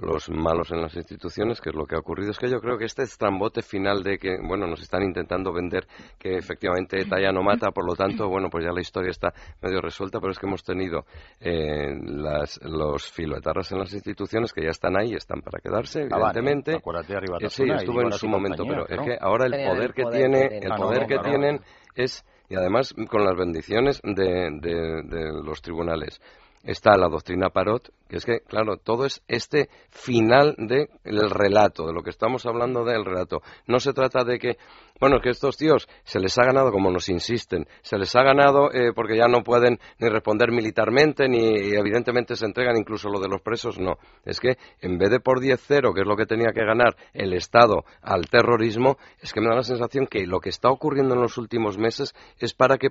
los 0.00 0.30
malos 0.30 0.70
en 0.70 0.80
las 0.80 0.94
instituciones, 0.96 1.60
que 1.60 1.70
es 1.70 1.74
lo 1.76 1.86
que 1.86 1.96
ha 1.96 1.98
ocurrido. 1.98 2.30
Es 2.30 2.38
que 2.38 2.50
yo 2.50 2.60
creo 2.60 2.78
que 2.78 2.84
este 2.84 3.02
estrambote 3.02 3.62
final 3.62 4.02
de 4.02 4.18
que, 4.18 4.36
bueno, 4.42 4.66
nos 4.66 4.80
están 4.80 5.02
intentando 5.02 5.52
vender 5.52 5.86
que 6.18 6.36
efectivamente 6.36 7.00
ETA 7.00 7.20
ya 7.20 7.32
no 7.32 7.42
mata, 7.42 7.70
por 7.70 7.84
lo 7.84 7.94
tanto, 7.94 8.28
bueno, 8.28 8.48
pues 8.50 8.64
ya 8.64 8.72
la 8.72 8.80
historia 8.80 9.10
está 9.10 9.32
medio 9.60 9.80
resuelta, 9.80 10.20
pero 10.20 10.32
es 10.32 10.38
que 10.38 10.46
hemos 10.46 10.62
tenido 10.62 11.04
eh, 11.40 11.94
las, 12.02 12.60
los 12.62 13.10
filoetarras 13.10 13.72
en 13.72 13.78
las 13.80 13.92
instituciones 13.92 14.52
que 14.52 14.62
ya 14.62 14.70
están 14.70 14.96
ahí, 14.98 15.14
están 15.14 15.40
para 15.40 15.60
quedarse, 15.60 16.02
evidentemente. 16.02 16.76
Eh, 16.76 17.48
sí, 17.48 17.64
estuvo 17.68 18.02
en 18.02 18.12
su 18.12 18.28
momento, 18.28 18.64
pero 18.66 18.88
es 18.88 19.00
que 19.00 19.16
ahora 19.20 19.46
el 19.46 19.52
poder 19.68 19.92
que 19.92 20.04
tiene, 20.04 20.58
el 20.58 20.74
poder 20.76 21.06
que 21.06 21.18
tienen 21.18 21.60
es 21.94 22.24
y 22.50 22.54
además 22.54 22.94
con 23.10 23.24
las 23.24 23.36
bendiciones 23.36 24.00
de, 24.02 24.50
de 24.50 25.32
los 25.44 25.60
tribunales 25.60 26.18
está 26.64 26.96
la 26.96 27.08
doctrina 27.08 27.50
Parot, 27.50 27.90
que 28.08 28.16
es 28.16 28.24
que, 28.24 28.40
claro, 28.40 28.78
todo 28.78 29.04
es 29.04 29.22
este 29.28 29.68
final 29.90 30.54
del 30.56 31.30
relato, 31.30 31.86
de 31.86 31.92
lo 31.92 32.02
que 32.02 32.10
estamos 32.10 32.46
hablando 32.46 32.84
del 32.84 33.04
relato. 33.04 33.42
No 33.66 33.80
se 33.80 33.92
trata 33.92 34.24
de 34.24 34.38
que, 34.38 34.56
bueno, 34.98 35.20
que 35.20 35.30
estos 35.30 35.56
tíos 35.56 35.88
se 36.04 36.18
les 36.18 36.36
ha 36.38 36.44
ganado, 36.44 36.72
como 36.72 36.90
nos 36.90 37.08
insisten, 37.08 37.66
se 37.82 37.98
les 37.98 38.14
ha 38.16 38.22
ganado 38.22 38.72
eh, 38.72 38.92
porque 38.94 39.16
ya 39.16 39.28
no 39.28 39.42
pueden 39.42 39.78
ni 39.98 40.08
responder 40.08 40.50
militarmente, 40.50 41.28
ni 41.28 41.74
evidentemente 41.74 42.34
se 42.34 42.46
entregan 42.46 42.76
incluso 42.76 43.08
lo 43.08 43.20
de 43.20 43.28
los 43.28 43.42
presos, 43.42 43.78
no. 43.78 43.98
Es 44.24 44.40
que 44.40 44.56
en 44.80 44.98
vez 44.98 45.10
de 45.10 45.20
por 45.20 45.40
10-0, 45.40 45.94
que 45.94 46.00
es 46.00 46.06
lo 46.06 46.16
que 46.16 46.26
tenía 46.26 46.52
que 46.52 46.64
ganar 46.64 46.96
el 47.12 47.34
Estado 47.34 47.84
al 48.02 48.26
terrorismo, 48.26 48.96
es 49.20 49.32
que 49.32 49.40
me 49.40 49.48
da 49.48 49.56
la 49.56 49.62
sensación 49.62 50.06
que 50.06 50.26
lo 50.26 50.40
que 50.40 50.48
está 50.48 50.70
ocurriendo 50.70 51.14
en 51.14 51.20
los 51.20 51.36
últimos 51.38 51.78
meses 51.78 52.14
es 52.38 52.54
para 52.54 52.78
que 52.78 52.88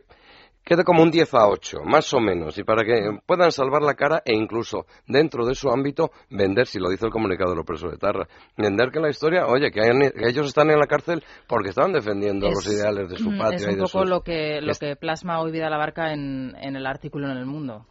quede 0.68 0.84
como 0.84 1.02
un 1.02 1.10
10 1.10 1.34
a 1.34 1.48
8, 1.48 1.78
más 1.86 2.14
o 2.14 2.20
menos, 2.20 2.58
y 2.58 2.64
para 2.64 2.84
que 2.84 3.20
puedan 3.26 3.52
salvar 3.52 3.82
la 3.82 3.94
cara 3.94 4.22
e 4.26 4.36
incluso 4.36 4.86
dentro 5.08 5.46
de 5.46 5.56
su 5.56 5.70
ámbito 5.70 6.12
vender, 6.30 6.68
si 6.68 6.78
lo 6.78 6.90
dice 6.90 7.06
el 7.06 7.12
comunicado 7.12 7.52
de 7.52 7.56
los 7.56 7.66
presos 7.66 7.92
de 7.92 7.98
Tarra, 7.98 8.28
vender 8.58 8.92
que 8.92 9.00
la 9.00 9.10
historia, 9.10 9.46
oye, 9.48 9.72
que, 9.72 9.80
ellos 10.28 10.48
están 10.48 10.70
en 10.70 10.80
la 10.80 10.86
cárcel 10.86 11.24
porque 11.48 11.70
estaban 11.70 11.94
defendiendo 11.94 12.50
los 12.50 12.68
ideales 12.68 13.10
de 13.10 13.18
su 13.18 13.30
patria. 13.38 13.70
Es 13.70 13.78
un 13.78 13.78
poco 13.78 14.04
lo, 14.04 14.22
que, 14.22 14.60
lo 14.62 14.74
que 14.74 14.96
plasma 14.98 15.40
hoy 15.40 15.52
Vida 15.52 15.70
la 15.70 15.78
Barca 15.78 16.12
en, 16.12 16.56
en 16.60 16.76
el 16.76 16.86
artículo 16.86 17.32
en 17.32 17.38
El 17.38 17.46
Mundo. 17.46 17.86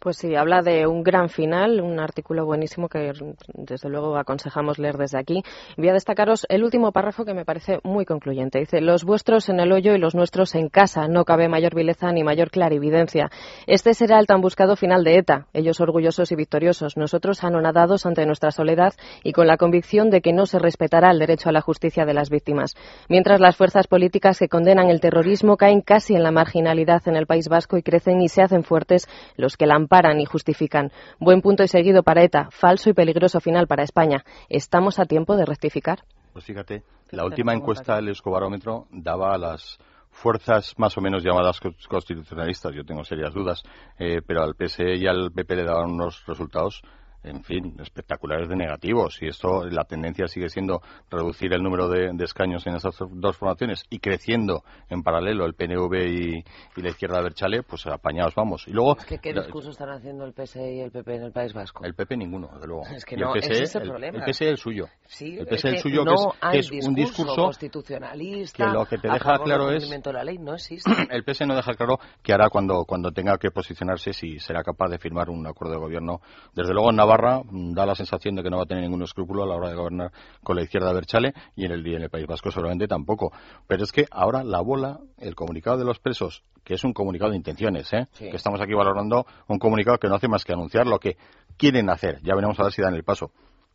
Pues 0.00 0.16
sí, 0.16 0.34
habla 0.34 0.62
de 0.62 0.86
un 0.86 1.02
gran 1.02 1.28
final, 1.28 1.82
un 1.82 2.00
artículo 2.00 2.46
buenísimo 2.46 2.88
que 2.88 3.12
desde 3.52 3.88
luego 3.90 4.16
aconsejamos 4.16 4.78
leer 4.78 4.96
desde 4.96 5.18
aquí. 5.18 5.42
Voy 5.76 5.90
a 5.90 5.92
destacaros 5.92 6.46
el 6.48 6.64
último 6.64 6.90
párrafo 6.90 7.26
que 7.26 7.34
me 7.34 7.44
parece 7.44 7.80
muy 7.84 8.06
concluyente. 8.06 8.60
Dice, 8.60 8.80
los 8.80 9.04
vuestros 9.04 9.50
en 9.50 9.60
el 9.60 9.70
hoyo 9.72 9.94
y 9.94 9.98
los 9.98 10.14
nuestros 10.14 10.54
en 10.54 10.70
casa. 10.70 11.06
No 11.06 11.26
cabe 11.26 11.50
mayor 11.50 11.74
vileza 11.74 12.10
ni 12.12 12.24
mayor 12.24 12.50
clarividencia. 12.50 13.30
Este 13.66 13.92
será 13.92 14.18
el 14.18 14.26
tan 14.26 14.40
buscado 14.40 14.74
final 14.74 15.04
de 15.04 15.18
ETA. 15.18 15.48
Ellos 15.52 15.82
orgullosos 15.82 16.32
y 16.32 16.34
victoriosos. 16.34 16.96
Nosotros 16.96 17.44
anonadados 17.44 18.06
ante 18.06 18.24
nuestra 18.24 18.52
soledad 18.52 18.94
y 19.22 19.32
con 19.32 19.46
la 19.46 19.58
convicción 19.58 20.08
de 20.08 20.22
que 20.22 20.32
no 20.32 20.46
se 20.46 20.58
respetará 20.58 21.10
el 21.10 21.18
derecho 21.18 21.50
a 21.50 21.52
la 21.52 21.60
justicia 21.60 22.06
de 22.06 22.14
las 22.14 22.30
víctimas. 22.30 22.74
Mientras 23.10 23.38
las 23.38 23.54
fuerzas 23.54 23.86
políticas 23.86 24.38
que 24.38 24.48
condenan 24.48 24.88
el 24.88 25.02
terrorismo 25.02 25.58
caen 25.58 25.82
casi 25.82 26.14
en 26.14 26.22
la 26.22 26.30
marginalidad 26.30 27.06
en 27.06 27.16
el 27.16 27.26
País 27.26 27.48
Vasco 27.50 27.76
y 27.76 27.82
crecen 27.82 28.22
y 28.22 28.30
se 28.30 28.40
hacen 28.40 28.64
fuertes 28.64 29.06
los 29.36 29.58
que 29.58 29.66
la 29.66 29.89
paran 29.90 30.20
y 30.20 30.24
justifican. 30.24 30.92
Buen 31.18 31.42
punto 31.42 31.64
y 31.64 31.68
seguido 31.68 32.04
para 32.04 32.22
ETA, 32.22 32.48
falso 32.50 32.88
y 32.88 32.94
peligroso 32.94 33.40
final 33.40 33.66
para 33.66 33.82
España. 33.82 34.24
¿Estamos 34.48 35.00
a 35.00 35.04
tiempo 35.04 35.36
de 35.36 35.44
rectificar? 35.44 36.04
Pues 36.32 36.44
fíjate, 36.44 36.84
la 37.10 37.24
última 37.24 37.52
encuesta 37.52 37.96
del 37.96 38.08
Escobarómetro 38.08 38.86
daba 38.92 39.34
a 39.34 39.38
las 39.38 39.78
fuerzas 40.12 40.74
más 40.78 40.96
o 40.96 41.00
menos 41.00 41.24
llamadas 41.24 41.60
constitucionalistas, 41.88 42.72
yo 42.72 42.84
tengo 42.84 43.04
serias 43.04 43.34
dudas, 43.34 43.62
eh, 43.98 44.20
pero 44.24 44.42
al 44.42 44.54
PSE 44.54 44.94
y 44.96 45.06
al 45.08 45.32
PP 45.32 45.56
le 45.56 45.64
daban 45.64 45.90
unos 45.90 46.24
resultados 46.26 46.82
en 47.22 47.42
fin, 47.44 47.76
espectaculares 47.80 48.48
de 48.48 48.56
negativos. 48.56 49.20
Y 49.22 49.28
esto, 49.28 49.64
la 49.66 49.84
tendencia 49.84 50.26
sigue 50.26 50.48
siendo 50.48 50.80
reducir 51.10 51.52
el 51.52 51.62
número 51.62 51.88
de, 51.88 52.10
escaños 52.20 52.66
en 52.66 52.76
esas 52.76 52.96
dos 53.10 53.36
formaciones 53.36 53.84
y 53.90 53.98
creciendo 53.98 54.62
en 54.88 55.02
paralelo 55.02 55.46
el 55.46 55.54
PNV 55.54 55.94
y, 56.06 56.44
la 56.80 56.88
izquierda 56.88 57.20
Berchale, 57.20 57.62
pues 57.62 57.86
apañados 57.86 58.34
vamos. 58.34 58.66
Y 58.66 58.72
luego, 58.72 58.96
¿Qué 58.96 59.32
discurso 59.32 59.70
están 59.70 59.90
haciendo 59.90 60.24
el 60.24 60.32
PSE 60.32 60.76
y 60.76 60.80
el 60.80 60.90
PP 60.90 61.16
en 61.16 61.22
el 61.24 61.32
País 61.32 61.52
Vasco? 61.52 61.84
El 61.84 61.94
PP 61.94 62.16
ninguno, 62.16 62.48
de 62.58 62.66
luego. 62.66 62.82
Es 62.86 63.04
que 63.04 63.16
no, 63.16 63.34
el 63.34 63.42
PSE, 63.42 63.62
es 63.64 63.74
el, 63.76 63.82
problema. 63.82 64.18
El, 64.18 64.32
PSE 64.32 64.48
el 64.48 64.56
suyo. 64.56 64.86
Sí, 65.06 65.36
el 65.38 65.46
PSE 65.46 65.68
el 65.68 65.78
suyo, 65.78 66.04
no 66.04 66.32
que 66.50 66.58
es, 66.58 66.70
un 66.70 66.94
discurso 66.94 67.34
constitucionalista 67.34 68.64
que 68.64 68.64
lo 68.72 68.86
que 68.86 68.98
te 68.98 69.08
deja 69.08 69.38
claro 69.38 69.70
es... 69.70 69.88
La 70.10 70.24
ley 70.24 70.38
no 70.38 70.54
existe. 70.54 70.90
El 71.10 71.22
PSE 71.24 71.46
no 71.46 71.54
deja 71.54 71.74
claro 71.74 71.98
que 72.22 72.32
hará 72.32 72.48
cuando, 72.48 72.84
cuando 72.84 73.12
tenga 73.12 73.38
que 73.38 73.50
posicionarse 73.50 74.12
si 74.12 74.38
será 74.38 74.62
capaz 74.62 74.88
de 74.88 74.98
firmar 74.98 75.30
un 75.30 75.46
acuerdo 75.46 75.74
de 75.74 75.80
gobierno. 75.80 76.20
Desde 76.54 76.72
luego 76.72 76.90
en 76.90 76.96
Navarra 77.10 77.42
da 77.50 77.86
la 77.86 77.96
sensación 77.96 78.36
de 78.36 78.42
que 78.42 78.50
no 78.50 78.58
va 78.58 78.62
a 78.62 78.66
tener 78.66 78.84
ningún 78.84 79.02
escrúpulo 79.02 79.42
a 79.42 79.46
la 79.46 79.56
hora 79.56 79.68
de 79.68 79.74
gobernar 79.74 80.12
con 80.44 80.54
la 80.54 80.62
izquierda 80.62 80.92
Berchale 80.92 81.34
y 81.56 81.64
en 81.64 81.72
el, 81.72 81.84
en 81.84 82.02
el 82.02 82.10
País 82.10 82.26
Vasco 82.26 82.52
seguramente 82.52 82.86
tampoco. 82.86 83.32
Pero 83.66 83.82
es 83.82 83.90
que 83.90 84.06
ahora 84.12 84.44
la 84.44 84.60
bola, 84.60 85.00
el 85.18 85.34
comunicado 85.34 85.76
de 85.76 85.84
los 85.84 85.98
presos, 85.98 86.44
que 86.62 86.74
es 86.74 86.84
un 86.84 86.92
comunicado 86.92 87.32
de 87.32 87.36
intenciones, 87.36 87.92
¿eh? 87.92 88.06
que 88.16 88.36
estamos 88.36 88.60
aquí 88.60 88.74
valorando 88.74 89.26
un 89.48 89.58
comunicado 89.58 89.98
que 89.98 90.08
no 90.08 90.14
hace 90.14 90.28
más 90.28 90.44
que 90.44 90.52
anunciar 90.52 90.86
lo 90.86 91.00
que 91.00 91.16
quieren 91.56 91.90
hacer. 91.90 92.20
Ya 92.22 92.36
veremos 92.36 92.60
a 92.60 92.62
ver 92.62 92.72
si 92.72 92.80
dan 92.80 92.94
el 92.94 93.02
paso. 93.02 93.32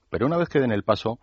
Pero 0.10 0.28
una 0.28 0.38
vez 0.38 0.48
que 0.48 0.62
den 0.62 0.72
el 0.72 0.84
paso, 0.84 1.20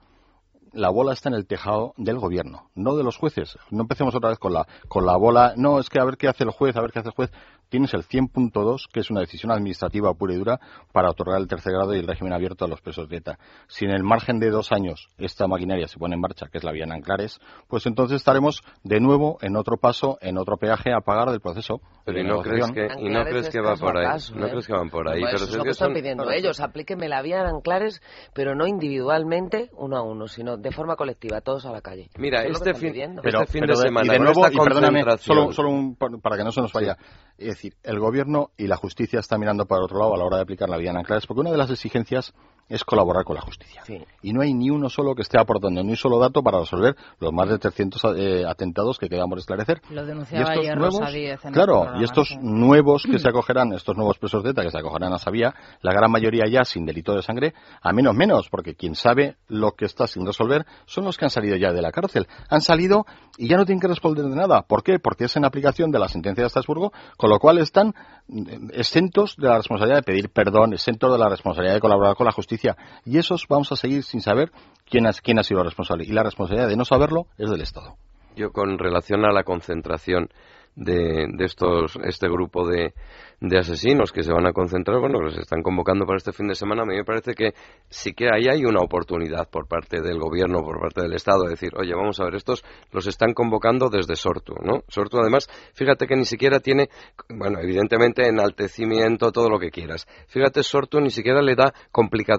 la 0.73 0.91
bola 0.91 1.15
está 1.15 1.31
en 1.31 1.35
el 1.35 1.47
tejado 1.47 1.95
del 1.97 2.19
gobierno, 2.19 2.71
no 2.75 2.95
de 2.95 3.05
los 3.05 3.17
jueces. 3.17 3.57
No 3.71 3.83
empecemos 3.83 4.15
otra 4.15 4.31
vez 4.31 4.39
con 4.39 4.53
la, 4.53 4.67
con 4.89 5.07
la 5.07 5.17
bola. 5.17 5.55
No, 5.57 5.79
es 5.79 5.89
que 5.89 5.99
a 5.99 6.05
ver 6.05 6.19
qué 6.19 6.29
hace 6.29 6.45
el 6.45 6.51
juez, 6.51 6.77
a 6.77 6.83
ver 6.83 6.93
qué 6.93 6.99
hace 6.99 7.09
el 7.09 7.15
juez 7.15 7.31
tienes 7.73 7.95
el 7.95 8.03
100.2, 8.03 8.85
que 8.93 9.01
es 9.01 9.11
una 9.11 9.21
decisión 9.21 9.51
administrativa 9.51 10.13
pura 10.13 10.35
y 10.35 10.37
dura 10.37 10.61
para 10.93 11.09
otorgar 11.09 11.41
el 11.41 11.49
tercer 11.49 11.73
grado 11.73 11.95
y 11.95 12.01
el 12.01 12.07
régimen 12.07 12.35
abierto 12.35 12.67
a 12.67 12.69
los 12.69 12.83
presos 12.83 13.09
de 13.09 13.17
ETA. 13.17 13.39
Si 13.67 13.87
en 13.87 13.93
el 13.93 14.03
margen 14.03 14.39
de 14.39 14.51
dos 14.51 14.73
años 14.73 15.09
esta 15.17 15.49
maquinaria 15.49 15.89
se 15.89 15.99
pone 15.99 16.15
en 16.15 16.21
marcha, 16.21 16.49
que 16.53 16.59
es 16.59 16.65
la 16.65 16.73
vía 16.73 16.85
en 16.85 16.93
Anclares, 16.93 17.41
pues 17.69 17.87
entonces 17.87 18.17
estaremos 18.17 18.63
de 18.85 19.01
nuevo 19.01 19.39
en 19.41 19.57
otro 19.57 19.79
paso, 19.79 20.19
en 20.21 20.37
otro 20.37 20.59
peaje 20.59 20.93
a 20.93 21.01
pagar 21.01 21.31
del 21.31 21.41
proceso. 21.41 21.81
Pero 22.05 22.21
y 22.21 22.25
no 22.25 22.43
crees 22.43 22.71
que, 22.73 22.89
y 22.99 23.09
no 23.09 23.25
crees 23.25 23.49
que 23.49 23.61
va 23.63 23.75
por 23.77 23.97
ahí. 23.97 24.19
no 24.35 24.47
¿eh? 24.47 24.51
crees 24.51 24.67
que 24.67 24.73
van 24.75 24.91
por 24.91 25.09
ahí. 25.09 25.23
Pero 25.23 25.37
es 25.37 25.57
lo 25.57 25.65
que, 25.65 25.71
están 25.71 25.95
pidiendo 25.95 26.31
ellos. 26.31 26.61
Aplíquenme 26.61 27.09
la 27.09 27.23
vía 27.23 27.41
en 27.41 27.47
Anclares, 27.47 28.03
pero 28.35 28.55
no 28.55 28.67
individualmente, 28.67 29.71
uno 29.79 29.97
a 29.97 30.03
uno, 30.03 30.29
sino 30.29 30.59
de 30.59 30.73
forma 30.73 30.97
colectiva, 30.97 31.41
todos 31.41 31.65
a 31.65 31.73
la 31.73 31.81
calle. 31.81 32.11
Mira, 32.19 32.45
este 32.45 32.75
fin, 32.75 32.95
este 32.95 33.47
fin 33.47 33.65
de, 33.65 33.77
semana, 33.77 34.07
y 34.07 34.11
de 34.11 34.19
nuevo, 34.19 34.47
y 34.47 34.59
perdóname, 34.59 35.05
solo, 35.17 35.53
solo 35.53 35.71
un, 35.71 35.97
para 35.97 36.37
que 36.37 36.45
no 36.45 36.53
se 36.53 36.61
nos 36.61 36.73
vaya. 36.73 36.99
Es 37.39 37.62
decir, 37.63 37.79
el 37.83 37.99
gobierno 37.99 38.51
y 38.57 38.67
la 38.67 38.77
justicia 38.77 39.21
están 39.21 39.41
mirando 39.41 39.67
para 39.67 39.85
otro 39.85 39.99
lado 39.99 40.15
a 40.15 40.19
la 40.19 40.25
hora 40.25 40.37
de 40.37 40.43
aplicar 40.43 40.69
la 40.69 40.77
vía 40.77 40.91
en 40.91 40.97
Anclares, 40.97 41.27
porque 41.27 41.41
una 41.41 41.51
de 41.51 41.59
las 41.59 41.71
exigencias 41.71 42.35
es 42.69 42.85
colaborar 42.85 43.25
con 43.25 43.37
la 43.37 43.43
justicia. 43.43 43.83
Y 44.23 44.33
no 44.33 44.41
hay 44.41 44.55
ni 44.55 44.71
uno 44.71 44.89
solo 44.89 45.15
que 45.15 45.23
esté 45.23 45.39
aportando 45.39 45.83
ni 45.83 45.91
un 45.91 45.97
solo 45.97 46.19
dato 46.19 46.43
para 46.43 46.61
resolver 46.61 46.97
los 47.19 47.33
más 47.33 47.49
de 47.49 47.59
300 47.59 48.03
eh, 48.17 48.45
atentados 48.47 48.99
que 48.99 49.09
quedamos 49.09 49.39
esclarecer. 49.39 49.83
Lo 49.91 50.07
denunciaba 50.07 50.53
ayer 50.53 50.79
nuevos, 50.79 51.01
en 51.13 51.53
Claro, 51.53 52.01
y 52.01 52.05
estos 52.05 52.39
nuevos 52.41 53.03
que 53.03 53.19
se 53.19 53.29
acogerán, 53.29 53.73
estos 53.75 53.97
nuevos 53.97 54.19
presos 54.19 54.43
de 54.43 54.51
ETA 54.51 54.63
que 54.63 54.71
se 54.71 54.79
acogerán 54.79 55.13
a 55.13 55.19
Sabía, 55.19 55.55
la 55.83 55.93
gran 55.93 56.11
mayoría 56.11 56.45
ya 56.51 56.65
sin 56.65 56.87
delito 56.87 57.15
de 57.15 57.23
sangre, 57.23 57.53
a 57.83 57.93
menos 57.93 58.15
menos, 58.15 58.49
porque 58.49 58.75
quien 58.75 58.95
sabe 58.95 59.37
lo 59.49 59.73
que 59.73 59.85
está 59.85 60.07
sin 60.07 60.25
resolver 60.25 60.65
son 60.87 61.05
los 61.05 61.19
que 61.19 61.27
han 61.27 61.31
salido 61.31 61.57
ya 61.57 61.73
de 61.73 61.83
la 61.83 61.93
cárcel. 61.93 62.27
Han 62.49 62.63
salido 62.63 63.05
y 63.37 63.49
ya 63.49 63.57
no 63.57 63.67
tienen 63.67 63.81
que 63.81 63.89
responder 63.89 64.25
de 64.25 64.37
nada. 64.37 64.63
¿Por 64.63 64.83
qué? 64.83 64.99
Porque 64.99 65.25
es 65.25 65.37
en 65.37 65.45
aplicación 65.45 65.91
de 65.91 65.99
la 65.99 66.09
sentencia 66.09 66.43
de 66.43 66.47
Estrasburgo, 66.47 66.93
con 67.19 67.29
lo 67.29 67.39
cual 67.39 67.52
están 67.59 67.95
eh, 68.29 68.59
exentos 68.73 69.37
de 69.37 69.49
la 69.49 69.59
responsabilidad 69.59 69.99
de 69.99 70.03
pedir 70.03 70.31
perdón, 70.31 70.73
exentos 70.73 71.13
de 71.13 71.19
la 71.19 71.29
responsabilidad 71.29 71.75
de 71.75 71.81
colaborar 71.81 72.17
con 72.17 72.27
la 72.27 72.33
justicia 72.33 72.77
y 73.05 73.19
esos 73.19 73.47
vamos 73.49 73.71
a 73.73 73.77
seguir 73.77 74.03
sin 74.03 74.21
saber 74.21 74.51
quién, 74.89 75.07
quién 75.23 75.39
ha 75.39 75.43
sido 75.43 75.63
responsable. 75.63 76.05
Y 76.05 76.13
la 76.13 76.23
responsabilidad 76.23 76.69
de 76.69 76.77
no 76.77 76.85
saberlo 76.85 77.27
es 77.39 77.51
del 77.51 77.61
Estado. 77.61 77.97
Yo 78.37 78.51
con 78.53 78.79
relación 78.79 79.25
a 79.25 79.33
la 79.33 79.45
concentración 79.45 80.29
de, 80.75 81.27
de 81.37 81.45
estos, 81.45 81.99
este 82.03 82.29
grupo 82.29 82.67
de, 82.67 82.95
de 83.43 83.59
asesinos 83.59 84.13
que 84.13 84.23
se 84.23 84.33
van 84.33 84.47
a 84.47 84.53
concentrar, 84.53 85.01
bueno, 85.01 85.19
que 85.25 85.35
se 85.35 85.41
están 85.41 85.63
convocando 85.63 86.07
para 86.07 86.19
este 86.19 86.33
fin 86.33 86.47
de 86.47 86.55
semana, 86.55 86.83
a 86.83 86.87
mí 86.87 86.95
me 86.95 87.05
parece 87.05 87.35
que 87.35 87.55
sí 87.89 88.13
que 88.13 88.29
ahí 88.33 88.47
hay 88.49 88.65
una 88.65 88.81
oportunidad 88.81 89.49
por 89.51 89.67
parte 89.67 90.01
del 90.01 90.19
gobierno, 90.19 90.63
por 90.63 90.81
parte 90.81 91.03
del 91.03 91.15
Estado, 91.15 91.45
de 91.45 91.51
decir, 91.51 91.73
oye, 91.77 91.93
vamos 91.95 92.21
a 92.21 92.25
ver, 92.25 92.37
estos 92.37 92.65
los 92.93 93.07
están 93.07 93.35
convocando 93.35 93.89
desde 93.89 94.15
Sortu, 94.15 94.55
¿no? 94.63 94.83
Sortu, 94.89 95.19
además, 95.19 95.49
fíjate 95.75 96.07
que 96.07 96.15
ni 96.15 96.25
siquiera 96.25 96.61
tiene, 96.61 96.89
bueno, 97.29 97.59
evidentemente 97.61 98.29
enaltecimiento, 98.29 99.33
todo 99.33 99.49
lo 99.49 99.59
que 99.59 99.71
quieras. 99.71 100.07
Fíjate, 100.29 100.63
Sortu 100.63 101.01
ni 101.01 101.11
siquiera 101.11 101.43
le 101.43 101.55
da 101.55 101.73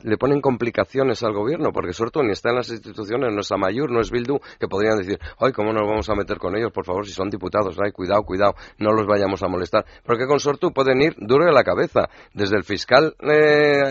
le 0.03 0.17
ponen 0.17 0.41
complicaciones 0.41 1.23
al 1.23 1.33
gobierno, 1.33 1.71
porque 1.73 1.93
Sortu 1.93 2.23
ni 2.23 2.31
está 2.31 2.51
en 2.51 2.57
las 2.57 2.69
instituciones, 2.69 3.33
no 3.33 3.41
es 3.41 3.51
Amayur, 3.51 3.91
no 3.91 3.99
es 3.99 4.11
Bildu, 4.11 4.39
que 4.59 4.67
podrían 4.67 4.97
decir, 4.97 5.19
ay, 5.39 5.51
¿cómo 5.51 5.73
nos 5.73 5.87
vamos 5.87 6.09
a 6.09 6.15
meter 6.15 6.37
con 6.37 6.55
ellos? 6.55 6.71
Por 6.71 6.85
favor, 6.85 7.05
si 7.05 7.11
son 7.11 7.29
diputados, 7.29 7.77
ay, 7.83 7.91
cuidado 7.91 8.03
cuidado, 8.03 8.23
cuidado, 8.23 8.55
no 8.79 8.91
los 8.91 9.07
vayamos 9.07 9.41
a 9.43 9.47
molestar. 9.47 9.85
Porque 10.05 10.27
con 10.27 10.39
Sortu 10.39 10.71
pueden 10.73 10.92
ir 11.01 11.15
duro 11.17 11.45
de 11.45 11.51
la 11.51 11.63
cabeza, 11.63 12.09
desde 12.33 12.57
el 12.57 12.63
fiscal 12.63 13.15
eh, 13.21 13.81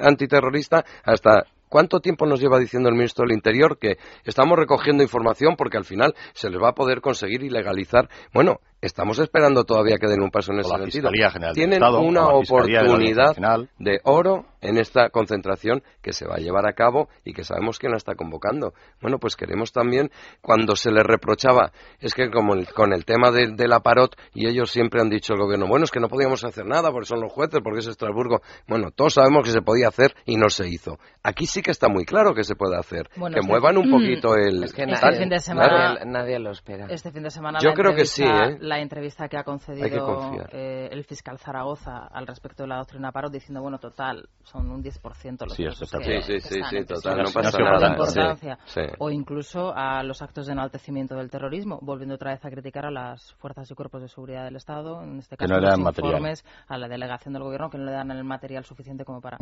antiterrorista 0.00 0.84
hasta 1.04 1.44
¿Cuánto 1.74 1.98
tiempo 1.98 2.24
nos 2.24 2.40
lleva 2.40 2.60
diciendo 2.60 2.88
el 2.88 2.94
ministro 2.94 3.24
del 3.24 3.34
Interior 3.34 3.78
que 3.80 3.98
estamos 4.24 4.56
recogiendo 4.56 5.02
información 5.02 5.56
porque 5.56 5.76
al 5.76 5.84
final 5.84 6.14
se 6.32 6.48
les 6.48 6.62
va 6.62 6.68
a 6.68 6.74
poder 6.74 7.00
conseguir 7.00 7.42
y 7.42 7.50
legalizar? 7.50 8.08
Bueno, 8.32 8.60
estamos 8.86 9.18
esperando 9.18 9.64
todavía 9.64 9.98
que 9.98 10.06
den 10.06 10.22
un 10.22 10.30
paso 10.30 10.52
en 10.52 10.60
ese 10.60 10.68
sentido. 10.68 11.10
Tienen 11.54 11.82
una 11.82 12.28
oportunidad 12.28 13.34
de 13.78 14.00
oro 14.04 14.46
en 14.64 14.78
esta 14.78 15.10
concentración 15.10 15.82
que 16.02 16.12
se 16.12 16.26
va 16.26 16.36
a 16.36 16.38
llevar 16.38 16.66
a 16.66 16.72
cabo 16.72 17.08
y 17.22 17.34
que 17.34 17.44
sabemos 17.44 17.78
quién 17.78 17.92
la 17.92 17.98
está 17.98 18.14
convocando. 18.14 18.72
Bueno, 19.00 19.18
pues 19.18 19.36
queremos 19.36 19.72
también, 19.72 20.10
cuando 20.40 20.74
se 20.74 20.90
les 20.90 21.04
reprochaba, 21.04 21.72
es 22.00 22.14
que 22.14 22.30
como 22.30 22.54
con 22.74 22.92
el 22.92 23.04
tema 23.04 23.30
de, 23.30 23.68
la 23.68 23.80
parot, 23.80 24.16
y 24.32 24.48
ellos 24.48 24.70
siempre 24.70 25.00
han 25.00 25.10
dicho 25.10 25.34
el 25.34 25.40
gobierno, 25.40 25.66
bueno, 25.66 25.84
es 25.84 25.90
que 25.90 26.00
no 26.00 26.08
podíamos 26.08 26.44
hacer 26.44 26.64
nada 26.64 26.90
porque 26.90 27.06
son 27.06 27.20
los 27.20 27.30
jueces, 27.30 27.60
porque 27.62 27.80
es 27.80 27.86
Estrasburgo. 27.86 28.40
Bueno, 28.66 28.90
todos 28.90 29.14
sabemos 29.14 29.44
que 29.44 29.50
se 29.50 29.60
podía 29.60 29.88
hacer 29.88 30.14
y 30.24 30.36
no 30.36 30.48
se 30.48 30.68
hizo. 30.68 30.98
Aquí 31.22 31.46
sí 31.46 31.60
que 31.60 31.70
está 31.70 31.88
muy 31.88 32.04
claro 32.04 32.34
que 32.34 32.44
se 32.44 32.54
puede 32.54 32.76
hacer. 32.78 33.08
que 33.08 33.42
muevan 33.42 33.76
un 33.76 33.90
poquito 33.90 34.34
el... 34.34 34.64
Es 34.64 34.72
que 34.72 34.84
este 34.84 35.12
fin 35.12 35.28
de 35.28 35.40
semana, 35.40 36.04
nadie, 36.06 36.38
lo 36.38 36.50
espera. 36.50 36.86
Este 36.88 37.12
fin 37.12 37.22
de 37.22 37.30
semana 37.30 37.58
Yo 37.62 37.74
creo 37.74 37.94
que 37.94 38.06
sí, 38.06 38.24
¿eh? 38.24 38.56
La 38.76 38.82
entrevista 38.82 39.28
que 39.28 39.36
ha 39.36 39.44
concedido 39.44 40.32
eh, 40.52 40.88
el 40.90 41.04
fiscal 41.04 41.38
Zaragoza 41.38 42.08
al 42.10 42.26
respecto 42.26 42.64
de 42.64 42.68
la 42.68 42.78
doctrina 42.78 43.12
Parot 43.12 43.32
diciendo, 43.32 43.62
bueno, 43.62 43.78
total, 43.78 44.28
son 44.42 44.70
un 44.70 44.82
10% 44.82 45.44
los 45.44 45.54
sí, 45.54 45.64
casos 45.64 45.90
que, 45.90 46.22
sí, 46.22 46.40
sí, 46.40 46.60
sí, 46.70 46.84
total, 46.84 47.18
no 47.18 47.30
pasa 47.32 47.58
nada. 47.58 47.90
Importancia. 47.90 48.58
O 48.98 49.10
incluso 49.10 49.72
a 49.74 50.02
los 50.02 50.22
actos 50.22 50.46
de 50.46 50.52
enaltecimiento 50.52 51.14
del 51.14 51.30
terrorismo, 51.30 51.78
volviendo 51.82 52.16
otra 52.16 52.32
vez 52.32 52.44
a 52.44 52.50
criticar 52.50 52.86
a 52.86 52.90
las 52.90 53.34
fuerzas 53.34 53.70
y 53.70 53.74
cuerpos 53.74 54.02
de 54.02 54.08
seguridad 54.08 54.44
del 54.44 54.56
Estado, 54.56 55.02
en 55.02 55.18
este 55.18 55.36
caso 55.36 55.54
los 55.54 55.78
informes 55.78 56.44
a 56.68 56.78
la 56.78 56.88
delegación 56.88 57.34
del 57.34 57.42
gobierno 57.42 57.70
que 57.70 57.78
no 57.78 57.84
le 57.84 57.92
dan 57.92 58.10
el 58.10 58.24
material 58.24 58.64
suficiente 58.64 59.04
como 59.04 59.20
para... 59.20 59.38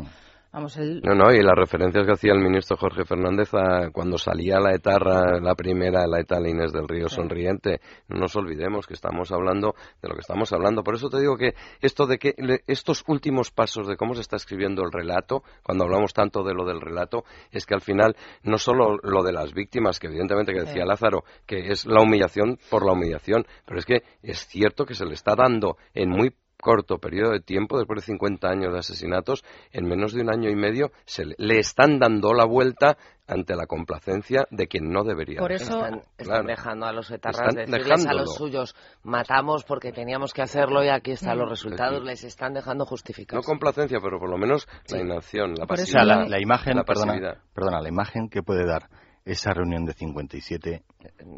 Vamos, 0.51 0.77
el... 0.77 1.01
No, 1.01 1.15
no, 1.15 1.31
y 1.31 1.41
las 1.41 1.55
referencias 1.55 2.05
que 2.05 2.13
hacía 2.13 2.33
el 2.33 2.39
ministro 2.39 2.77
Jorge 2.77 3.05
Fernández 3.05 3.53
a 3.53 3.89
cuando 3.91 4.17
salía 4.17 4.59
la 4.59 4.73
etarra, 4.73 5.39
la 5.39 5.55
primera, 5.55 6.05
la 6.07 6.19
Inés 6.47 6.73
del 6.73 6.87
Río 6.87 7.09
sonriente, 7.09 7.79
no 8.07 8.19
nos 8.19 8.35
olvidemos 8.35 8.87
que 8.87 8.93
estamos 8.93 9.22
hablando 9.31 9.75
de 10.01 10.09
lo 10.09 10.15
que 10.15 10.21
estamos 10.21 10.51
hablando. 10.53 10.83
Por 10.83 10.95
eso 10.95 11.09
te 11.09 11.19
digo 11.19 11.37
que 11.37 11.53
esto 11.81 12.05
de 12.05 12.17
que 12.17 12.35
estos 12.67 13.03
últimos 13.07 13.51
pasos 13.51 13.87
de 13.87 13.97
cómo 13.97 14.15
se 14.15 14.21
está 14.21 14.35
escribiendo 14.35 14.83
el 14.83 14.91
relato, 14.91 15.43
cuando 15.63 15.85
hablamos 15.85 16.13
tanto 16.13 16.43
de 16.43 16.53
lo 16.53 16.65
del 16.65 16.81
relato, 16.81 17.23
es 17.51 17.65
que 17.65 17.73
al 17.73 17.81
final 17.81 18.15
no 18.43 18.57
solo 18.57 18.97
lo 19.01 19.23
de 19.23 19.33
las 19.33 19.53
víctimas, 19.53 19.99
que 19.99 20.07
evidentemente 20.07 20.53
que 20.53 20.61
decía 20.61 20.85
Lázaro, 20.85 21.23
que 21.45 21.71
es 21.71 21.85
la 21.85 22.01
humillación 22.01 22.59
por 22.69 22.85
la 22.85 22.93
humillación, 22.93 23.45
pero 23.65 23.79
es 23.79 23.85
que 23.85 24.03
es 24.21 24.45
cierto 24.47 24.85
que 24.85 24.95
se 24.95 25.05
le 25.05 25.13
está 25.13 25.35
dando 25.35 25.77
en 25.93 26.09
muy 26.09 26.33
corto 26.63 26.97
periodo 26.97 27.31
de 27.31 27.41
tiempo, 27.41 27.77
después 27.77 28.01
de 28.01 28.05
50 28.07 28.47
años 28.47 28.73
de 28.73 28.79
asesinatos, 28.79 29.43
en 29.71 29.85
menos 29.85 30.13
de 30.13 30.21
un 30.21 30.31
año 30.31 30.49
y 30.49 30.55
medio, 30.55 30.91
se 31.05 31.25
le, 31.25 31.59
están 31.59 31.99
dando 31.99 32.33
la 32.33 32.45
vuelta 32.45 32.97
ante 33.27 33.55
la 33.55 33.67
complacencia 33.67 34.47
de 34.49 34.67
quien 34.67 34.91
no 34.91 35.03
debería. 35.03 35.39
Por 35.39 35.51
eso 35.51 35.85
están, 36.17 36.45
dejando 36.45 36.85
a 36.85 36.93
los 36.93 37.11
etarras 37.11 37.53
decirles 37.53 38.05
a 38.05 38.13
los 38.13 38.35
suyos 38.35 38.75
matamos 39.03 39.63
porque 39.63 39.91
teníamos 39.91 40.33
que 40.33 40.41
hacerlo 40.41 40.83
y 40.83 40.89
aquí 40.89 41.11
están 41.11 41.37
los 41.37 41.47
mm. 41.47 41.49
resultados. 41.49 42.03
Les 42.03 42.23
están 42.23 42.53
dejando 42.53 42.85
justificar. 42.85 43.37
No 43.37 43.43
complacencia, 43.43 43.99
pero 44.01 44.19
por 44.19 44.29
lo 44.29 44.37
menos 44.37 44.67
la 44.89 44.99
inacción, 44.99 45.53
la 45.55 45.65
pasividad. 45.65 46.05
la, 46.05 46.25
la, 46.25 46.41
imagen, 46.41 46.75
la 46.75 46.83
perdona, 46.83 47.41
perdona, 47.53 47.81
la 47.81 47.89
imagen 47.89 48.29
que 48.29 48.41
puede 48.41 48.65
dar 48.65 48.89
esa 49.25 49.53
reunión 49.53 49.85
de 49.85 49.93
57 49.93 50.83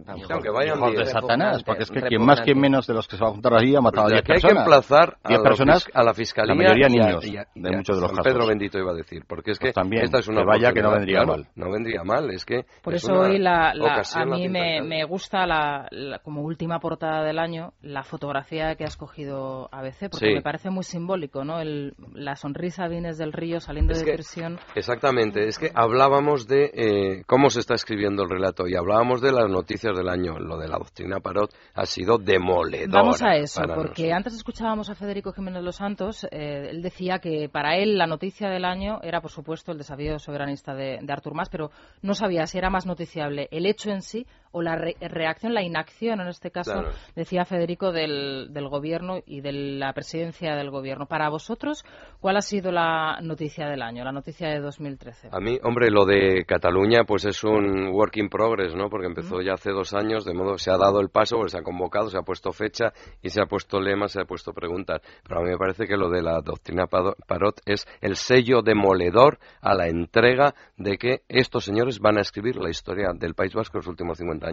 aunque 0.07 0.49
vayan 0.49 0.79
de 0.93 1.05
Satanás, 1.05 1.63
porque 1.63 1.83
es 1.83 1.91
que 1.91 2.01
quien 2.01 2.23
más, 2.23 2.41
quien 2.41 2.59
menos 2.59 2.87
de 2.87 2.93
los 2.93 3.07
que 3.07 3.17
se 3.17 3.23
va 3.23 3.29
a 3.29 3.31
juntar 3.33 3.53
allí 3.53 3.75
ha 3.75 3.81
matado 3.81 4.07
a 4.07 4.09
10 4.09 4.23
personas. 4.23 4.43
Hay 4.43 4.51
que 4.51 4.59
emplazar 4.59 5.17
a, 5.23 5.43
personas, 5.43 5.87
a 5.93 6.03
la 6.03 6.13
fiscalía. 6.13 6.53
La 6.53 6.61
mayoría 6.61 6.87
niños, 6.87 7.23
de 7.23 7.71
muchos 7.71 7.95
de 7.95 8.01
los 8.01 8.11
casos. 8.11 8.25
Pedro 8.25 8.47
Bendito 8.47 8.77
iba 8.79 8.91
a 8.91 8.95
decir, 8.95 9.23
porque 9.27 9.51
es 9.51 9.59
que 9.59 9.67
pues 9.67 9.75
también, 9.75 10.03
esta 10.03 10.19
es 10.19 10.27
una 10.27 10.41
que 10.41 10.47
vaya 10.47 10.73
que 10.73 10.81
no 10.81 10.91
vendría 10.91 11.25
mal. 11.25 11.47
No 11.55 11.71
vendría 11.71 12.03
mal, 12.03 12.29
es 12.31 12.45
que. 12.45 12.65
Por 12.81 12.95
eso 12.95 13.13
hoy 13.13 13.39
la, 13.39 13.71
a 13.71 14.25
mí 14.25 14.49
me, 14.49 14.81
me, 14.81 15.03
gusta 15.05 15.45
la, 15.45 15.87
como 16.23 16.41
última 16.41 16.79
portada 16.79 17.23
del 17.23 17.39
año 17.39 17.73
la 17.81 18.03
fotografía 18.03 18.75
que 18.75 18.83
ha 18.83 18.87
escogido 18.87 19.69
ABC, 19.71 20.09
porque 20.11 20.33
me 20.33 20.41
parece 20.41 20.69
muy 20.69 20.83
simbólico, 20.83 21.43
¿no? 21.43 21.59
El, 21.59 21.95
la 22.13 22.35
sonrisa 22.35 22.87
de 22.87 22.97
Inés 22.97 23.17
del 23.17 23.33
Río 23.33 23.59
saliendo 23.59 23.93
de 23.93 24.13
prisión. 24.13 24.59
Exactamente, 24.75 25.47
es 25.47 25.57
que 25.57 25.71
hablábamos 25.73 26.47
de 26.47 26.71
eh, 26.73 27.23
cómo 27.25 27.49
se 27.49 27.59
está 27.59 27.74
escribiendo 27.75 28.23
el 28.23 28.29
relato 28.29 28.67
y 28.67 28.75
hablábamos 28.75 29.21
de 29.21 29.31
las 29.31 29.49
noticias 29.49 29.95
del 29.95 30.09
año 30.09 30.39
lo 30.39 30.57
de 30.57 30.67
la 30.67 30.77
doctrina 30.77 31.19
Parot 31.19 31.53
ha 31.73 31.85
sido 31.85 32.17
demoledor. 32.17 32.89
Vamos 32.89 33.21
a 33.21 33.35
eso, 33.35 33.61
porque 33.73 34.11
antes 34.11 34.33
escuchábamos 34.33 34.89
a 34.89 34.95
Federico 34.95 35.31
Jiménez 35.31 35.63
Los 35.63 35.77
Santos. 35.77 36.25
Eh, 36.31 36.69
él 36.71 36.81
decía 36.81 37.19
que 37.19 37.49
para 37.49 37.77
él 37.77 37.97
la 37.97 38.07
noticia 38.07 38.49
del 38.49 38.65
año 38.65 38.99
era, 39.03 39.21
por 39.21 39.31
supuesto, 39.31 39.71
el 39.71 39.77
desafío 39.77 40.17
soberanista 40.19 40.73
de, 40.73 40.99
de 41.01 41.13
Artur 41.13 41.35
Mas, 41.35 41.49
pero 41.49 41.71
no 42.01 42.13
sabía 42.13 42.47
si 42.47 42.57
era 42.57 42.69
más 42.69 42.85
noticiable 42.85 43.47
el 43.51 43.65
hecho 43.65 43.91
en 43.91 44.01
sí 44.01 44.25
o 44.55 44.61
la 44.61 44.77
reacción, 44.77 45.53
la 45.53 45.63
inacción, 45.63 46.21
en 46.21 46.29
este 46.29 46.49
caso, 46.49 46.85
decía 47.13 47.43
Federico, 47.43 47.91
del, 47.91 48.53
del 48.53 48.69
gobierno 48.69 49.17
y 49.25 49.41
de 49.41 49.51
la 49.51 49.91
presidencia 49.91 50.55
del 50.55 50.71
gobierno. 50.71 51.07
Para 51.07 51.27
vosotros, 51.27 51.83
¿cuál 52.21 52.37
ha 52.37 52.41
sido 52.41 52.71
la 52.71 53.19
noticia 53.21 53.67
del 53.67 53.81
año, 53.81 54.05
la 54.05 54.13
noticia 54.13 54.47
de 54.47 54.61
2013? 54.61 55.27
A 55.33 55.41
mí, 55.41 55.59
hombre, 55.61 55.91
lo 55.91 56.05
de 56.05 56.45
Cataluña, 56.45 57.03
pues 57.03 57.25
es 57.25 57.43
un 57.43 57.89
work 57.89 58.15
in 58.15 58.29
progress, 58.29 58.73
¿no? 58.75 58.89
Porque 58.89 59.07
empezó 59.07 59.41
ya 59.41 59.55
hace 59.55 59.71
dos 59.71 59.93
años, 59.93 60.23
de 60.23 60.33
modo 60.33 60.53
que 60.53 60.59
se 60.59 60.71
ha 60.71 60.77
dado 60.77 61.01
el 61.01 61.09
paso, 61.09 61.35
pues 61.35 61.51
se 61.51 61.57
ha 61.57 61.61
convocado, 61.61 62.09
se 62.09 62.17
ha 62.17 62.21
puesto 62.21 62.53
fecha 62.53 62.93
y 63.21 63.31
se 63.31 63.41
ha 63.41 63.47
puesto 63.47 63.81
lema, 63.81 64.07
se 64.07 64.21
ha 64.21 64.25
puesto 64.25 64.53
preguntas. 64.53 65.01
Pero 65.27 65.41
a 65.41 65.43
mí 65.43 65.49
me 65.49 65.57
parece 65.57 65.85
que 65.85 65.97
lo 65.97 66.09
de 66.09 66.21
la 66.21 66.39
doctrina 66.39 66.87
Parot 66.87 67.59
es 67.65 67.85
el 67.99 68.15
sello 68.15 68.61
demoledor 68.61 69.37
a 69.59 69.73
la 69.73 69.89
entrega 69.89 70.55
de 70.77 70.97
que 70.97 71.23
estos 71.27 71.65
señores 71.65 71.99
van 71.99 72.19
a 72.19 72.21
escribir 72.21 72.55
la 72.55 72.69
historia 72.69 73.09
del 73.13 73.33
País 73.33 73.53
Vasco 73.53 73.77
en 73.77 73.79
los 73.79 73.87
últimos 73.87 74.17
50 74.17 74.44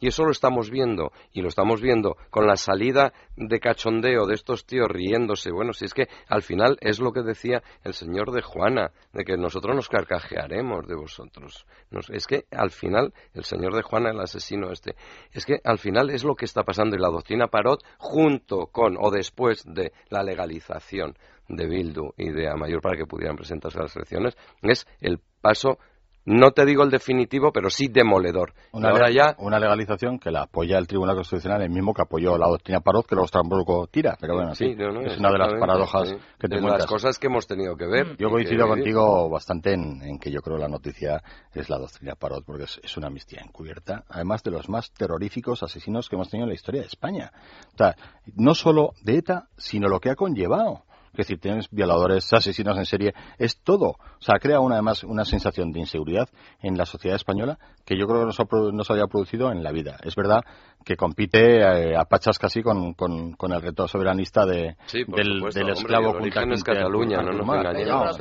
Y 0.00 0.08
eso 0.08 0.24
lo 0.24 0.30
estamos 0.30 0.70
viendo, 0.70 1.12
y 1.32 1.42
lo 1.42 1.48
estamos 1.48 1.80
viendo 1.80 2.16
con 2.30 2.46
la 2.46 2.56
salida 2.56 3.12
de 3.36 3.60
cachondeo 3.60 4.26
de 4.26 4.34
estos 4.34 4.66
tíos 4.66 4.88
riéndose. 4.88 5.50
Bueno, 5.50 5.72
si 5.72 5.84
es 5.84 5.94
que 5.94 6.08
al 6.28 6.42
final 6.42 6.76
es 6.80 7.00
lo 7.00 7.12
que 7.12 7.22
decía 7.22 7.62
el 7.84 7.94
señor 7.94 8.32
de 8.32 8.42
Juana, 8.42 8.92
de 9.12 9.24
que 9.24 9.36
nosotros 9.36 9.74
nos 9.74 9.88
carcajearemos 9.88 10.86
de 10.86 10.94
vosotros. 10.94 11.66
es 12.10 12.26
que 12.26 12.44
al 12.50 12.70
final, 12.70 13.12
el 13.34 13.44
señor 13.44 13.74
de 13.74 13.82
Juana, 13.82 14.10
el 14.10 14.20
asesino 14.20 14.70
este, 14.70 14.96
es 15.32 15.44
que 15.44 15.60
al 15.64 15.78
final 15.78 16.10
es 16.10 16.24
lo 16.24 16.34
que 16.34 16.44
está 16.44 16.62
pasando 16.62 16.96
y 16.96 16.98
la 16.98 17.08
doctrina 17.08 17.48
Parot, 17.48 17.82
junto 17.98 18.66
con 18.66 18.96
o 18.98 19.10
después 19.10 19.62
de 19.66 19.92
la 20.08 20.22
legalización 20.22 21.16
de 21.48 21.66
Bildu 21.66 22.12
y 22.16 22.30
de 22.30 22.48
Amayor 22.48 22.80
para 22.80 22.96
que 22.96 23.06
pudieran 23.06 23.36
presentarse 23.36 23.78
a 23.78 23.82
las 23.82 23.96
elecciones, 23.96 24.36
es 24.62 24.86
el 25.00 25.20
paso 25.40 25.78
no 26.26 26.50
te 26.50 26.66
digo 26.66 26.82
el 26.82 26.90
definitivo, 26.90 27.52
pero 27.52 27.70
sí 27.70 27.86
demoledor. 27.88 28.52
Una, 28.72 28.92
una 29.38 29.58
legalización 29.60 30.18
que 30.18 30.32
la 30.32 30.42
apoya 30.42 30.76
el 30.76 30.88
Tribunal 30.88 31.14
Constitucional, 31.14 31.62
el 31.62 31.70
mismo 31.70 31.94
que 31.94 32.02
apoyó 32.02 32.36
la 32.36 32.48
doctrina 32.48 32.80
Parot, 32.80 33.06
que 33.06 33.14
luego 33.14 33.28
tampoco 33.28 33.86
tira. 33.86 34.16
Pero 34.20 34.34
bueno, 34.34 34.54
sí, 34.54 34.76
es 34.76 35.18
una 35.18 35.30
de 35.30 35.38
las 35.38 35.54
paradojas 35.54 36.16
que 36.38 36.48
te 36.48 36.56
de 36.56 36.62
las 36.62 36.86
cosas 36.86 37.18
que 37.18 37.28
hemos 37.28 37.46
tenido 37.46 37.76
que 37.76 37.86
ver. 37.86 38.16
Yo 38.16 38.28
coincido 38.28 38.66
contigo 38.66 39.30
bastante 39.30 39.72
en, 39.72 40.18
que 40.18 40.32
yo 40.32 40.40
creo 40.42 40.58
la 40.58 40.68
noticia 40.68 41.22
es 41.54 41.70
la 41.70 41.78
doctrina 41.78 42.16
Parot, 42.16 42.44
porque 42.44 42.64
es, 42.64 42.96
una 42.96 43.06
amnistía 43.06 43.40
encubierta, 43.42 44.04
además 44.08 44.42
de 44.42 44.50
los 44.50 44.68
más 44.68 44.92
terroríficos 44.92 45.62
asesinos 45.62 46.08
que 46.08 46.16
hemos 46.16 46.28
tenido 46.28 46.46
en 46.46 46.50
la 46.50 46.54
historia 46.54 46.80
de 46.80 46.88
España. 46.88 47.30
O 47.72 47.76
sea, 47.76 47.94
no 48.34 48.54
solo 48.54 48.94
de 49.02 49.18
ETA, 49.18 49.48
sino 49.56 49.88
lo 49.88 50.00
que 50.00 50.10
ha 50.10 50.16
conllevado. 50.16 50.82
Es 51.16 51.28
decir, 51.28 51.40
tienes 51.40 51.70
violadores, 51.70 52.30
asesinos 52.32 52.76
en 52.76 52.84
serie, 52.84 53.14
es 53.38 53.58
todo. 53.62 53.88
O 53.88 54.20
sea, 54.20 54.38
crea 54.38 54.60
una, 54.60 54.74
además 54.74 55.02
una 55.02 55.24
sensación 55.24 55.72
de 55.72 55.80
inseguridad 55.80 56.28
en 56.60 56.76
la 56.76 56.84
sociedad 56.84 57.16
española 57.16 57.58
que 57.84 57.98
yo 57.98 58.06
creo 58.06 58.20
que 58.20 58.72
no 58.72 58.84
se, 58.84 58.92
había 58.92 59.06
producido 59.06 59.50
en 59.50 59.62
la 59.62 59.72
vida. 59.72 59.96
Es 60.02 60.14
verdad 60.14 60.40
que 60.84 60.96
compite 60.96 61.60
eh, 61.60 61.96
a 61.96 62.04
pachas 62.04 62.38
casi 62.38 62.62
con, 62.62 62.94
con, 62.94 63.52
el 63.52 63.62
reto 63.62 63.88
soberanista 63.88 64.44
de, 64.44 64.76
del, 64.92 65.40
del, 65.40 65.70
esclavo 65.70 66.10
hombre, 66.10 66.30
es 66.52 66.62
Cataluña, 66.62 67.22
no 67.22 67.32
nos 67.32 67.56
engañemos. 67.56 68.18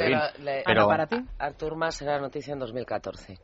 Pero, 0.66 0.88
para 0.88 1.08
ti, 1.08 1.18
Artur 1.38 1.76
Mas 1.76 1.96
será 1.96 2.20
noticia 2.20 2.54
en 2.54 2.60
2014 2.60 3.38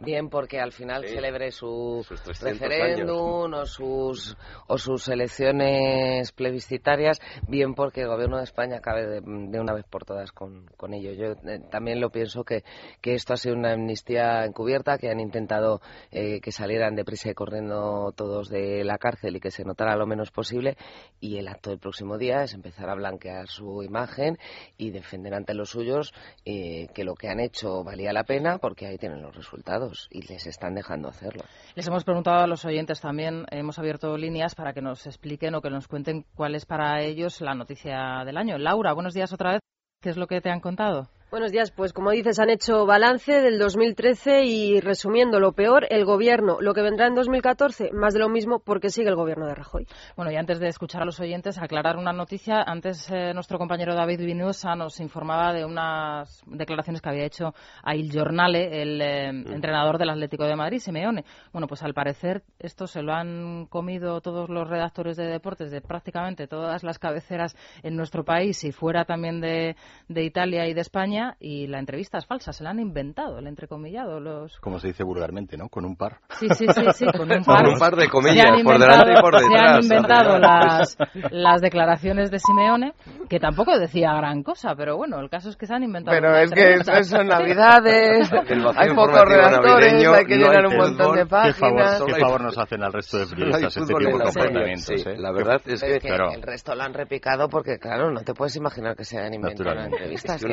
bien 0.00 0.28
porque 0.28 0.60
al 0.60 0.72
final 0.72 1.06
celebre 1.06 1.50
su 1.50 2.04
referéndum 2.40 3.52
o 3.54 3.66
sus, 3.66 4.36
o 4.66 4.78
sus 4.78 5.08
elecciones 5.08 6.32
plebiscitarias, 6.32 7.20
bien 7.46 7.74
porque 7.74 8.02
el 8.02 8.08
gobierno 8.08 8.38
de 8.38 8.44
España 8.44 8.78
acabe 8.78 9.20
de, 9.20 9.60
una 9.60 9.74
vez 9.74 9.84
por 9.88 10.04
todas 10.04 10.32
con, 10.32 10.66
con 10.76 10.94
ello. 10.94 11.12
Yo 11.12 11.32
eh, 11.48 11.60
también 11.70 12.00
lo 12.00 12.10
pienso 12.10 12.44
que, 12.44 12.64
que 13.00 13.14
esto 13.14 13.34
ha 13.34 13.36
sido 13.36 13.54
una 13.54 13.72
amnistía 13.72 14.44
encubierta, 14.44 14.98
que 14.98 15.10
han 15.10 15.20
intentado 15.20 15.80
eh, 16.10 16.40
que 16.40 16.52
salieran 16.52 16.94
deprisa 16.94 17.30
y 17.30 17.34
corriendo 17.34 18.12
todos 18.16 18.48
de 18.48 18.84
la 18.84 18.98
cárcel 18.98 19.36
y 19.36 19.40
que 19.40 19.50
se 19.50 19.64
notara 19.64 19.96
lo 19.96 20.06
menos 20.06 20.30
posible 20.30 20.76
y 21.20 21.36
el 21.36 21.48
acto 21.48 21.70
del 21.70 21.78
próximo 21.78 22.18
día 22.18 22.42
es 22.42 22.54
empezar 22.54 22.88
a 22.88 22.94
blanquear 22.94 23.48
su 23.48 23.82
imagen 23.82 24.38
y 24.76 24.90
defender 24.90 25.34
ante 25.34 25.54
los 25.54 25.70
suyos 25.70 26.12
eh, 26.44 26.88
que 26.94 27.04
lo 27.04 27.14
que 27.14 27.28
han 27.28 27.40
hecho 27.40 27.84
valía 27.84 28.12
la 28.12 28.24
pena 28.24 28.58
porque 28.58 28.86
ahí 28.86 28.98
tienen 28.98 29.22
los 29.22 29.34
resultados. 29.34 29.89
Y 30.10 30.22
les 30.22 30.46
están 30.46 30.74
dejando 30.74 31.08
hacerlo. 31.08 31.44
Les 31.74 31.86
hemos 31.86 32.04
preguntado 32.04 32.42
a 32.42 32.46
los 32.46 32.64
oyentes 32.64 33.00
también, 33.00 33.46
hemos 33.50 33.78
abierto 33.78 34.16
líneas 34.16 34.54
para 34.54 34.72
que 34.72 34.82
nos 34.82 35.06
expliquen 35.06 35.54
o 35.54 35.60
que 35.60 35.70
nos 35.70 35.88
cuenten 35.88 36.24
cuál 36.34 36.54
es 36.54 36.66
para 36.66 37.00
ellos 37.02 37.40
la 37.40 37.54
noticia 37.54 38.24
del 38.24 38.36
año. 38.36 38.58
Laura, 38.58 38.92
buenos 38.92 39.14
días 39.14 39.32
otra 39.32 39.52
vez. 39.52 39.60
¿Qué 40.02 40.10
es 40.10 40.16
lo 40.16 40.26
que 40.26 40.40
te 40.40 40.50
han 40.50 40.60
contado? 40.60 41.10
Buenos 41.30 41.52
días. 41.52 41.70
Pues 41.70 41.92
como 41.92 42.10
dices, 42.10 42.40
han 42.40 42.50
hecho 42.50 42.86
balance 42.86 43.40
del 43.40 43.56
2013 43.56 44.42
y 44.46 44.80
resumiendo 44.80 45.38
lo 45.38 45.52
peor, 45.52 45.86
el 45.88 46.04
gobierno. 46.04 46.60
Lo 46.60 46.74
que 46.74 46.82
vendrá 46.82 47.06
en 47.06 47.14
2014, 47.14 47.92
más 47.92 48.14
de 48.14 48.18
lo 48.18 48.28
mismo 48.28 48.58
porque 48.58 48.88
sigue 48.88 49.10
el 49.10 49.14
gobierno 49.14 49.46
de 49.46 49.54
Rajoy. 49.54 49.86
Bueno, 50.16 50.32
y 50.32 50.36
antes 50.36 50.58
de 50.58 50.66
escuchar 50.66 51.02
a 51.02 51.04
los 51.04 51.20
oyentes, 51.20 51.56
aclarar 51.58 51.98
una 51.98 52.12
noticia. 52.12 52.64
Antes 52.66 53.08
eh, 53.12 53.32
nuestro 53.32 53.58
compañero 53.58 53.94
David 53.94 54.18
Vinuesa 54.18 54.74
nos 54.74 54.98
informaba 54.98 55.52
de 55.52 55.64
unas 55.64 56.42
declaraciones 56.46 57.00
que 57.00 57.10
había 57.10 57.26
hecho 57.26 57.54
a 57.84 57.94
Il 57.94 58.10
Giornale, 58.10 58.82
el 58.82 59.00
eh, 59.00 59.32
mm. 59.32 59.52
entrenador 59.52 59.98
del 59.98 60.10
Atlético 60.10 60.46
de 60.46 60.56
Madrid, 60.56 60.80
Simeone. 60.80 61.24
Bueno, 61.52 61.68
pues 61.68 61.84
al 61.84 61.94
parecer 61.94 62.42
esto 62.58 62.88
se 62.88 63.02
lo 63.02 63.12
han 63.12 63.66
comido 63.66 64.20
todos 64.20 64.48
los 64.48 64.68
redactores 64.68 65.16
de 65.16 65.26
deportes 65.26 65.70
de 65.70 65.80
prácticamente 65.80 66.48
todas 66.48 66.82
las 66.82 66.98
cabeceras 66.98 67.54
en 67.84 67.94
nuestro 67.94 68.24
país 68.24 68.64
y 68.64 68.72
fuera 68.72 69.04
también 69.04 69.40
de, 69.40 69.76
de 70.08 70.24
Italia 70.24 70.66
y 70.66 70.74
de 70.74 70.80
España 70.80 71.19
y 71.38 71.66
la 71.66 71.78
entrevista 71.78 72.18
es 72.18 72.26
falsa, 72.26 72.52
se 72.52 72.64
la 72.64 72.70
han 72.70 72.80
inventado, 72.80 73.38
el 73.38 73.46
entrecomillado. 73.46 74.20
Los... 74.20 74.58
Como 74.60 74.78
se 74.78 74.88
dice 74.88 75.04
vulgarmente, 75.04 75.56
¿no? 75.56 75.68
Con 75.68 75.84
un 75.84 75.96
par. 75.96 76.18
Sí, 76.38 76.48
sí, 76.50 76.66
sí, 76.74 76.82
sí 76.94 77.06
con 77.16 77.30
un 77.30 77.44
par. 77.44 77.66
un 77.66 77.78
par 77.78 77.96
de 77.96 78.08
comillas, 78.08 78.62
por 78.62 78.78
delante 78.78 79.12
y 79.12 79.20
por 79.20 79.34
detrás. 79.34 79.50
Se 79.50 79.58
han 79.58 79.82
inventado 79.82 80.38
las, 80.38 80.96
las 81.30 81.60
declaraciones 81.60 82.30
de 82.30 82.38
Simeone, 82.38 82.94
que 83.28 83.38
tampoco 83.38 83.78
decía 83.78 84.12
gran 84.14 84.42
cosa, 84.42 84.74
pero 84.74 84.96
bueno, 84.96 85.20
el 85.20 85.28
caso 85.28 85.48
es 85.48 85.56
que 85.56 85.66
se 85.66 85.74
han 85.74 85.82
inventado. 85.82 86.16
Pero 86.16 86.36
es 86.36 86.50
que 86.50 87.04
son 87.04 87.26
navidades, 87.28 88.30
hay 88.76 88.94
pocos 88.94 89.24
redactores, 89.24 90.06
hay 90.06 90.24
que 90.24 90.36
llenar 90.36 90.66
un 90.66 90.76
montón 90.76 91.16
de 91.16 91.26
páginas. 91.26 92.02
¿Qué 92.04 92.14
favor, 92.20 92.42
nos 92.42 92.58
hacen 92.58 92.82
al 92.82 92.92
resto 92.92 93.18
de 93.18 93.26
periodistas 93.26 93.76
este 93.76 93.94
tipo 93.94 93.98
de 93.98 94.10
comportamientos? 94.10 95.06
eh? 95.06 95.16
La 95.18 95.32
verdad 95.32 95.60
es 95.66 95.82
que... 95.82 95.98
el 96.34 96.42
resto 96.42 96.74
lo 96.74 96.82
han 96.82 96.94
repicado 96.94 97.48
porque, 97.48 97.78
claro, 97.78 98.10
no 98.10 98.22
te 98.22 98.34
puedes 98.34 98.56
imaginar 98.56 98.96
que 98.96 99.04
se 99.04 99.18
hayan 99.18 99.34
inventado 99.34 99.80
entrevistas. 99.80 100.42
Que 100.42 100.48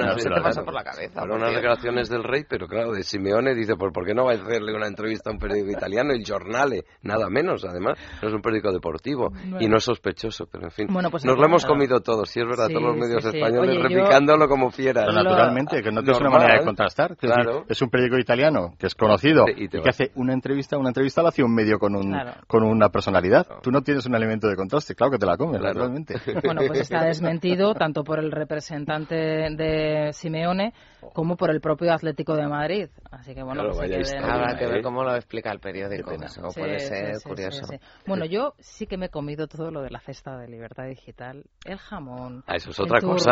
no, 0.57 0.65
por 0.65 0.73
la 0.73 0.83
cabeza. 0.83 1.21
Habla 1.21 1.35
unas 1.35 1.53
declaraciones 1.53 2.09
del 2.09 2.23
rey, 2.23 2.43
pero 2.47 2.67
claro, 2.67 2.91
de 2.91 3.03
Simeone 3.03 3.55
dice, 3.55 3.75
pues 3.75 3.91
¿por 3.93 4.05
qué 4.05 4.13
no 4.13 4.25
va 4.25 4.33
a 4.33 4.35
hacerle 4.35 4.73
una 4.73 4.87
entrevista 4.87 5.29
a 5.29 5.33
un 5.33 5.39
periódico 5.39 5.71
italiano? 5.71 6.11
El 6.13 6.23
Giornale, 6.23 6.85
nada 7.01 7.29
menos, 7.29 7.63
además. 7.65 7.97
No 8.21 8.27
es 8.27 8.33
un 8.33 8.41
periódico 8.41 8.71
deportivo 8.71 9.31
y 9.59 9.67
no 9.67 9.77
es 9.77 9.83
sospechoso, 9.83 10.47
pero 10.51 10.65
en 10.65 10.71
fin. 10.71 10.87
Pues 10.87 11.25
nos 11.25 11.37
lo 11.37 11.45
hemos 11.45 11.65
comido 11.65 12.01
todos, 12.01 12.29
sí 12.29 12.39
es 12.39 12.47
verdad, 12.47 12.67
todos 12.67 12.83
los 12.83 12.97
medios 12.97 13.23
españoles 13.23 13.81
replicándolo 13.81 14.47
como 14.47 14.71
fieras. 14.71 15.13
naturalmente, 15.13 15.81
que 15.81 15.91
no 15.91 16.01
tienes 16.01 16.19
una 16.19 16.29
manera 16.29 16.59
de 16.59 16.65
contrastar. 16.65 17.15
Claro. 17.17 17.65
Es 17.67 17.81
un 17.81 17.89
periódico 17.89 18.17
italiano 18.17 18.75
que 18.77 18.87
es 18.87 18.95
conocido 18.95 19.45
y, 19.47 19.67
que 19.67 19.89
hace 19.89 20.11
una 20.15 20.33
entrevista, 20.33 20.77
una 20.77 20.89
entrevista 20.89 21.21
la 21.21 21.29
hace 21.29 21.43
un 21.43 21.53
medio 21.53 21.79
con, 21.79 21.95
un, 21.95 22.15
con 22.47 22.63
una 22.63 22.89
personalidad. 22.89 23.45
Tú 23.61 23.71
no 23.71 23.81
tienes 23.81 24.05
un 24.05 24.15
elemento 24.15 24.47
de 24.47 24.55
contraste, 24.55 24.95
claro 24.95 25.11
que 25.11 25.17
te 25.17 25.25
la 25.25 25.37
comes, 25.37 25.61
naturalmente. 25.61 26.15
Bueno, 26.43 26.61
pues 26.67 26.81
está 26.81 27.03
desmentido 27.05 27.73
tanto 27.73 28.03
por 28.03 28.19
el 28.19 28.31
representante 28.31 29.15
de 29.15 30.09
Simeone 30.13 30.46
como 31.13 31.35
por 31.35 31.51
el 31.51 31.61
propio 31.61 31.93
Atlético 31.93 32.35
de 32.35 32.47
Madrid. 32.47 32.89
Así 33.11 33.33
que 33.33 33.43
bueno, 33.43 33.63
pues 33.71 34.13
habrá 34.13 34.57
que 34.57 34.65
ver 34.65 34.77
¿eh? 34.77 34.81
cómo 34.83 35.03
lo 35.03 35.15
explica 35.15 35.51
el 35.51 35.59
periódico. 35.59 36.11
puede 36.55 36.79
ser 36.79 37.21
curioso. 37.23 37.65
bueno, 38.05 38.25
yo 38.25 38.53
sí 38.59 38.87
que 38.87 38.97
me 38.97 39.07
he 39.07 39.09
comido 39.09 39.47
todo 39.47 39.71
lo 39.71 39.81
de 39.81 39.89
la 39.89 39.99
cesta 39.99 40.37
de 40.37 40.47
libertad 40.47 40.85
digital, 40.85 41.43
el 41.65 41.77
jamón, 41.77 42.43
ah, 42.47 42.55
eso 42.55 42.71
es 42.71 42.79
otra 42.79 43.01
cosa. 43.01 43.31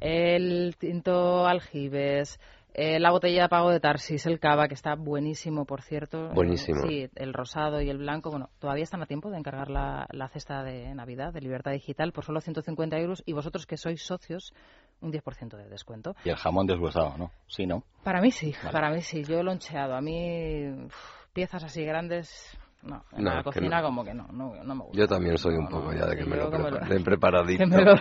el 0.00 0.76
tinto 0.78 1.46
aljibes. 1.46 2.38
Eh, 2.74 2.98
la 2.98 3.10
botella 3.10 3.42
de 3.42 3.48
pago 3.48 3.70
de 3.70 3.80
Tarsis, 3.80 4.24
el 4.26 4.40
cava, 4.40 4.66
que 4.66 4.74
está 4.74 4.94
buenísimo, 4.94 5.66
por 5.66 5.82
cierto. 5.82 6.30
Buenísimo. 6.30 6.80
sí, 6.86 7.08
el 7.16 7.34
rosado 7.34 7.82
y 7.82 7.90
el 7.90 7.98
blanco. 7.98 8.30
Bueno, 8.30 8.48
todavía 8.58 8.84
están 8.84 9.02
a 9.02 9.06
tiempo 9.06 9.30
de 9.30 9.38
encargar 9.38 9.68
la, 9.68 10.06
la 10.10 10.28
cesta 10.28 10.62
de 10.62 10.94
Navidad 10.94 11.32
de 11.34 11.42
Libertad 11.42 11.72
Digital 11.72 12.12
por 12.12 12.24
solo 12.24 12.40
150 12.40 12.96
euros. 12.98 13.22
Y 13.26 13.34
vosotros 13.34 13.66
que 13.66 13.76
sois 13.76 14.02
socios, 14.02 14.54
un 15.02 15.12
10% 15.12 15.56
de 15.56 15.68
descuento. 15.68 16.14
Y 16.24 16.30
el 16.30 16.36
jamón 16.36 16.66
deshuesado, 16.66 17.16
¿no? 17.18 17.30
Sí, 17.46 17.66
¿no? 17.66 17.84
Para 18.04 18.22
mí 18.22 18.30
sí, 18.30 18.54
para 18.72 18.90
mí 18.90 19.02
sí. 19.02 19.22
Yo 19.24 19.34
lo 19.34 19.40
he 19.40 19.44
loncheado. 19.44 19.94
A 19.94 20.00
mí, 20.00 20.88
piezas 21.34 21.64
así 21.64 21.84
grandes, 21.84 22.58
no, 22.82 23.04
en 23.12 23.24
la 23.24 23.42
cocina 23.44 23.80
como 23.80 24.04
que 24.04 24.12
no, 24.12 24.26
no, 24.32 24.54
no, 24.64 24.74
me 24.74 24.82
gusta. 24.82 24.98
Yo 24.98 25.06
también 25.06 25.38
soy 25.38 25.54
un 25.54 25.68
poco 25.68 25.92
ya 25.92 26.06
de 26.06 26.16
que 26.18 26.24
me 26.24 26.36
lo, 26.36 26.50
den 26.88 27.04
preparadito. 27.04 27.66
me 27.66 27.84
lo 27.84 27.94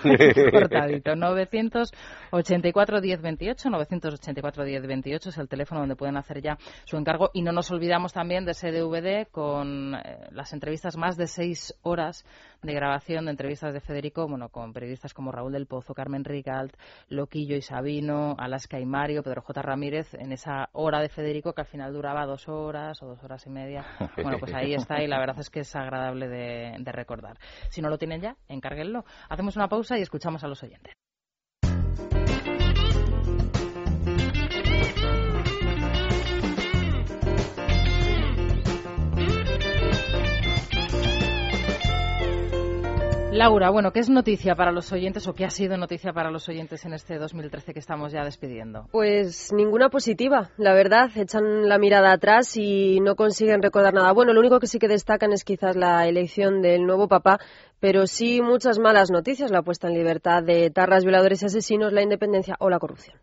cortadito. 0.52 1.16
984 1.16 3.02
1028, 3.02 3.70
984 3.70 4.64
1028 4.64 5.30
es 5.30 5.38
el 5.38 5.48
teléfono 5.48 5.82
donde 5.82 5.96
pueden 5.96 6.18
hacer 6.18 6.42
ya 6.42 6.58
su 6.86 6.98
encargo. 6.98 7.30
Y 7.34 7.44
no 7.44 7.52
nos 7.52 7.70
olvidamos 7.72 8.14
también 8.14 8.44
de 8.46 8.52
ese 8.52 8.72
DVD 8.72 9.28
con 9.30 9.94
eh, 9.96 10.28
las 10.32 10.52
entrevistas, 10.54 10.98
más 10.98 11.16
de 11.16 11.28
seis 11.28 11.76
horas 11.84 12.26
de 12.62 12.74
grabación 12.74 13.26
de 13.26 13.32
entrevistas 13.32 13.74
de 13.74 13.80
Federico, 13.80 14.28
bueno, 14.28 14.50
con 14.50 14.74
periodistas 14.74 15.14
como 15.14 15.32
Raúl 15.32 15.54
del 15.54 15.66
Pozo, 15.66 15.94
Carmen 15.94 16.24
Rigalt, 16.24 16.76
Loquillo 17.10 17.56
y 17.56 17.62
Sabino, 17.62 18.36
Alaska 18.38 18.80
y 18.80 18.86
Mario, 18.86 19.24
Pedro 19.24 19.42
J. 19.42 19.62
Ramírez, 19.62 20.14
en 20.14 20.32
esa 20.32 20.70
hora 20.74 21.02
de 21.02 21.10
Federico 21.10 21.54
que 21.54 21.62
al 21.62 21.68
final 21.68 21.94
duraba 21.94 22.26
dos 22.26 22.48
horas 22.48 23.02
o 23.02 23.08
dos 23.08 23.24
horas 23.24 23.46
y 23.46 23.50
media. 23.50 23.86
Bueno, 24.22 24.38
pues 24.40 24.54
ahí 24.54 24.74
está 24.74 25.02
y 25.02 25.08
la 25.08 25.20
verdad 25.20 25.40
es 25.40 25.50
que 25.50 25.62
es 25.62 25.76
agradable 25.76 26.28
de, 26.28 26.76
de 26.78 26.92
recordar. 26.92 27.38
Si 27.70 27.82
no 27.82 27.90
lo 27.90 27.98
tienen 27.98 28.22
ya, 28.22 28.36
encárguenlo. 28.48 29.04
Hacemos 29.30 29.56
una 29.56 29.68
pausa 29.68 29.98
y 29.98 30.02
escuchamos 30.02 30.44
a 30.44 30.48
los 30.48 30.62
oyentes. 30.62 30.94
Laura, 43.42 43.72
bueno, 43.72 43.92
¿qué 43.92 44.02
es 44.02 44.10
noticia 44.12 44.54
para 44.54 44.72
los 44.72 44.94
oyentes 44.94 45.28
o 45.28 45.34
qué 45.34 45.46
ha 45.46 45.50
sido 45.50 45.76
noticia 45.76 46.14
para 46.14 46.30
los 46.30 46.48
oyentes 46.48 46.86
en 46.86 46.94
este 46.94 47.18
2013 47.18 47.74
que 47.74 47.80
estamos 47.80 48.12
ya 48.12 48.24
despidiendo? 48.24 48.84
Pues 48.92 49.52
ninguna 49.52 49.90
positiva, 49.90 50.50
la 50.60 50.76
verdad. 50.76 51.10
Echan 51.16 51.68
la 51.68 51.80
mirada 51.80 52.12
atrás 52.12 52.56
y 52.56 53.00
no 53.00 53.16
consiguen 53.16 53.64
recordar 53.64 53.96
nada. 53.96 54.14
Bueno, 54.14 54.34
lo 54.34 54.42
único 54.42 54.60
que 54.60 54.68
sí 54.68 54.78
que 54.78 54.88
destacan 54.88 55.34
es 55.34 55.44
quizás 55.44 55.76
la 55.76 56.08
elección 56.08 56.62
del 56.62 56.86
nuevo 56.86 57.08
papá, 57.08 57.40
pero 57.80 58.06
sí 58.06 58.44
muchas 58.44 58.78
malas 58.78 59.10
noticias, 59.10 59.50
la 59.50 59.64
puesta 59.64 59.88
en 59.88 59.96
libertad 59.96 60.44
de 60.44 60.70
tarras, 60.70 61.04
violadores 61.04 61.42
y 61.42 61.48
asesinos, 61.48 61.94
la 61.94 62.04
independencia 62.04 62.58
o 62.60 62.70
la 62.70 62.78
corrupción. 62.78 63.18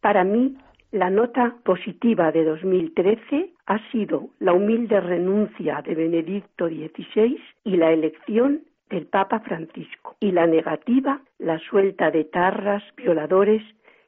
Para 0.00 0.22
mí, 0.22 0.56
la 0.92 1.10
nota 1.10 1.56
positiva 1.64 2.30
de 2.30 2.44
2013 2.44 3.54
ha 3.66 3.90
sido 3.90 4.28
la 4.38 4.52
humilde 4.52 5.00
renuncia 5.00 5.82
de 5.84 5.96
Benedicto 5.96 6.68
XVI 6.68 7.40
y 7.64 7.76
la 7.76 7.90
elección 7.90 8.66
del 8.92 9.06
Papa 9.06 9.40
Francisco 9.40 10.16
y 10.20 10.32
la 10.32 10.46
negativa, 10.46 11.22
la 11.38 11.58
suelta 11.58 12.10
de 12.10 12.24
tarras, 12.24 12.82
violadores 12.94 13.62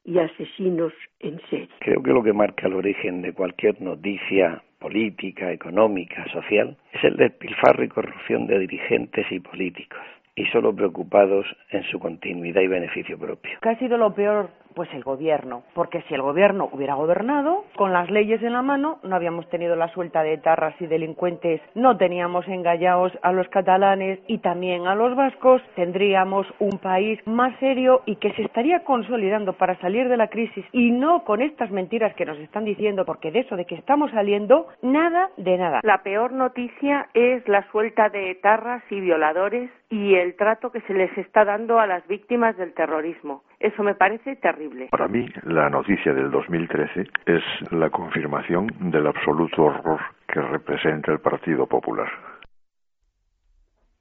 y 0.04 0.18
asesinos 0.18 0.92
en 1.20 1.40
serie. 1.48 1.70
Creo 1.80 2.02
que 2.02 2.10
lo 2.10 2.22
que 2.22 2.34
marca 2.34 2.66
el 2.66 2.74
origen 2.74 3.22
de 3.22 3.32
cualquier 3.32 3.80
noticia 3.80 4.62
política, 4.78 5.50
económica, 5.50 6.26
social, 6.30 6.76
es 6.92 7.02
el 7.02 7.16
despilfarro 7.16 7.82
y 7.82 7.88
corrupción 7.88 8.46
de 8.46 8.58
dirigentes 8.58 9.24
y 9.30 9.40
políticos, 9.40 10.02
y 10.36 10.44
solo 10.46 10.76
preocupados 10.76 11.46
en 11.70 11.82
su 11.84 11.98
continuidad 11.98 12.60
y 12.60 12.66
beneficio 12.66 13.18
propio. 13.18 13.52
¿Qué 13.62 13.68
ha 13.70 13.78
sido 13.78 13.96
lo 13.96 14.14
peor 14.14 14.50
pues 14.74 14.92
el 14.92 15.02
gobierno, 15.02 15.62
porque 15.74 16.02
si 16.02 16.14
el 16.14 16.22
gobierno 16.22 16.68
hubiera 16.72 16.94
gobernado, 16.94 17.64
con 17.76 17.92
las 17.92 18.10
leyes 18.10 18.42
en 18.42 18.52
la 18.52 18.62
mano, 18.62 18.98
no 19.02 19.16
habíamos 19.16 19.48
tenido 19.48 19.76
la 19.76 19.88
suelta 19.88 20.22
de 20.22 20.38
tarras 20.38 20.74
y 20.80 20.86
delincuentes, 20.86 21.60
no 21.74 21.96
teníamos 21.96 22.46
engallados 22.48 23.12
a 23.22 23.32
los 23.32 23.48
catalanes 23.48 24.18
y 24.26 24.38
también 24.38 24.86
a 24.86 24.94
los 24.94 25.14
vascos, 25.16 25.62
tendríamos 25.74 26.46
un 26.58 26.78
país 26.78 27.20
más 27.26 27.58
serio 27.58 28.02
y 28.06 28.16
que 28.16 28.32
se 28.32 28.42
estaría 28.42 28.84
consolidando 28.84 29.54
para 29.54 29.78
salir 29.80 30.08
de 30.08 30.16
la 30.16 30.28
crisis 30.28 30.64
y 30.72 30.90
no 30.90 31.24
con 31.24 31.42
estas 31.42 31.70
mentiras 31.70 32.14
que 32.14 32.26
nos 32.26 32.38
están 32.38 32.64
diciendo, 32.64 33.04
porque 33.04 33.30
de 33.30 33.40
eso 33.40 33.56
de 33.56 33.64
que 33.64 33.74
estamos 33.74 34.10
saliendo, 34.10 34.66
nada 34.82 35.30
de 35.36 35.56
nada. 35.58 35.80
La 35.82 36.02
peor 36.02 36.32
noticia 36.32 37.08
es 37.14 37.46
la 37.48 37.68
suelta 37.70 38.08
de 38.08 38.34
tarras 38.36 38.82
y 38.90 39.00
violadores 39.00 39.70
y 39.90 40.14
el 40.16 40.34
trato 40.36 40.72
que 40.72 40.80
se 40.82 40.94
les 40.94 41.16
está 41.18 41.44
dando 41.44 41.78
a 41.78 41.86
las 41.86 42.06
víctimas 42.08 42.56
del 42.56 42.74
terrorismo. 42.74 43.42
Eso 43.64 43.82
me 43.82 43.94
parece 43.94 44.36
terrible. 44.36 44.88
Para 44.90 45.08
mí, 45.08 45.26
la 45.44 45.70
noticia 45.70 46.12
del 46.12 46.30
2013 46.30 47.06
es 47.24 47.42
la 47.70 47.88
confirmación 47.88 48.66
del 48.78 49.06
absoluto 49.06 49.62
horror 49.62 50.00
que 50.28 50.38
representa 50.42 51.10
el 51.10 51.20
Partido 51.20 51.66
Popular. 51.66 52.06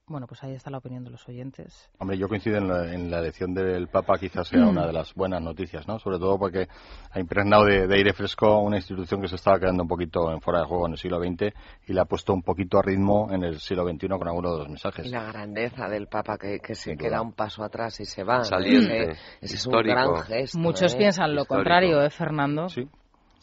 Bueno, 0.06 0.26
pues 0.26 0.44
ahí 0.44 0.52
está 0.52 0.70
la 0.70 0.78
opinión 0.78 1.02
de 1.02 1.10
los 1.10 1.26
oyentes. 1.26 1.90
Hombre, 1.98 2.18
yo 2.18 2.28
coincido 2.28 2.58
en 2.58 3.10
la, 3.10 3.18
elección 3.20 3.54
del 3.54 3.88
Papa, 3.88 4.18
quizás 4.18 4.48
sea 4.48 4.66
una 4.66 4.86
de 4.86 4.92
las 4.92 5.14
buenas 5.14 5.40
noticias, 5.40 5.88
¿no? 5.88 5.98
Sobre 5.98 6.18
todo 6.18 6.38
porque 6.38 6.68
ha 7.10 7.18
impregnado 7.18 7.64
de, 7.64 7.88
aire 7.94 8.12
fresco 8.12 8.58
una 8.58 8.76
institución 8.76 9.22
que 9.22 9.28
se 9.28 9.36
estaba 9.36 9.58
quedando 9.58 9.82
un 9.82 9.88
poquito 9.88 10.30
en 10.30 10.42
fuera 10.42 10.60
de 10.60 10.66
juego 10.66 10.86
en 10.86 10.92
el 10.92 10.98
siglo 10.98 11.18
XX 11.20 11.54
y 11.86 11.94
la 11.94 12.02
ha 12.02 12.04
puesto 12.04 12.34
un 12.34 12.42
poquito 12.42 12.78
a 12.78 12.82
ritmo 12.82 13.28
en 13.32 13.44
el 13.44 13.60
siglo 13.60 13.88
XXI 13.88 14.08
con 14.08 14.28
algunos 14.28 14.52
de 14.52 14.58
los 14.58 14.68
mensajes. 14.68 15.06
Y 15.06 15.08
la 15.08 15.24
grandeza 15.24 15.88
del 15.88 16.06
Papa 16.06 16.36
que, 16.36 16.74
se 16.74 16.98
queda 16.98 17.22
un 17.22 17.32
paso 17.32 17.64
atrás 17.64 17.98
y 18.00 18.04
se 18.04 18.24
va. 18.24 18.44
Saliente, 18.44 19.12
ese, 19.40 19.56
es 19.56 19.66
un 19.66 19.72
gran 19.72 20.16
gesto. 20.16 20.58
Muchos 20.58 20.94
¿eh? 20.94 20.98
piensan 20.98 21.34
lo 21.34 21.46
contrario, 21.46 22.02
¿eh, 22.02 22.10
Fernando? 22.10 22.68
Sí. 22.68 22.86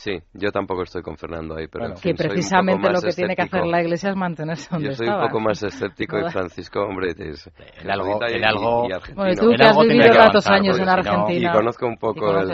Sí, 0.01 0.17
yo 0.33 0.51
tampoco 0.51 0.81
estoy 0.81 1.03
con 1.03 1.15
Fernando 1.15 1.55
ahí, 1.55 1.67
pero 1.67 1.93
que 1.93 2.15
precisamente 2.15 2.89
lo 2.91 2.99
que 3.01 3.11
tiene 3.11 3.35
que 3.35 3.43
hacer 3.43 3.67
la 3.67 3.83
Iglesia 3.83 4.09
es 4.09 4.15
mantenerse 4.15 4.67
donde 4.71 4.89
Yo 4.89 4.95
soy 4.95 5.07
un 5.07 5.21
poco 5.27 5.39
más 5.39 5.61
escéptico 5.61 6.17
y 6.17 6.23
Francisco, 6.31 6.81
hombre, 6.81 7.11
es 7.15 7.47
el 7.83 7.91
algo, 7.91 8.19
el 8.25 8.43
algo, 8.43 8.87
bueno, 9.13 9.35
tú 9.35 9.49
que 9.55 9.63
has 9.63 9.77
vivido 9.77 10.09
tantos 10.11 10.47
años 10.47 10.79
en 10.79 10.89
Argentina 10.89 11.51
y 11.51 11.55
conozco 11.55 11.85
un 11.85 11.97
poco 11.97 12.35
el, 12.35 12.49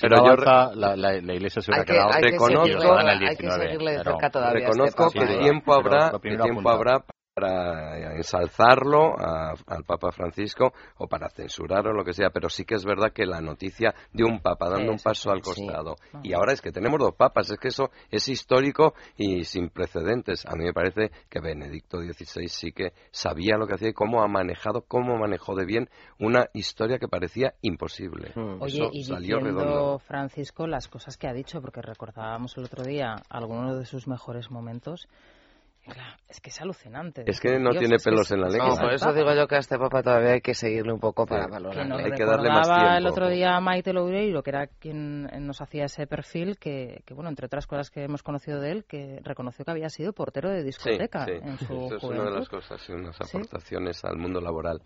pero 0.00 0.26
yo 0.26 0.34
la, 0.34 0.96
la, 0.96 1.32
Iglesia 1.32 1.62
se 1.62 1.70
hubiera 1.70 1.84
quedado 1.84 2.10
reconozco, 2.20 2.98
hay 2.98 3.36
que 3.36 3.50
seguirle 3.52 3.92
de 3.92 4.02
cerca 4.02 4.30
todavía 4.30 4.66
reconozco 4.66 5.06
este 5.06 5.20
que 5.20 5.38
tiempo 5.38 5.74
habrá, 5.74 6.10
que 6.20 6.36
tiempo 6.38 6.70
habrá 6.70 7.04
para 7.40 8.16
ensalzarlo 8.16 9.16
al 9.18 9.84
Papa 9.84 10.12
Francisco 10.12 10.72
o 10.98 11.06
para 11.06 11.30
censurar 11.30 11.86
o 11.86 11.92
lo 11.92 12.04
que 12.04 12.12
sea, 12.12 12.30
pero 12.30 12.48
sí 12.48 12.64
que 12.64 12.74
es 12.74 12.84
verdad 12.84 13.12
que 13.12 13.24
la 13.24 13.40
noticia 13.40 13.94
de 14.12 14.24
un 14.24 14.40
Papa 14.40 14.68
dando 14.68 14.92
un 14.92 14.98
paso 14.98 15.30
al 15.30 15.40
costado 15.40 15.96
y 16.22 16.34
ahora 16.34 16.52
es 16.52 16.60
que 16.60 16.70
tenemos 16.70 16.98
dos 16.98 17.14
papas, 17.14 17.50
es 17.50 17.58
que 17.58 17.68
eso 17.68 17.90
es 18.10 18.28
histórico 18.28 18.94
y 19.16 19.44
sin 19.44 19.70
precedentes. 19.70 20.44
A 20.46 20.54
mí 20.54 20.64
me 20.64 20.72
parece 20.72 21.10
que 21.28 21.40
Benedicto 21.40 21.98
XVI 21.98 22.48
sí 22.48 22.72
que 22.72 22.92
sabía 23.10 23.56
lo 23.56 23.66
que 23.66 23.74
hacía 23.74 23.88
y 23.90 23.94
cómo 23.94 24.22
ha 24.22 24.28
manejado, 24.28 24.82
cómo 24.86 25.16
manejó 25.16 25.54
de 25.54 25.64
bien 25.64 25.88
una 26.18 26.46
historia 26.52 26.98
que 26.98 27.08
parecía 27.08 27.54
imposible. 27.62 28.32
Hmm. 28.34 28.60
Oye, 28.60 28.88
y 28.92 29.04
salió 29.04 29.38
diciendo 29.38 29.98
Francisco 29.98 30.66
las 30.66 30.88
cosas 30.88 31.16
que 31.16 31.26
ha 31.26 31.32
dicho, 31.32 31.60
porque 31.60 31.80
recordábamos 31.80 32.56
el 32.58 32.64
otro 32.64 32.84
día 32.84 33.16
algunos 33.28 33.78
de 33.78 33.86
sus 33.86 34.06
mejores 34.06 34.50
momentos 34.50 35.08
es 36.28 36.40
que 36.40 36.50
es 36.50 36.60
alucinante. 36.60 37.24
Es 37.26 37.40
que 37.40 37.58
no 37.58 37.70
tiene 37.70 37.96
pelos 38.02 38.30
en 38.30 38.40
la 38.40 38.48
lengua. 38.48 38.68
No, 38.68 38.76
por 38.76 38.92
eso 38.92 39.12
digo 39.12 39.34
yo 39.34 39.46
que 39.46 39.56
a 39.56 39.58
este 39.58 39.78
papa 39.78 40.02
todavía 40.02 40.32
hay 40.32 40.40
que 40.40 40.54
seguirle 40.54 40.92
un 40.92 41.00
poco 41.00 41.26
para 41.26 41.46
valorar. 41.46 41.90
hay 41.92 42.12
que 42.12 42.24
darle 42.24 42.48
más 42.48 42.68
tiempo. 42.68 42.94
el 42.96 43.06
otro 43.06 43.28
día 43.28 43.58
Maite 43.60 43.92
Loureiro, 43.92 44.42
que 44.42 44.50
era 44.50 44.66
quien 44.66 45.24
nos 45.46 45.60
hacía 45.60 45.86
ese 45.86 46.06
perfil, 46.06 46.58
que, 46.58 47.02
que, 47.04 47.14
bueno, 47.14 47.30
entre 47.30 47.46
otras 47.46 47.66
cosas 47.66 47.90
que 47.90 48.04
hemos 48.04 48.22
conocido 48.22 48.60
de 48.60 48.70
él, 48.70 48.84
que 48.84 49.20
reconoció 49.22 49.64
que 49.64 49.70
había 49.70 49.88
sido 49.88 50.12
portero 50.12 50.50
de 50.50 50.62
discoteca 50.62 51.26
en 51.26 51.58
su 51.58 51.86
Eso 51.86 51.96
es 51.96 52.04
una 52.04 52.24
de 52.24 52.30
las 52.30 52.48
cosas, 52.48 52.88
unas 52.90 53.20
aportaciones 53.20 54.04
al 54.04 54.16
mundo 54.16 54.40
laboral 54.40 54.80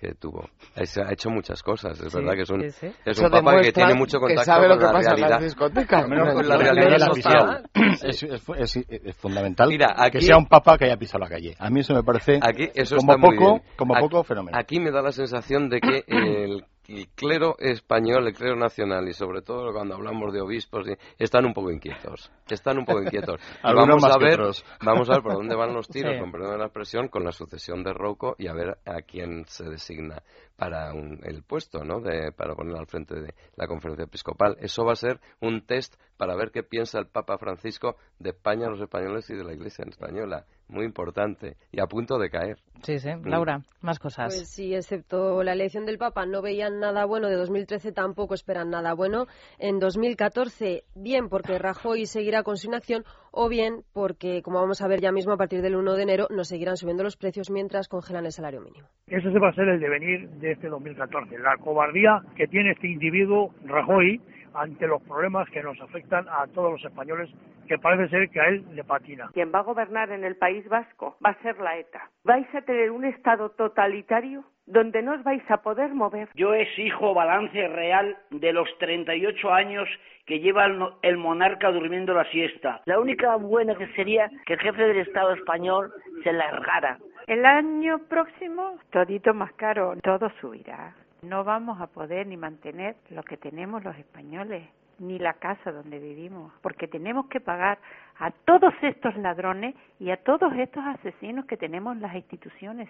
que 0.00 0.14
tuvo. 0.14 0.48
Ha 0.74 1.12
hecho 1.12 1.28
muchas 1.28 1.62
cosas, 1.62 2.00
es 2.00 2.14
verdad 2.14 2.32
que 2.32 2.42
es 2.42 2.50
un, 2.50 2.64
es 2.64 3.18
un 3.18 3.30
papá 3.30 3.60
que 3.60 3.70
tiene 3.70 3.94
mucho 3.94 4.18
contacto 4.18 4.44
sabe 4.44 4.66
lo 4.66 4.74
con 4.74 4.78
que 4.78 4.86
la 4.86 4.92
pasa 4.92 5.10
realidad. 5.10 5.28
En 5.28 5.34
las 5.34 5.42
discotecas. 5.42 6.04
con 6.06 6.48
la 6.48 6.56
realidad 6.56 7.06
social. 7.06 7.70
Es, 8.02 8.22
es, 8.22 8.76
es, 8.88 9.16
fundamental 9.16 9.68
Mira, 9.68 9.94
aquí, 9.96 10.18
que 10.18 10.24
sea 10.24 10.38
un 10.38 10.46
papa 10.46 10.78
que 10.78 10.86
haya 10.86 10.96
pisado 10.96 11.22
la 11.24 11.28
calle. 11.28 11.54
A 11.58 11.68
mí 11.68 11.80
eso 11.80 11.94
me 11.94 12.02
parece 12.02 12.38
aquí, 12.40 12.70
eso 12.74 12.96
como, 12.96 13.12
está 13.12 13.20
poco, 13.20 13.42
muy 13.42 13.60
bien. 13.60 13.62
como 13.76 13.94
aquí, 13.94 14.02
poco 14.08 14.24
fenomenal. 14.24 14.60
Aquí 14.60 14.80
me 14.80 14.90
da 14.90 15.02
la 15.02 15.12
sensación 15.12 15.68
de 15.68 15.80
que 15.80 16.04
el 16.06 16.64
el 16.90 17.08
clero 17.08 17.56
español, 17.58 18.26
el 18.26 18.34
clero 18.34 18.56
nacional 18.56 19.08
y 19.08 19.12
sobre 19.12 19.42
todo 19.42 19.72
cuando 19.72 19.94
hablamos 19.94 20.32
de 20.32 20.40
obispos 20.40 20.86
están 21.18 21.46
un 21.46 21.54
poco 21.54 21.70
inquietos, 21.70 22.30
están 22.48 22.78
un 22.78 22.84
poco 22.84 23.02
inquietos. 23.02 23.40
vamos 23.62 24.04
a 24.04 24.18
ver, 24.18 24.40
vamos 24.84 25.08
a 25.08 25.14
ver 25.14 25.22
por 25.22 25.34
dónde 25.34 25.54
van 25.54 25.72
los 25.72 25.88
tiros, 25.88 26.18
con 26.18 26.32
perdón 26.32 26.52
de 26.52 26.58
la 26.58 26.64
expresión, 26.64 27.08
con 27.08 27.24
la 27.24 27.32
sucesión 27.32 27.84
de 27.84 27.92
Rocco 27.92 28.34
y 28.38 28.48
a 28.48 28.52
ver 28.52 28.78
a 28.84 29.02
quién 29.02 29.44
se 29.46 29.64
designa 29.64 30.22
para 30.60 30.92
el 30.92 31.42
puesto, 31.42 31.84
¿no? 31.84 32.02
De, 32.02 32.32
para 32.32 32.54
poner 32.54 32.76
al 32.76 32.86
frente 32.86 33.18
de 33.18 33.32
la 33.56 33.66
conferencia 33.66 34.04
episcopal. 34.04 34.58
Eso 34.60 34.84
va 34.84 34.92
a 34.92 34.96
ser 34.96 35.18
un 35.40 35.64
test 35.64 35.94
para 36.18 36.36
ver 36.36 36.50
qué 36.50 36.62
piensa 36.62 36.98
el 36.98 37.06
Papa 37.06 37.38
Francisco 37.38 37.96
de 38.18 38.30
España, 38.30 38.68
los 38.68 38.78
españoles 38.78 39.30
y 39.30 39.36
de 39.36 39.42
la 39.42 39.54
Iglesia 39.54 39.86
española. 39.88 40.44
Muy 40.68 40.84
importante 40.84 41.56
y 41.72 41.80
a 41.80 41.86
punto 41.86 42.18
de 42.18 42.28
caer. 42.28 42.58
Sí, 42.82 42.98
sí. 42.98 43.08
Mm. 43.08 43.28
Laura, 43.28 43.62
más 43.80 43.98
cosas. 43.98 44.34
Pues 44.34 44.48
sí, 44.50 44.74
excepto 44.74 45.42
la 45.42 45.54
elección 45.54 45.86
del 45.86 45.96
Papa, 45.96 46.26
no 46.26 46.42
veían 46.42 46.78
nada 46.78 47.06
bueno. 47.06 47.28
De 47.28 47.36
2013 47.36 47.92
tampoco 47.92 48.34
esperan 48.34 48.68
nada 48.68 48.92
bueno. 48.92 49.28
En 49.58 49.78
2014, 49.78 50.84
bien 50.94 51.30
porque 51.30 51.58
Rajoy 51.58 52.04
seguirá 52.04 52.42
con 52.42 52.58
su 52.58 52.66
inacción 52.66 53.06
o 53.32 53.48
bien 53.48 53.82
porque, 53.92 54.42
como 54.42 54.60
vamos 54.60 54.82
a 54.82 54.88
ver 54.88 55.00
ya 55.00 55.12
mismo, 55.12 55.32
a 55.32 55.36
partir 55.36 55.62
del 55.62 55.76
1 55.76 55.94
de 55.94 56.02
enero 56.02 56.26
nos 56.30 56.48
seguirán 56.48 56.76
subiendo 56.76 57.02
los 57.02 57.16
precios 57.16 57.50
mientras 57.50 57.88
congelan 57.88 58.26
el 58.26 58.32
salario 58.32 58.60
mínimo. 58.60 58.86
Ese 59.06 59.28
va 59.38 59.48
a 59.48 59.54
ser 59.54 59.68
el 59.68 59.80
devenir 59.80 60.28
de 60.40 60.52
este 60.52 60.68
2014. 60.68 61.38
La 61.38 61.56
cobardía 61.58 62.22
que 62.36 62.46
tiene 62.46 62.72
este 62.72 62.88
individuo, 62.88 63.52
Rajoy, 63.64 64.20
ante 64.54 64.86
los 64.86 65.02
problemas 65.02 65.48
que 65.50 65.62
nos 65.62 65.80
afectan 65.80 66.26
a 66.28 66.46
todos 66.48 66.72
los 66.72 66.84
españoles, 66.84 67.30
que 67.66 67.78
parece 67.78 68.08
ser 68.08 68.28
que 68.30 68.40
a 68.40 68.48
él 68.48 68.64
le 68.74 68.84
patina. 68.84 69.30
Quien 69.32 69.52
va 69.54 69.60
a 69.60 69.62
gobernar 69.62 70.10
en 70.10 70.24
el 70.24 70.36
País 70.36 70.68
Vasco 70.68 71.16
va 71.24 71.30
a 71.30 71.42
ser 71.42 71.58
la 71.58 71.78
ETA. 71.78 72.10
¿Vais 72.24 72.52
a 72.54 72.62
tener 72.62 72.90
un 72.90 73.04
Estado 73.04 73.50
totalitario 73.50 74.44
donde 74.66 75.02
no 75.02 75.14
os 75.14 75.22
vais 75.22 75.42
a 75.50 75.58
poder 75.58 75.94
mover? 75.94 76.28
Yo 76.34 76.54
exijo 76.54 77.14
balance 77.14 77.68
real 77.68 78.16
de 78.30 78.52
los 78.52 78.68
38 78.78 79.52
años 79.52 79.88
que 80.26 80.38
lleva 80.38 80.66
el 81.02 81.16
monarca 81.16 81.72
durmiendo 81.72 82.14
la 82.14 82.24
siesta. 82.30 82.82
La 82.84 83.00
única 83.00 83.34
buena 83.36 83.74
que 83.74 83.88
sería 83.94 84.30
que 84.46 84.54
el 84.54 84.60
jefe 84.60 84.82
del 84.82 84.98
Estado 84.98 85.32
español 85.32 85.92
se 86.22 86.32
largara. 86.32 86.98
El 87.26 87.44
año 87.44 87.98
próximo, 88.08 88.78
todito 88.90 89.34
más 89.34 89.52
caro, 89.54 89.96
todo 90.02 90.30
subirá. 90.40 90.94
No 91.22 91.44
vamos 91.44 91.80
a 91.80 91.86
poder 91.86 92.26
ni 92.26 92.36
mantener 92.36 92.96
lo 93.10 93.22
que 93.22 93.36
tenemos 93.36 93.84
los 93.84 93.96
españoles, 93.96 94.68
ni 94.98 95.18
la 95.18 95.34
casa 95.34 95.72
donde 95.72 95.98
vivimos, 95.98 96.52
porque 96.62 96.88
tenemos 96.88 97.26
que 97.26 97.40
pagar 97.40 97.78
a 98.18 98.30
todos 98.30 98.72
estos 98.82 99.16
ladrones 99.16 99.74
y 99.98 100.10
a 100.10 100.16
todos 100.18 100.52
estos 100.54 100.84
asesinos 100.84 101.44
que 101.46 101.56
tenemos 101.56 101.96
en 101.96 102.02
las 102.02 102.14
instituciones. 102.14 102.88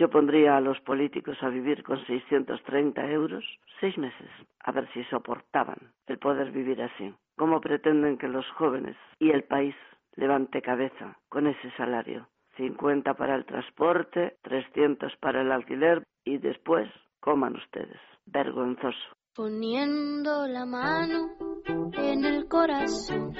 Yo 0.00 0.08
pondría 0.08 0.56
a 0.56 0.62
los 0.62 0.80
políticos 0.80 1.36
a 1.42 1.50
vivir 1.50 1.82
con 1.82 2.02
630 2.06 3.04
euros 3.10 3.44
seis 3.80 3.98
meses, 3.98 4.30
a 4.60 4.72
ver 4.72 4.88
si 4.94 5.04
soportaban 5.04 5.92
el 6.06 6.18
poder 6.18 6.52
vivir 6.52 6.80
así. 6.80 7.14
¿Cómo 7.36 7.60
pretenden 7.60 8.16
que 8.16 8.26
los 8.26 8.46
jóvenes 8.52 8.96
y 9.18 9.28
el 9.30 9.44
país 9.44 9.74
levante 10.16 10.62
cabeza 10.62 11.18
con 11.28 11.46
ese 11.46 11.70
salario? 11.76 12.28
50 12.56 13.12
para 13.12 13.36
el 13.36 13.44
transporte, 13.44 14.38
300 14.40 15.12
para 15.20 15.42
el 15.42 15.52
alquiler 15.52 16.02
y 16.24 16.38
después 16.38 16.88
Coman 17.20 17.56
ustedes. 17.56 18.00
Vergonzoso. 18.24 18.96
Poniendo 19.36 20.46
la 20.46 20.64
mano 20.64 21.28
en 21.92 22.24
el 22.24 22.48
corazón. 22.48 23.34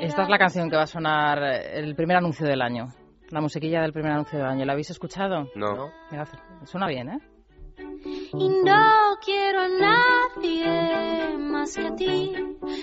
Esta 0.00 0.22
es 0.22 0.28
la 0.30 0.38
canción 0.38 0.70
que 0.70 0.76
va 0.76 0.84
a 0.84 0.86
sonar 0.86 1.38
el 1.74 1.94
primer 1.94 2.16
anuncio 2.16 2.46
del 2.46 2.62
año. 2.62 2.86
La 3.30 3.40
musiquilla 3.40 3.82
del 3.82 3.92
primer 3.92 4.12
anuncio 4.12 4.38
del 4.38 4.46
año. 4.46 4.64
¿La 4.64 4.72
habéis 4.72 4.90
escuchado? 4.90 5.48
No. 5.54 5.90
suena 6.64 6.86
bien, 6.88 7.08
¿eh? 7.10 7.20
Y 8.32 8.48
no 8.48 9.18
quiero 9.24 9.60
a 9.60 9.68
nadie 9.68 11.36
más 11.38 11.76
que 11.76 11.86
a 11.86 11.94
ti, 11.94 12.32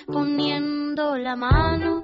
poniendo 0.08 1.18
la 1.18 1.36
mano 1.36 2.04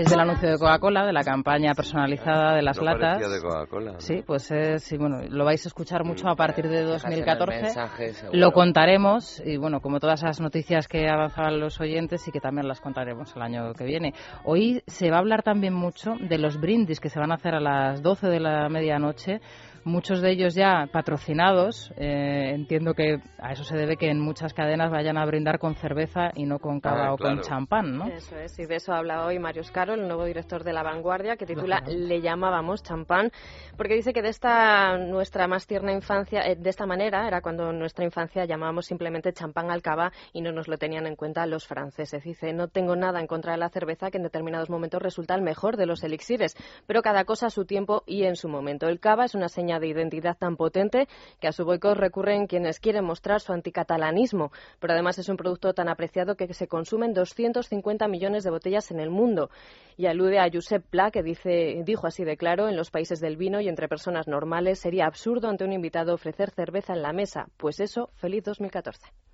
es 0.00 0.10
del 0.10 0.20
anuncio 0.20 0.48
de 0.48 0.58
Coca-Cola, 0.58 1.04
de 1.04 1.12
la 1.12 1.22
campaña 1.22 1.74
personalizada 1.74 2.54
de 2.54 2.62
las 2.62 2.78
no 2.78 2.84
latas. 2.84 3.30
de 3.30 3.40
Coca-Cola. 3.40 3.94
Sí, 3.98 4.22
pues 4.26 4.50
es, 4.50 4.82
sí, 4.82 4.96
bueno, 4.96 5.18
lo 5.28 5.44
vais 5.44 5.64
a 5.64 5.68
escuchar 5.68 6.04
mucho 6.04 6.28
a 6.28 6.36
partir 6.36 6.68
de 6.68 6.82
2014. 6.84 7.62
Mensaje, 7.62 8.12
lo 8.32 8.52
contaremos 8.52 9.42
y 9.44 9.58
bueno, 9.58 9.80
como 9.80 10.00
todas 10.00 10.22
esas 10.22 10.40
noticias 10.40 10.88
que 10.88 11.08
avanzaban 11.08 11.60
los 11.60 11.80
oyentes 11.80 12.26
y 12.26 12.32
que 12.32 12.40
también 12.40 12.66
las 12.66 12.80
contaremos 12.80 13.34
el 13.36 13.42
año 13.42 13.74
que 13.74 13.84
viene. 13.84 14.14
Hoy 14.44 14.82
se 14.86 15.10
va 15.10 15.16
a 15.16 15.20
hablar 15.20 15.42
también 15.42 15.74
mucho 15.74 16.14
de 16.18 16.38
los 16.38 16.58
brindis 16.58 17.00
que 17.00 17.10
se 17.10 17.18
van 17.18 17.32
a 17.32 17.34
hacer 17.34 17.54
a 17.54 17.60
las 17.60 18.02
12 18.02 18.28
de 18.28 18.40
la 18.40 18.68
medianoche 18.68 19.40
muchos 19.84 20.20
de 20.20 20.30
ellos 20.30 20.54
ya 20.54 20.88
patrocinados. 20.92 21.92
Eh, 21.96 22.52
entiendo 22.54 22.94
que 22.94 23.20
a 23.38 23.52
eso 23.52 23.64
se 23.64 23.76
debe 23.76 23.96
que 23.96 24.10
en 24.10 24.20
muchas 24.20 24.52
cadenas 24.54 24.90
vayan 24.90 25.16
a 25.16 25.24
brindar 25.24 25.58
con 25.58 25.74
cerveza 25.74 26.30
y 26.34 26.44
no 26.44 26.58
con 26.58 26.80
cava 26.80 27.06
ah, 27.06 27.14
o 27.14 27.18
con 27.18 27.40
champán, 27.40 27.96
¿no? 27.96 28.06
Eso 28.06 28.36
es, 28.36 28.58
y 28.58 28.66
de 28.66 28.76
eso 28.76 28.92
habla 28.92 29.24
hoy 29.24 29.38
Mario 29.38 29.62
Scaro, 29.64 29.94
el 29.94 30.06
nuevo 30.06 30.24
director 30.24 30.64
de 30.64 30.72
La 30.72 30.82
Vanguardia, 30.82 31.36
que 31.36 31.46
titula 31.46 31.82
Le 31.86 32.20
llamábamos 32.20 32.82
champán, 32.82 33.30
porque 33.76 33.94
dice 33.94 34.12
que 34.12 34.22
de 34.22 34.28
esta 34.28 34.98
nuestra 34.98 35.48
más 35.48 35.66
tierna 35.66 35.92
infancia, 35.92 36.42
eh, 36.46 36.56
de 36.56 36.70
esta 36.70 36.86
manera 36.86 37.26
era 37.26 37.40
cuando 37.40 37.70
en 37.70 37.78
nuestra 37.78 38.04
infancia 38.04 38.44
llamábamos 38.44 38.86
simplemente 38.86 39.32
champán 39.32 39.70
al 39.70 39.82
cava 39.82 40.12
y 40.32 40.42
no 40.42 40.52
nos 40.52 40.68
lo 40.68 40.76
tenían 40.76 41.06
en 41.06 41.16
cuenta 41.16 41.46
los 41.46 41.66
franceses. 41.66 42.22
Dice, 42.24 42.52
no 42.52 42.68
tengo 42.68 42.96
nada 42.96 43.20
en 43.20 43.26
contra 43.26 43.52
de 43.52 43.58
la 43.58 43.68
cerveza, 43.68 44.10
que 44.10 44.18
en 44.18 44.24
determinados 44.24 44.70
momentos 44.70 45.00
resulta 45.00 45.34
el 45.34 45.42
mejor 45.42 45.76
de 45.76 45.86
los 45.86 46.02
elixires, 46.02 46.56
pero 46.86 47.02
cada 47.02 47.24
cosa 47.24 47.46
a 47.46 47.50
su 47.50 47.64
tiempo 47.64 48.02
y 48.06 48.24
en 48.24 48.36
su 48.36 48.48
momento. 48.48 48.88
El 48.88 49.00
cava 49.00 49.24
es 49.24 49.34
una 49.34 49.48
señal 49.48 49.69
de 49.78 49.88
identidad 49.88 50.36
tan 50.36 50.56
potente 50.56 51.06
que 51.38 51.48
a 51.48 51.52
su 51.52 51.64
boicot 51.64 51.96
recurren 51.96 52.46
quienes 52.46 52.80
quieren 52.80 53.04
mostrar 53.04 53.40
su 53.40 53.52
anticatalanismo, 53.52 54.50
pero 54.80 54.94
además 54.94 55.18
es 55.18 55.28
un 55.28 55.36
producto 55.36 55.74
tan 55.74 55.88
apreciado 55.88 56.34
que 56.34 56.52
se 56.54 56.66
consumen 56.66 57.12
250 57.12 58.08
millones 58.08 58.42
de 58.44 58.50
botellas 58.50 58.90
en 58.90 59.00
el 59.00 59.10
mundo. 59.10 59.50
Y 59.96 60.06
alude 60.06 60.38
a 60.38 60.48
Josep 60.52 60.84
Pla, 60.86 61.10
que 61.10 61.22
dice, 61.22 61.82
dijo 61.84 62.06
así 62.06 62.24
de 62.24 62.36
claro, 62.36 62.68
en 62.68 62.76
los 62.76 62.90
países 62.90 63.20
del 63.20 63.36
vino 63.36 63.60
y 63.60 63.68
entre 63.68 63.88
personas 63.88 64.26
normales 64.26 64.80
sería 64.80 65.06
absurdo 65.06 65.48
ante 65.48 65.64
un 65.64 65.72
invitado 65.72 66.14
ofrecer 66.14 66.50
cerveza 66.50 66.94
en 66.94 67.02
la 67.02 67.12
mesa. 67.12 67.48
Pues 67.56 67.80
eso, 67.80 68.10
feliz 68.16 68.42
2014. 68.44 69.29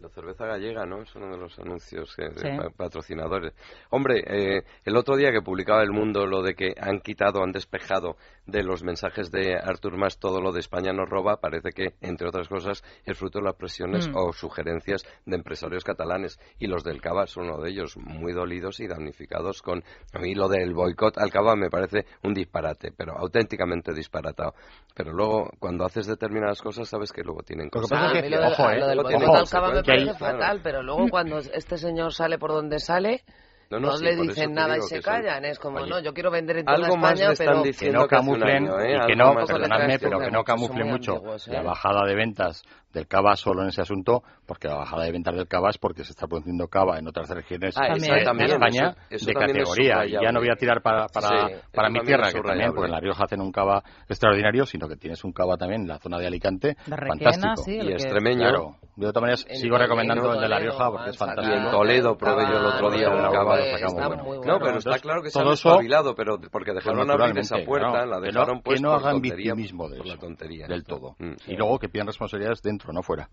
La 0.00 0.08
cerveza 0.08 0.46
gallega, 0.46 0.86
¿no? 0.86 1.02
Es 1.02 1.14
uno 1.14 1.30
de 1.30 1.36
los 1.36 1.58
anuncios 1.58 2.16
que, 2.16 2.30
de 2.30 2.70
patrocinadores. 2.70 3.52
Hombre, 3.90 4.22
eh, 4.26 4.62
el 4.86 4.96
otro 4.96 5.14
día 5.14 5.30
que 5.30 5.42
publicaba 5.42 5.82
El 5.82 5.90
Mundo 5.90 6.26
lo 6.26 6.42
de 6.42 6.54
que 6.54 6.72
han 6.80 7.00
quitado, 7.00 7.42
han 7.42 7.52
despejado 7.52 8.16
de 8.46 8.62
los 8.62 8.82
mensajes 8.82 9.30
de 9.30 9.56
Artur 9.56 9.98
Mas 9.98 10.18
todo 10.18 10.40
lo 10.40 10.52
de 10.52 10.60
España 10.60 10.92
nos 10.94 11.08
roba, 11.08 11.36
parece 11.36 11.70
que, 11.70 11.94
entre 12.00 12.28
otras 12.28 12.48
cosas, 12.48 12.82
es 13.04 13.18
fruto 13.18 13.40
de 13.40 13.44
las 13.44 13.56
presiones 13.56 14.08
mm. 14.08 14.16
o 14.16 14.32
sugerencias 14.32 15.04
de 15.26 15.36
empresarios 15.36 15.84
catalanes. 15.84 16.40
Y 16.58 16.66
los 16.66 16.82
del 16.82 17.02
Cava 17.02 17.26
son 17.26 17.50
uno 17.50 17.60
de 17.60 17.70
ellos, 17.70 17.96
muy 17.98 18.32
dolidos 18.32 18.80
y 18.80 18.88
damnificados 18.88 19.60
con... 19.60 19.84
A 20.14 20.18
mí 20.18 20.34
lo 20.34 20.48
del 20.48 20.72
boicot 20.72 21.18
al 21.18 21.30
Cava 21.30 21.56
me 21.56 21.68
parece 21.68 22.06
un 22.22 22.32
disparate, 22.32 22.90
pero 22.96 23.18
auténticamente 23.18 23.92
disparatado. 23.92 24.54
Pero 24.94 25.12
luego, 25.12 25.50
cuando 25.58 25.84
haces 25.84 26.06
determinadas 26.06 26.62
cosas, 26.62 26.88
sabes 26.88 27.12
que 27.12 27.22
luego 27.22 27.42
tienen 27.42 27.68
cosas. 27.68 27.90
ojo, 27.92 28.70
eh, 28.70 28.78
lo 28.80 28.86
del 28.86 29.02
boicot 29.02 29.36
al 29.36 29.48
Cava 29.48 29.72
me 29.72 29.82
parece 29.90 30.14
fatal, 30.18 30.60
pero 30.62 30.82
luego 30.82 31.08
cuando 31.08 31.38
este 31.38 31.78
señor 31.78 32.12
sale 32.12 32.38
por 32.38 32.50
donde 32.50 32.78
sale 32.78 33.24
no, 33.70 33.96
le 33.98 34.16
dicen 34.16 34.52
nada 34.52 34.76
y 34.78 34.82
se 34.82 35.00
callan. 35.00 35.44
Es 35.44 35.60
como, 35.60 35.86
no, 35.86 36.00
yo 36.00 36.12
quiero 36.12 36.30
vender 36.30 36.58
en 36.58 36.64
toda 36.64 36.76
algo 36.76 36.96
España, 36.96 37.28
más 37.28 37.38
pero... 37.38 37.62
Que 37.62 37.90
no 37.90 38.08
camuflen, 38.08 38.66
¿eh? 38.66 38.96
y 38.96 39.06
que 39.06 39.14
no, 39.14 39.34
perdonadme, 39.34 39.98
pero 40.00 40.18
que 40.18 40.30
no 40.30 40.42
camuflen 40.42 40.88
mucho 40.88 41.22
la 41.46 41.62
bajada 41.62 42.04
de 42.04 42.14
ventas 42.16 42.64
del 42.92 43.06
cava 43.06 43.36
solo 43.36 43.62
en 43.62 43.68
ese 43.68 43.82
asunto, 43.82 44.22
porque 44.46 44.68
la 44.68 44.76
bajada 44.76 45.04
de 45.04 45.12
ventas 45.12 45.34
del 45.34 45.46
cava 45.46 45.70
es 45.70 45.78
porque 45.78 46.04
se 46.04 46.10
está 46.10 46.26
produciendo 46.26 46.68
cava 46.68 46.98
en 46.98 47.06
otras 47.06 47.28
regiones 47.30 47.74
ah, 47.76 47.94
de 47.94 48.46
España 48.46 48.96
de 49.08 49.34
categoría. 49.34 50.06
Y 50.06 50.12
ya 50.12 50.32
no 50.32 50.40
voy 50.40 50.50
a 50.50 50.56
tirar 50.56 50.82
para, 50.82 51.06
para, 51.08 51.62
para 51.72 51.90
mi 51.90 52.00
tierra, 52.00 52.32
que 52.32 52.40
también, 52.40 52.72
porque 52.72 52.86
en 52.86 52.92
La 52.92 53.00
Rioja 53.00 53.24
hacen 53.24 53.40
un 53.40 53.52
cava 53.52 53.82
extraordinario, 54.08 54.66
sino 54.66 54.88
que 54.88 54.96
tienes 54.96 55.22
un 55.24 55.32
cava 55.32 55.56
también 55.56 55.82
en 55.82 55.88
la 55.88 55.98
zona 55.98 56.18
de 56.18 56.26
Alicante, 56.26 56.76
fantástico. 56.88 57.84
y 57.84 57.92
extremeño. 57.92 58.76
De 58.96 59.06
otra 59.06 59.22
manera, 59.22 59.36
sigo 59.36 59.78
recomendando 59.78 60.34
el 60.34 60.40
de 60.40 60.48
La 60.48 60.58
Rioja 60.58 60.90
porque 60.90 61.10
es 61.10 61.16
fantástico. 61.16 61.56
Y 61.56 61.58
en 61.58 61.70
Toledo 61.70 62.18
probé 62.18 62.42
yo 62.42 62.58
el 62.58 62.66
otro 62.66 62.90
día 62.90 63.08
un 63.08 63.32
cava. 63.32 63.56
No, 64.44 64.58
pero 64.58 64.78
está 64.78 64.98
claro 64.98 65.22
que 65.22 65.30
se 65.30 65.40
han 65.40 65.48
espabilado, 65.48 66.14
pero 66.14 66.38
porque 66.50 66.72
dejaron 66.72 67.10
abrir 67.10 67.38
esa 67.38 67.58
puerta, 67.64 68.04
la 68.04 68.20
dejaron 68.20 68.60
Que 68.62 68.80
no 68.80 68.92
hagan 68.92 69.20
victimismo 69.20 69.88
de 69.88 70.00
eso, 70.00 70.18
del 70.68 70.84
todo. 70.84 71.14
Mm. 71.18 71.34
Y 71.46 71.56
luego 71.56 71.78
que 71.78 71.88
pidan 71.88 72.06
responsabilidades 72.08 72.62
dentro 72.62 72.79
no 72.88 73.02
fuera. 73.02 73.28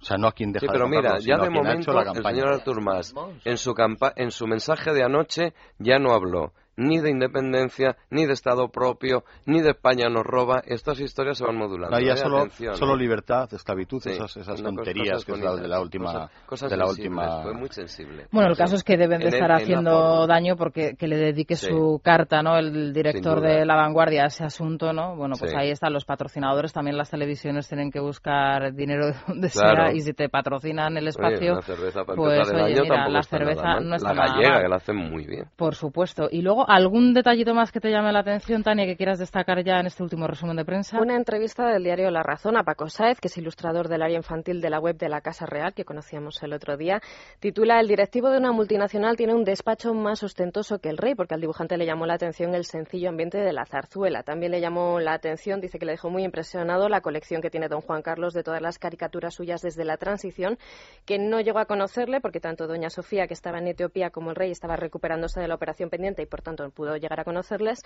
O 0.00 0.04
sea, 0.04 0.16
no 0.16 0.28
a 0.28 0.32
quien 0.32 0.52
deja 0.52 0.64
sí, 0.64 0.72
pero 0.72 0.88
mira, 0.88 1.18
ya 1.18 1.36
de 1.36 1.50
momento 1.50 1.92
el 2.00 2.22
señor 2.24 2.54
Artur 2.54 2.80
Mas 2.80 3.14
en 3.44 3.58
su, 3.58 3.74
en 4.16 4.30
su 4.30 4.46
mensaje 4.46 4.94
de 4.94 5.02
anoche 5.02 5.52
ya 5.78 5.98
no 5.98 6.12
habló 6.12 6.54
ni 6.80 6.98
de 6.98 7.10
independencia, 7.10 7.96
ni 8.10 8.24
de 8.24 8.32
Estado 8.32 8.68
propio, 8.68 9.22
ni 9.44 9.60
de 9.60 9.70
España 9.70 10.08
nos 10.08 10.24
roba. 10.24 10.62
Estas 10.64 10.98
historias 10.98 11.36
se 11.36 11.44
van 11.44 11.56
modulando. 11.56 11.96
No, 11.96 12.02
ya 12.02 12.14
¿eh? 12.14 12.16
solo, 12.16 12.46
solo 12.72 12.96
libertad, 12.96 13.52
esclavitud, 13.52 14.00
esas, 14.06 14.36
esas 14.38 14.62
tonterías 14.62 15.24
que 15.24 15.32
es 15.32 15.40
la 15.40 15.56
de 15.56 15.68
la 15.68 15.80
última. 15.80 16.30
Cosas, 16.46 16.70
de 16.70 16.76
la 16.76 16.86
última... 16.86 17.42
Fue 17.42 17.52
muy 17.52 17.68
sensible. 17.68 18.26
Bueno, 18.32 18.50
el 18.50 18.56
caso 18.56 18.76
es 18.76 18.82
que 18.82 18.96
deben 18.96 19.20
de 19.20 19.28
estar 19.28 19.52
haciendo 19.52 20.26
daño 20.26 20.56
porque 20.56 20.94
que 20.96 21.06
le 21.06 21.16
dedique 21.16 21.56
su 21.56 22.00
carta, 22.02 22.42
¿no? 22.42 22.56
El 22.56 22.92
director 22.92 23.40
de 23.40 23.66
La 23.66 23.76
Vanguardia 23.76 24.24
a 24.24 24.26
ese 24.26 24.44
asunto, 24.44 24.92
¿no? 24.92 25.16
Bueno, 25.16 25.34
pues 25.38 25.54
ahí 25.54 25.70
están 25.70 25.92
los 25.92 26.04
patrocinadores. 26.04 26.72
También 26.72 26.96
las 26.96 27.10
televisiones 27.10 27.68
tienen 27.68 27.90
que 27.90 28.00
buscar 28.00 28.72
dinero 28.72 29.06
de 29.06 29.14
donde 29.28 29.48
sea 29.50 29.92
y 29.92 30.00
si 30.00 30.14
te 30.14 30.28
patrocinan 30.28 30.96
el 30.96 31.08
espacio. 31.08 31.54
Oye, 31.54 31.62
cerveza 31.62 32.04
para 32.04 32.16
pues, 32.16 32.50
oye, 32.50 32.80
mira, 32.80 33.08
la 33.08 33.22
cerveza 33.22 33.80
no 33.80 33.96
está 33.96 34.14
La 34.14 34.26
gallega, 34.26 34.62
que 34.62 34.68
la 34.68 34.76
hacen 34.76 34.96
muy 34.96 35.26
bien. 35.26 35.44
Por 35.56 35.74
supuesto. 35.74 36.28
Y 36.30 36.40
luego 36.42 36.69
¿Algún 36.72 37.14
detallito 37.14 37.52
más 37.52 37.72
que 37.72 37.80
te 37.80 37.90
llame 37.90 38.12
la 38.12 38.20
atención, 38.20 38.62
Tania, 38.62 38.86
que 38.86 38.94
quieras 38.94 39.18
destacar 39.18 39.64
ya 39.64 39.80
en 39.80 39.86
este 39.86 40.04
último 40.04 40.28
resumen 40.28 40.54
de 40.54 40.64
prensa? 40.64 41.00
Una 41.00 41.16
entrevista 41.16 41.66
del 41.66 41.82
diario 41.82 42.12
La 42.12 42.22
Razón 42.22 42.56
a 42.56 42.62
Paco 42.62 42.88
Sáez, 42.88 43.18
que 43.18 43.26
es 43.26 43.36
ilustrador 43.38 43.88
del 43.88 44.02
área 44.02 44.16
infantil 44.16 44.60
de 44.60 44.70
la 44.70 44.78
web 44.78 44.96
de 44.96 45.08
la 45.08 45.20
Casa 45.20 45.46
Real, 45.46 45.74
que 45.74 45.84
conocíamos 45.84 46.40
el 46.44 46.52
otro 46.52 46.76
día. 46.76 47.02
Titula 47.40 47.80
El 47.80 47.88
directivo 47.88 48.30
de 48.30 48.38
una 48.38 48.52
multinacional 48.52 49.16
tiene 49.16 49.34
un 49.34 49.42
despacho 49.42 49.94
más 49.94 50.22
ostentoso 50.22 50.78
que 50.78 50.90
el 50.90 50.96
rey, 50.96 51.16
porque 51.16 51.34
al 51.34 51.40
dibujante 51.40 51.76
le 51.76 51.86
llamó 51.86 52.06
la 52.06 52.14
atención 52.14 52.54
el 52.54 52.64
sencillo 52.64 53.08
ambiente 53.08 53.38
de 53.38 53.52
la 53.52 53.66
zarzuela. 53.66 54.22
También 54.22 54.52
le 54.52 54.60
llamó 54.60 55.00
la 55.00 55.14
atención, 55.14 55.60
dice 55.60 55.80
que 55.80 55.86
le 55.86 55.92
dejó 55.94 56.08
muy 56.08 56.22
impresionado 56.22 56.88
la 56.88 57.00
colección 57.00 57.42
que 57.42 57.50
tiene 57.50 57.66
don 57.66 57.80
Juan 57.80 58.02
Carlos 58.02 58.32
de 58.32 58.44
todas 58.44 58.62
las 58.62 58.78
caricaturas 58.78 59.34
suyas 59.34 59.60
desde 59.60 59.84
la 59.84 59.96
transición, 59.96 60.56
que 61.04 61.18
no 61.18 61.40
llegó 61.40 61.58
a 61.58 61.64
conocerle, 61.64 62.20
porque 62.20 62.38
tanto 62.38 62.68
doña 62.68 62.90
Sofía, 62.90 63.26
que 63.26 63.34
estaba 63.34 63.58
en 63.58 63.66
Etiopía, 63.66 64.10
como 64.10 64.30
el 64.30 64.36
rey 64.36 64.52
estaba 64.52 64.76
recuperándose 64.76 65.40
de 65.40 65.48
la 65.48 65.56
operación 65.56 65.90
pendiente 65.90 66.22
y 66.22 66.26
por 66.26 66.42
tanto 66.42 66.49
no 66.58 66.70
pudo 66.70 66.96
llegar 66.96 67.20
a 67.20 67.24
conocerles, 67.24 67.80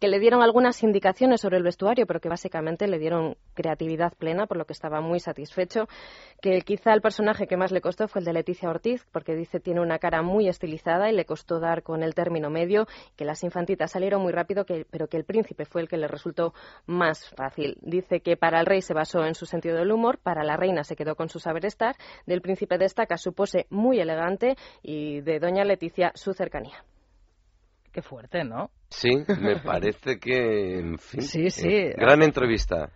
que 0.00 0.08
le 0.08 0.18
dieron 0.18 0.42
algunas 0.42 0.82
indicaciones 0.82 1.40
sobre 1.40 1.56
el 1.56 1.62
vestuario, 1.62 2.06
pero 2.06 2.20
que 2.20 2.28
básicamente 2.28 2.86
le 2.86 2.98
dieron 2.98 3.36
creatividad 3.54 4.12
plena, 4.18 4.46
por 4.46 4.56
lo 4.56 4.64
que 4.64 4.72
estaba 4.72 5.00
muy 5.00 5.20
satisfecho. 5.20 5.86
Que 6.40 6.60
quizá 6.62 6.92
el 6.92 7.00
personaje 7.00 7.46
que 7.46 7.56
más 7.56 7.72
le 7.72 7.80
costó 7.80 8.08
fue 8.08 8.20
el 8.20 8.24
de 8.24 8.32
Leticia 8.32 8.68
Ortiz, 8.68 9.06
porque 9.12 9.34
dice 9.34 9.60
tiene 9.60 9.80
una 9.80 9.98
cara 9.98 10.22
muy 10.22 10.48
estilizada 10.48 11.10
y 11.10 11.14
le 11.14 11.24
costó 11.24 11.60
dar 11.60 11.82
con 11.82 12.02
el 12.02 12.14
término 12.14 12.50
medio, 12.50 12.86
que 13.16 13.24
las 13.24 13.42
infantitas 13.44 13.92
salieron 13.92 14.22
muy 14.22 14.32
rápido, 14.32 14.64
pero 14.90 15.08
que 15.08 15.16
el 15.16 15.24
príncipe 15.24 15.64
fue 15.64 15.82
el 15.82 15.88
que 15.88 15.96
le 15.96 16.08
resultó 16.08 16.54
más 16.86 17.28
fácil. 17.30 17.76
Dice 17.80 18.20
que 18.20 18.36
para 18.36 18.60
el 18.60 18.66
rey 18.66 18.82
se 18.82 18.94
basó 18.94 19.24
en 19.24 19.34
su 19.34 19.46
sentido 19.46 19.76
del 19.76 19.92
humor, 19.92 20.18
para 20.18 20.44
la 20.44 20.56
reina 20.56 20.84
se 20.84 20.96
quedó 20.96 21.14
con 21.14 21.28
su 21.28 21.38
saber 21.38 21.66
estar, 21.66 21.96
del 22.26 22.42
príncipe 22.42 22.78
destaca 22.78 23.16
su 23.16 23.32
pose 23.32 23.66
muy 23.70 24.00
elegante 24.00 24.56
y 24.82 25.20
de 25.20 25.38
doña 25.38 25.64
Leticia 25.64 26.12
su 26.14 26.32
cercanía. 26.32 26.84
Qué 27.92 28.02
fuerte, 28.02 28.44
¿no? 28.44 28.70
Sí, 28.88 29.10
me 29.38 29.56
parece 29.56 30.18
que, 30.18 30.78
en 30.78 30.98
fin. 30.98 31.22
Sí, 31.22 31.50
sí. 31.50 31.68
Eh, 31.68 31.94
gran 31.96 32.22
entrevista. 32.22 32.90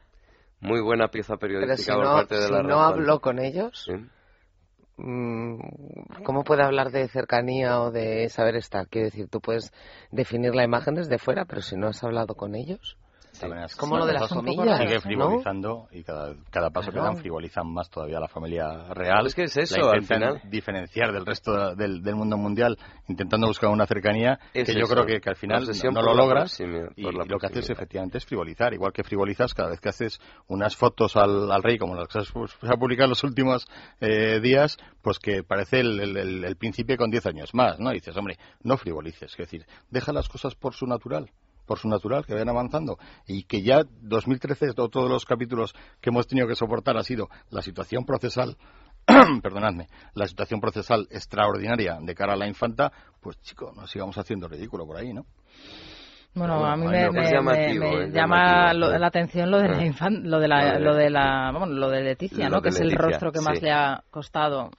Muy 0.61 0.81
buena 0.81 1.09
pieza 1.09 1.37
periodística 1.37 1.95
por 1.95 2.05
parte 2.05 2.35
de 2.35 2.51
la 2.51 2.63
si 2.63 2.67
no 2.67 2.81
habló 2.81 3.21
con 3.21 3.39
ellos, 3.39 3.87
mm, 4.97 5.59
¿cómo 6.25 6.45
puede 6.45 6.63
hablar 6.63 6.91
de 6.91 7.09
cercanía 7.09 7.81
o 7.83 7.91
de 7.91 8.31
saber 8.31 8.57
estar? 8.57 8.89
Quiero 8.89 9.07
decir, 9.07 9.29
tú 9.29 9.41
puedes 9.41 9.71
definir 10.11 10.55
la 10.55 10.65
imagen 10.65 10.95
desde 10.95 11.19
fuera, 11.19 11.45
pero 11.45 11.61
si 11.61 11.77
no 11.77 11.89
has 11.89 12.03
hablado 12.03 12.35
con 12.35 12.55
ellos 12.55 12.97
como 13.76 13.99
lo 13.99 14.07
de 14.07 14.12
las 14.14 14.28
familias. 14.28 14.78
Sigue 14.78 15.01
frivolizando 15.01 15.89
y 15.91 16.03
cada, 16.03 16.34
cada 16.51 16.70
paso 16.70 16.91
que 16.91 16.99
dan 16.99 17.16
frivolizan 17.16 17.72
más 17.72 17.91
todavía 17.91 18.20
la 18.20 18.28
familia 18.28 18.93
real. 18.95 19.26
Es 19.26 19.34
que 19.34 19.45
es 19.45 19.57
eso, 19.57 19.91
al 19.91 20.05
final. 20.05 20.41
diferenciar 20.49 21.12
del 21.12 21.26
resto 21.26 21.74
del, 21.74 22.03
del, 22.03 22.14
mundo 22.14 22.37
mundial, 22.37 22.78
intentando 23.09 23.47
buscar 23.47 23.70
una 23.70 23.87
cercanía 23.87 24.39
que 24.53 24.74
yo 24.74 24.87
creo 24.87 25.05
que, 25.07 25.20
al 25.28 25.37
final 25.37 25.66
no 25.93 26.03
lo 26.03 26.14
logras. 26.14 26.61
Y, 26.61 27.03
lo 27.03 27.39
que 27.39 27.47
haces 27.47 27.70
efectivamente 27.70 28.18
es 28.18 28.26
frivolizar. 28.26 28.72
Igual 28.74 28.93
que 28.93 29.05
frivolizas 29.05 29.55
cada 29.55 29.70
vez 29.70 29.80
que 29.80 29.89
haces 29.89 30.20
unas 30.49 30.76
fotos 30.76 31.16
al, 31.16 31.51
al 31.51 31.62
rey, 31.62 31.78
como 31.78 31.95
las 31.95 32.09
que 32.09 32.20
se 32.22 32.72
ha 32.72 32.76
publicado 32.76 33.07
en 33.07 33.11
los 33.11 33.24
últimos 33.24 33.66
eh, 34.01 34.41
días, 34.41 34.76
pues 35.03 35.18
que 35.18 35.43
parece 35.43 35.80
el, 35.80 36.01
el, 36.01 36.45
el 36.45 36.57
príncipe 36.57 36.97
con 36.97 37.11
10 37.11 37.26
años 37.26 37.55
más, 37.55 37.78
¿no? 37.78 37.91
Y 37.91 37.95
dices, 37.95 38.16
hombre, 38.16 38.37
no 38.62 38.76
frivolices. 38.76 39.32
Es 39.32 39.37
decir, 39.37 39.66
deja 39.91 40.12
las 40.12 40.28
cosas 40.28 40.55
por 40.55 40.74
su 40.74 40.87
natural 40.87 41.30
por 41.67 41.79
su 41.79 41.89
natural, 41.89 42.25
que 42.25 42.33
vayan 42.33 42.49
avanzando. 42.49 42.99
Y 43.27 43.45
que 43.45 43.62
ya 43.62 43.83
2013, 44.01 44.73
todos 44.75 45.11
los 45.11 45.25
capítulos 45.25 45.75
que 46.01 46.11
hemos 46.11 46.27
tenido 46.27 46.47
que 46.47 46.55
soportar 46.55 46.97
ha 46.97 47.03
sido 47.03 47.29
la 47.51 47.62
situación 47.62 48.05
procesal 48.05 48.57
perdonadme, 49.43 49.87
la 50.14 50.27
situación 50.27 50.61
procesal 50.61 51.07
extraordinaria 51.11 51.99
de 52.01 52.14
cara 52.14 52.33
a 52.33 52.37
la 52.37 52.49
infanta, 52.49 52.91
pues 53.21 53.41
chico, 53.41 53.73
nos 53.75 53.95
íbamos 53.95 54.19
haciendo 54.19 54.49
ridículo 54.49 54.85
por 54.85 54.97
ahí, 54.97 55.12
¿no? 55.12 55.27
Bueno, 56.35 56.67
a 56.67 56.77
mí 56.77 56.87
me, 56.87 57.11
me, 57.11 57.31
llama 58.11 58.75
la 58.75 59.07
atención 59.07 59.51
lo 59.51 59.59
de 59.59 59.69
la, 59.69 59.87
infan, 59.87 60.29
lo 60.29 60.39
de 60.39 60.49
la, 60.49 60.79
lo 60.79 60.95
de 60.95 61.09
la, 61.09 61.51
vamos, 61.51 61.71
lo 61.71 61.89
de 61.89 62.03
Leticia, 62.03 62.51
¿no? 62.51 62.61
que 62.61 62.69
es 62.69 62.81
el 62.81 62.93
rostro 62.93 63.33
que 63.33 63.41
más 63.41 63.62
le 63.62 63.73
ha 63.73 64.05
costado 64.11 64.71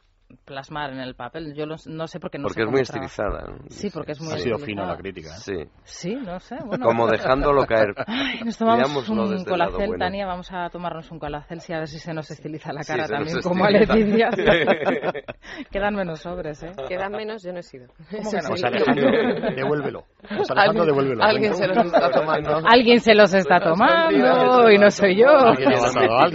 plasmar 0.46 0.92
en 0.92 1.00
el 1.00 1.16
papel. 1.16 1.54
Yo 1.54 1.66
no 1.66 2.08
sé 2.08 2.20
por 2.20 2.32
qué 2.32 2.38
no 2.38 2.44
Porque 2.46 2.64
es 2.64 2.70
muy 2.70 2.82
estilizada. 2.82 3.46
Sí, 3.70 3.90
porque 3.94 4.14
es 4.14 4.22
muy 4.22 4.34
Ha 4.34 4.38
sido 4.38 4.58
fino 4.58 4.86
la 4.86 4.98
crítica. 4.98 5.30
¿eh? 5.30 5.40
Sí. 5.40 5.54
Sí, 5.84 6.16
no 6.16 6.40
sé. 6.40 6.58
Como 6.82 7.08
dejándolo 7.08 7.66
caer. 7.66 7.94
Ay, 8.08 8.42
nos 8.46 8.58
tomamos 8.58 9.10
un 9.10 9.44
colacel, 9.46 9.98
Tania. 9.98 10.26
Vamos 10.26 10.52
a 10.52 10.70
tomarnos 10.70 11.10
un 11.12 11.20
colacel, 11.20 11.62
sí, 11.62 11.74
a 11.74 11.80
ver 11.80 11.88
si 11.88 12.00
se 12.00 12.14
nos 12.14 12.30
estiliza 12.32 12.74
la 12.74 12.84
cara 12.84 13.08
también, 13.08 13.42
como 13.42 13.66
a 13.66 13.70
Leticia. 13.70 14.30
Quedan 15.72 15.96
menos 15.96 16.20
sobres, 16.20 16.64
¿eh? 16.64 16.72
Quedan 16.88 17.12
menos, 17.12 17.44
yo 17.44 17.52
no 17.54 17.60
he 17.60 17.64
sido. 17.64 17.88
Pues 18.10 18.64
Alejandro, 18.64 19.10
devuélvelo. 19.56 20.04
Pues 20.28 20.52
Alejandro, 20.52 20.86
devuélvelo. 20.86 21.24
Alguien 21.24 21.54
se 21.54 21.68
los 21.68 21.86
está 21.86 22.12
tomando. 22.12 22.62
Alguien 22.66 23.00
se 23.00 23.14
los 23.14 23.34
está 23.34 23.60
tomando 23.60 24.70
y 24.70 24.78
no 24.78 24.90
soy 24.90 25.18
yo. 25.18 25.30
Alguien 25.30 25.74
ha 25.74 26.28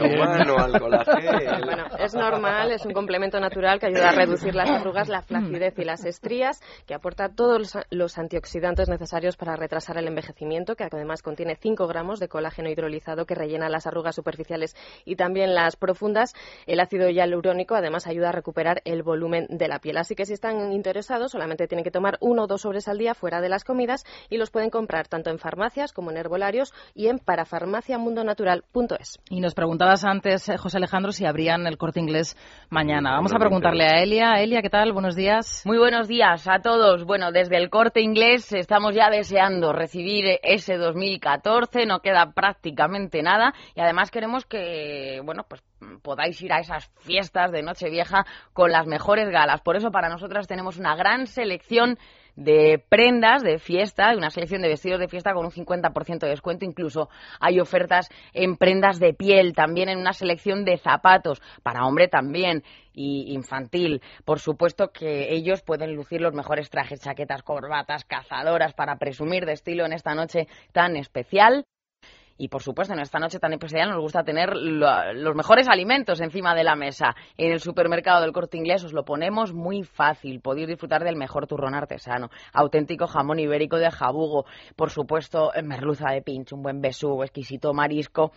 Bueno, 1.64 1.84
es 1.98 2.14
normal, 2.14 2.72
es 2.72 2.84
un 2.86 2.92
complemento 2.92 3.38
natural 3.40 3.78
que 3.82 3.88
ayuda 3.88 4.10
a 4.10 4.12
reducir 4.12 4.54
las 4.54 4.70
arrugas, 4.70 5.08
la 5.08 5.22
flacidez 5.22 5.76
y 5.76 5.84
las 5.84 6.04
estrías, 6.04 6.60
que 6.86 6.94
aporta 6.94 7.30
todos 7.30 7.76
los 7.90 8.16
antioxidantes 8.16 8.88
necesarios 8.88 9.36
para 9.36 9.56
retrasar 9.56 9.98
el 9.98 10.06
envejecimiento, 10.06 10.76
que 10.76 10.84
además 10.84 11.20
contiene 11.20 11.56
5 11.56 11.88
gramos 11.88 12.20
de 12.20 12.28
colágeno 12.28 12.70
hidrolizado 12.70 13.26
que 13.26 13.34
rellena 13.34 13.68
las 13.68 13.88
arrugas 13.88 14.14
superficiales 14.14 14.76
y 15.04 15.16
también 15.16 15.54
las 15.54 15.74
profundas. 15.74 16.32
El 16.66 16.78
ácido 16.78 17.10
hialurónico 17.10 17.74
además 17.74 18.06
ayuda 18.06 18.28
a 18.28 18.32
recuperar 18.32 18.82
el 18.84 19.02
volumen 19.02 19.48
de 19.50 19.66
la 19.66 19.80
piel. 19.80 19.96
Así 19.96 20.14
que 20.14 20.26
si 20.26 20.32
están 20.32 20.72
interesados, 20.72 21.32
solamente 21.32 21.66
tienen 21.66 21.82
que 21.82 21.90
tomar 21.90 22.18
uno 22.20 22.44
o 22.44 22.46
dos 22.46 22.62
sobres 22.62 22.86
al 22.86 22.98
día 22.98 23.14
fuera 23.14 23.40
de 23.40 23.48
las 23.48 23.64
comidas 23.64 24.04
y 24.30 24.36
los 24.36 24.50
pueden 24.50 24.70
comprar 24.70 25.08
tanto 25.08 25.30
en 25.30 25.40
farmacias 25.40 25.92
como 25.92 26.12
en 26.12 26.18
herbolarios 26.18 26.72
y 26.94 27.08
en 27.08 27.18
parafarmaciamundonatural.es. 27.18 29.18
Y 29.28 29.40
nos 29.40 29.54
preguntabas 29.54 30.04
antes, 30.04 30.48
eh, 30.48 30.56
José 30.56 30.76
Alejandro, 30.76 31.10
si 31.10 31.26
abrían 31.26 31.66
el 31.66 31.78
corte 31.78 31.98
inglés 31.98 32.36
mañana. 32.70 33.16
Vamos 33.16 33.34
a 33.34 33.38
preguntarle 33.72 33.84
a 33.84 34.02
Elia. 34.02 34.42
Elia, 34.42 34.62
¿qué 34.62 34.68
tal? 34.68 34.92
Buenos 34.92 35.16
días. 35.16 35.62
Muy 35.64 35.78
buenos 35.78 36.06
días 36.06 36.46
a 36.46 36.60
todos. 36.60 37.04
Bueno, 37.04 37.32
desde 37.32 37.56
el 37.56 37.70
corte 37.70 38.00
inglés 38.00 38.52
estamos 38.52 38.94
ya 38.94 39.08
deseando 39.08 39.72
recibir 39.72 40.38
ese 40.42 40.76
2014. 40.76 41.86
No 41.86 42.00
queda 42.00 42.32
prácticamente 42.32 43.22
nada 43.22 43.54
y 43.74 43.80
además 43.80 44.10
queremos 44.10 44.44
que, 44.44 45.20
bueno, 45.24 45.44
pues 45.48 45.62
podáis 46.02 46.40
ir 46.42 46.52
a 46.52 46.60
esas 46.60 46.90
fiestas 47.00 47.50
de 47.50 47.62
Nochevieja 47.62 48.26
con 48.52 48.70
las 48.70 48.86
mejores 48.86 49.30
galas. 49.30 49.62
Por 49.62 49.76
eso 49.76 49.90
para 49.90 50.08
nosotras 50.08 50.46
tenemos 50.46 50.76
una 50.76 50.94
gran 50.94 51.26
selección 51.26 51.98
de 52.36 52.82
prendas 52.88 53.42
de 53.42 53.58
fiesta, 53.58 54.10
de 54.10 54.16
una 54.16 54.30
selección 54.30 54.62
de 54.62 54.68
vestidos 54.68 55.00
de 55.00 55.08
fiesta 55.08 55.34
con 55.34 55.44
un 55.44 55.50
50% 55.50 56.18
de 56.18 56.28
descuento. 56.28 56.64
Incluso 56.64 57.08
hay 57.40 57.60
ofertas 57.60 58.08
en 58.32 58.56
prendas 58.56 58.98
de 58.98 59.14
piel, 59.14 59.54
también 59.54 59.88
en 59.88 59.98
una 59.98 60.12
selección 60.12 60.64
de 60.64 60.78
zapatos, 60.78 61.42
para 61.62 61.86
hombre 61.86 62.08
también 62.08 62.62
y 62.94 63.32
infantil. 63.32 64.02
Por 64.24 64.38
supuesto 64.38 64.92
que 64.92 65.32
ellos 65.32 65.62
pueden 65.62 65.94
lucir 65.94 66.20
los 66.20 66.34
mejores 66.34 66.70
trajes, 66.70 67.00
chaquetas, 67.00 67.42
corbatas, 67.42 68.04
cazadoras 68.04 68.74
para 68.74 68.96
presumir 68.96 69.46
de 69.46 69.52
estilo 69.52 69.84
en 69.84 69.92
esta 69.92 70.14
noche 70.14 70.48
tan 70.72 70.96
especial. 70.96 71.64
Y 72.38 72.48
por 72.48 72.62
supuesto, 72.62 72.94
en 72.94 73.00
esta 73.00 73.18
noche 73.18 73.38
tan 73.38 73.52
especial 73.52 73.90
nos 73.90 74.00
gusta 74.00 74.24
tener 74.24 74.56
los 74.56 75.34
mejores 75.34 75.68
alimentos 75.68 76.20
encima 76.20 76.54
de 76.54 76.64
la 76.64 76.74
mesa. 76.74 77.14
En 77.36 77.52
el 77.52 77.60
supermercado 77.60 78.22
del 78.22 78.32
corte 78.32 78.56
inglés 78.56 78.84
os 78.84 78.92
lo 78.92 79.04
ponemos 79.04 79.52
muy 79.52 79.82
fácil. 79.82 80.40
Podéis 80.40 80.68
disfrutar 80.68 81.04
del 81.04 81.16
mejor 81.16 81.46
turrón 81.46 81.74
artesano, 81.74 82.30
auténtico 82.52 83.06
jamón 83.06 83.38
ibérico 83.38 83.76
de 83.76 83.90
jabugo, 83.90 84.46
por 84.76 84.90
supuesto, 84.90 85.52
merluza 85.62 86.10
de 86.10 86.22
pincho, 86.22 86.56
un 86.56 86.62
buen 86.62 86.80
besugo, 86.80 87.22
exquisito 87.22 87.72
marisco 87.72 88.32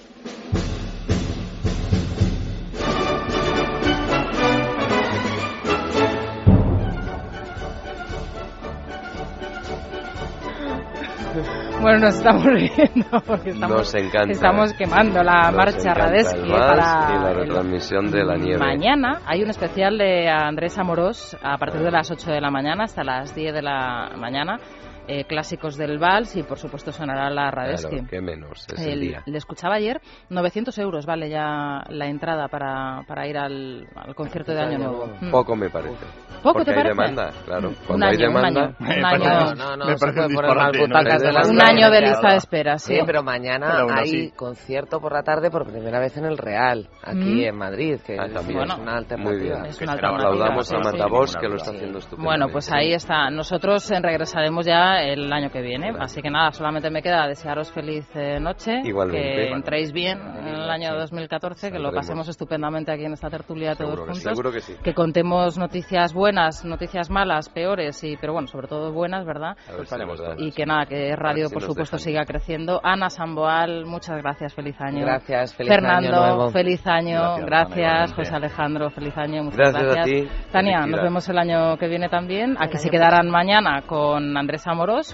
Bueno, 11.83 11.99
nos 11.99 12.15
estamos 12.15 12.45
riendo 12.45 13.21
porque 13.27 13.49
estamos, 13.49 13.93
estamos 13.93 14.73
quemando 14.73 15.21
la 15.21 15.51
marcha 15.51 15.93
Radesky 15.93 16.49
para 16.49 17.19
la 17.19 17.33
retransmisión 17.33 18.09
de 18.09 18.23
la 18.23 18.37
nieve. 18.37 18.57
Mañana. 18.57 19.19
Hay 19.25 19.43
un 19.43 19.49
especial 19.49 19.97
de 19.97 20.29
Andrés 20.29 20.77
Amorós 20.79 21.35
a 21.43 21.57
partir 21.57 21.81
de 21.81 21.91
las 21.91 22.09
8 22.09 22.31
de 22.31 22.39
la 22.39 22.49
mañana 22.49 22.85
hasta 22.85 23.03
las 23.03 23.35
10 23.35 23.53
de 23.53 23.61
la 23.61 24.11
mañana 24.15 24.59
eh, 25.07 25.25
clásicos 25.25 25.75
del 25.77 25.99
vals 25.99 26.35
y 26.35 26.43
por 26.43 26.57
supuesto 26.57 26.91
sonará 26.91 27.29
la 27.29 27.51
Radesky. 27.51 27.89
Claro, 27.95 28.07
qué 28.09 28.21
menos 28.21 28.65
ese 28.71 28.95
día. 28.95 29.21
Le 29.25 29.37
escuchaba 29.37 29.75
ayer, 29.75 29.99
900 30.29 30.77
euros 30.79 31.05
vale 31.05 31.29
ya 31.29 31.83
la 31.89 32.07
entrada 32.07 32.47
para, 32.47 33.03
para 33.07 33.27
ir 33.27 33.37
al, 33.37 33.87
concierto 34.15 34.53
de 34.53 34.61
Año 34.61 34.77
Nuevo. 34.77 35.09
Mm. 35.21 35.31
Poco 35.31 35.55
me 35.55 35.69
parece. 35.69 36.05
¿Poco 36.41 36.59
Porque 36.59 36.65
te 36.65 36.71
hay 36.71 36.75
parece? 36.77 37.01
demanda, 37.01 37.31
claro. 37.45 37.69
Un 37.69 37.75
Cuando 37.87 38.05
año, 38.05 38.11
hay 38.11 38.17
demanda... 38.17 38.75
un 38.79 38.85
año. 38.87 38.97
Un 38.99 39.05
año. 39.05 39.55
No, 39.55 39.77
no, 39.77 39.85
me 39.85 39.93
se 39.97 39.99
parece 39.99 40.15
puede 40.21 40.27
un 40.27 40.35
poner 40.35 40.55
mal 40.55 40.71
disparate, 40.71 40.77
¿no? 40.77 40.87
butacas 40.87 41.21
de 41.21 41.51
Un 41.51 41.61
año 41.61 41.89
de 41.89 42.01
lista 42.01 42.29
de 42.31 42.37
espera, 42.37 42.77
sí. 42.77 42.95
Sí, 42.95 43.01
pero 43.05 43.23
mañana 43.23 43.67
Pero 43.71 43.87
hay 43.93 44.01
así. 44.01 44.31
concierto 44.35 44.99
por 44.99 45.13
la 45.13 45.23
tarde 45.23 45.49
por 45.49 45.65
primera 45.65 45.99
vez 45.99 46.17
en 46.17 46.25
el 46.25 46.37
Real, 46.37 46.87
aquí 47.03 47.19
Mm. 47.43 47.43
en 47.47 47.55
Madrid, 47.57 47.99
que 48.05 48.17
Ah, 48.19 48.25
es, 48.25 48.33
también. 48.33 48.61
es 48.63 48.77
una 48.77 48.95
alternativa. 48.97 49.31
Muy 49.31 49.41
bien. 49.41 49.65
Es 49.65 49.77
Que 49.77 49.83
una 49.85 49.93
alternativa. 49.93 50.29
Aplaudamos 50.29 50.71
a 50.71 50.75
Sí, 50.75 50.81
sí. 50.83 50.91
Matavos, 50.97 51.35
que 51.35 51.47
lo 51.47 51.55
está 51.55 51.71
haciendo 51.71 51.97
estupendamente. 51.99 52.23
Bueno, 52.25 52.51
pues 52.51 52.71
ahí 52.71 52.93
está. 52.93 53.29
Nosotros 53.29 53.89
regresaremos 54.01 54.65
ya 54.65 54.92
el 55.01 55.31
año 55.31 55.49
que 55.49 55.61
viene. 55.61 55.93
Así 55.99 56.21
que 56.21 56.29
nada, 56.29 56.51
solamente 56.51 56.89
me 56.89 57.01
queda 57.01 57.27
desearos 57.27 57.71
feliz 57.71 58.07
eh, 58.15 58.39
noche. 58.39 58.81
Igualmente. 58.83 59.21
Que 59.29 59.49
entréis 59.49 59.91
bien 59.91 60.19
en 60.19 60.47
el 60.47 60.69
año 60.69 60.93
2014, 60.95 61.71
que 61.71 61.79
lo 61.79 61.91
pasemos 61.91 62.27
estupendamente 62.27 62.91
aquí 62.91 63.05
en 63.05 63.13
esta 63.13 63.29
tertulia 63.29 63.75
todos 63.75 63.91
Seguro 63.95 64.05
que 64.07 64.13
sí. 64.13 64.21
juntos. 64.21 64.37
Seguro 64.37 64.51
que 64.51 64.59
sí. 64.61 64.75
Que 64.83 64.93
contemos 64.93 65.57
noticias 65.57 66.13
buenas, 66.13 66.63
noticias 66.65 67.09
malas, 67.09 67.49
peores, 67.49 68.03
y 68.03 68.17
pero 68.17 68.33
bueno, 68.33 68.47
sobre 68.47 68.67
todo 68.67 68.91
buenas, 68.91 69.25
¿verdad? 69.25 69.55
A 69.67 69.85
si. 69.85 70.43
Y 70.43 70.51
que 70.51 70.65
nada, 70.65 70.85
que 70.85 71.15
radio, 71.15 71.47
si 71.47 71.53
por 71.53 71.63
supuesto, 71.63 71.97
dejan. 71.97 72.05
siga 72.11 72.25
creciendo. 72.25 72.79
Ana 72.83 73.09
Samboal, 73.09 73.85
muchas 73.85 74.17
gracias, 74.21 74.53
feliz 74.53 74.75
año. 74.79 75.01
Gracias, 75.05 75.55
feliz 75.55 75.71
Fernando, 75.71 76.09
año 76.15 76.35
nuevo. 76.35 76.49
feliz 76.51 76.85
año. 76.87 77.35
Gracias. 77.45 78.13
José 78.13 78.35
Alejandro, 78.35 78.89
feliz 78.89 79.17
año. 79.17 79.43
Muchas 79.43 79.73
Gracias 79.73 79.97
a 79.97 80.03
ti. 80.03 80.27
Tania, 80.51 80.85
nos 80.85 81.01
vemos 81.01 81.27
el 81.29 81.37
año 81.37 81.77
que 81.77 81.87
viene 81.87 82.09
también. 82.09 82.55
Aquí 82.59 82.73
El 82.73 82.77
se 82.79 82.87
año 82.87 82.91
quedarán 82.91 83.29
mañana 83.29 83.81
con 83.87 84.35
Andrés 84.37 84.65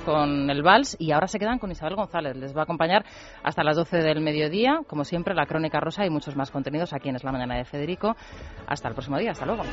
Con 0.04 0.50
el 0.50 0.64
Vals, 0.64 0.98
y 1.00 1.12
ahora 1.12 1.28
se 1.28 1.38
quedan 1.38 1.60
con 1.60 1.70
Isabel 1.70 1.96
González. 1.96 2.36
Les 2.36 2.56
va 2.56 2.62
a 2.62 2.64
acompañar 2.64 3.06
hasta 3.44 3.64
las 3.64 3.78
12 3.78 3.98
del 3.98 4.20
mediodía. 4.20 4.82
Como 4.88 5.04
siempre, 5.04 5.36
la 5.36 5.46
Crónica 5.46 5.80
Rosa 5.80 6.06
y 6.08 6.10
muchos 6.10 6.36
más 6.36 6.50
contenidos 6.50 6.92
aquí 6.92 7.10
en 7.10 7.18
Es 7.18 7.24
la 7.24 7.32
Mañana 7.32 7.56
de 7.56 7.66
Federico. 7.66 8.16
Hasta 8.66 8.88
el 8.88 8.96
próximo 8.96 9.20
día. 9.20 9.32
Hasta 9.32 9.46
luego. 9.46 9.64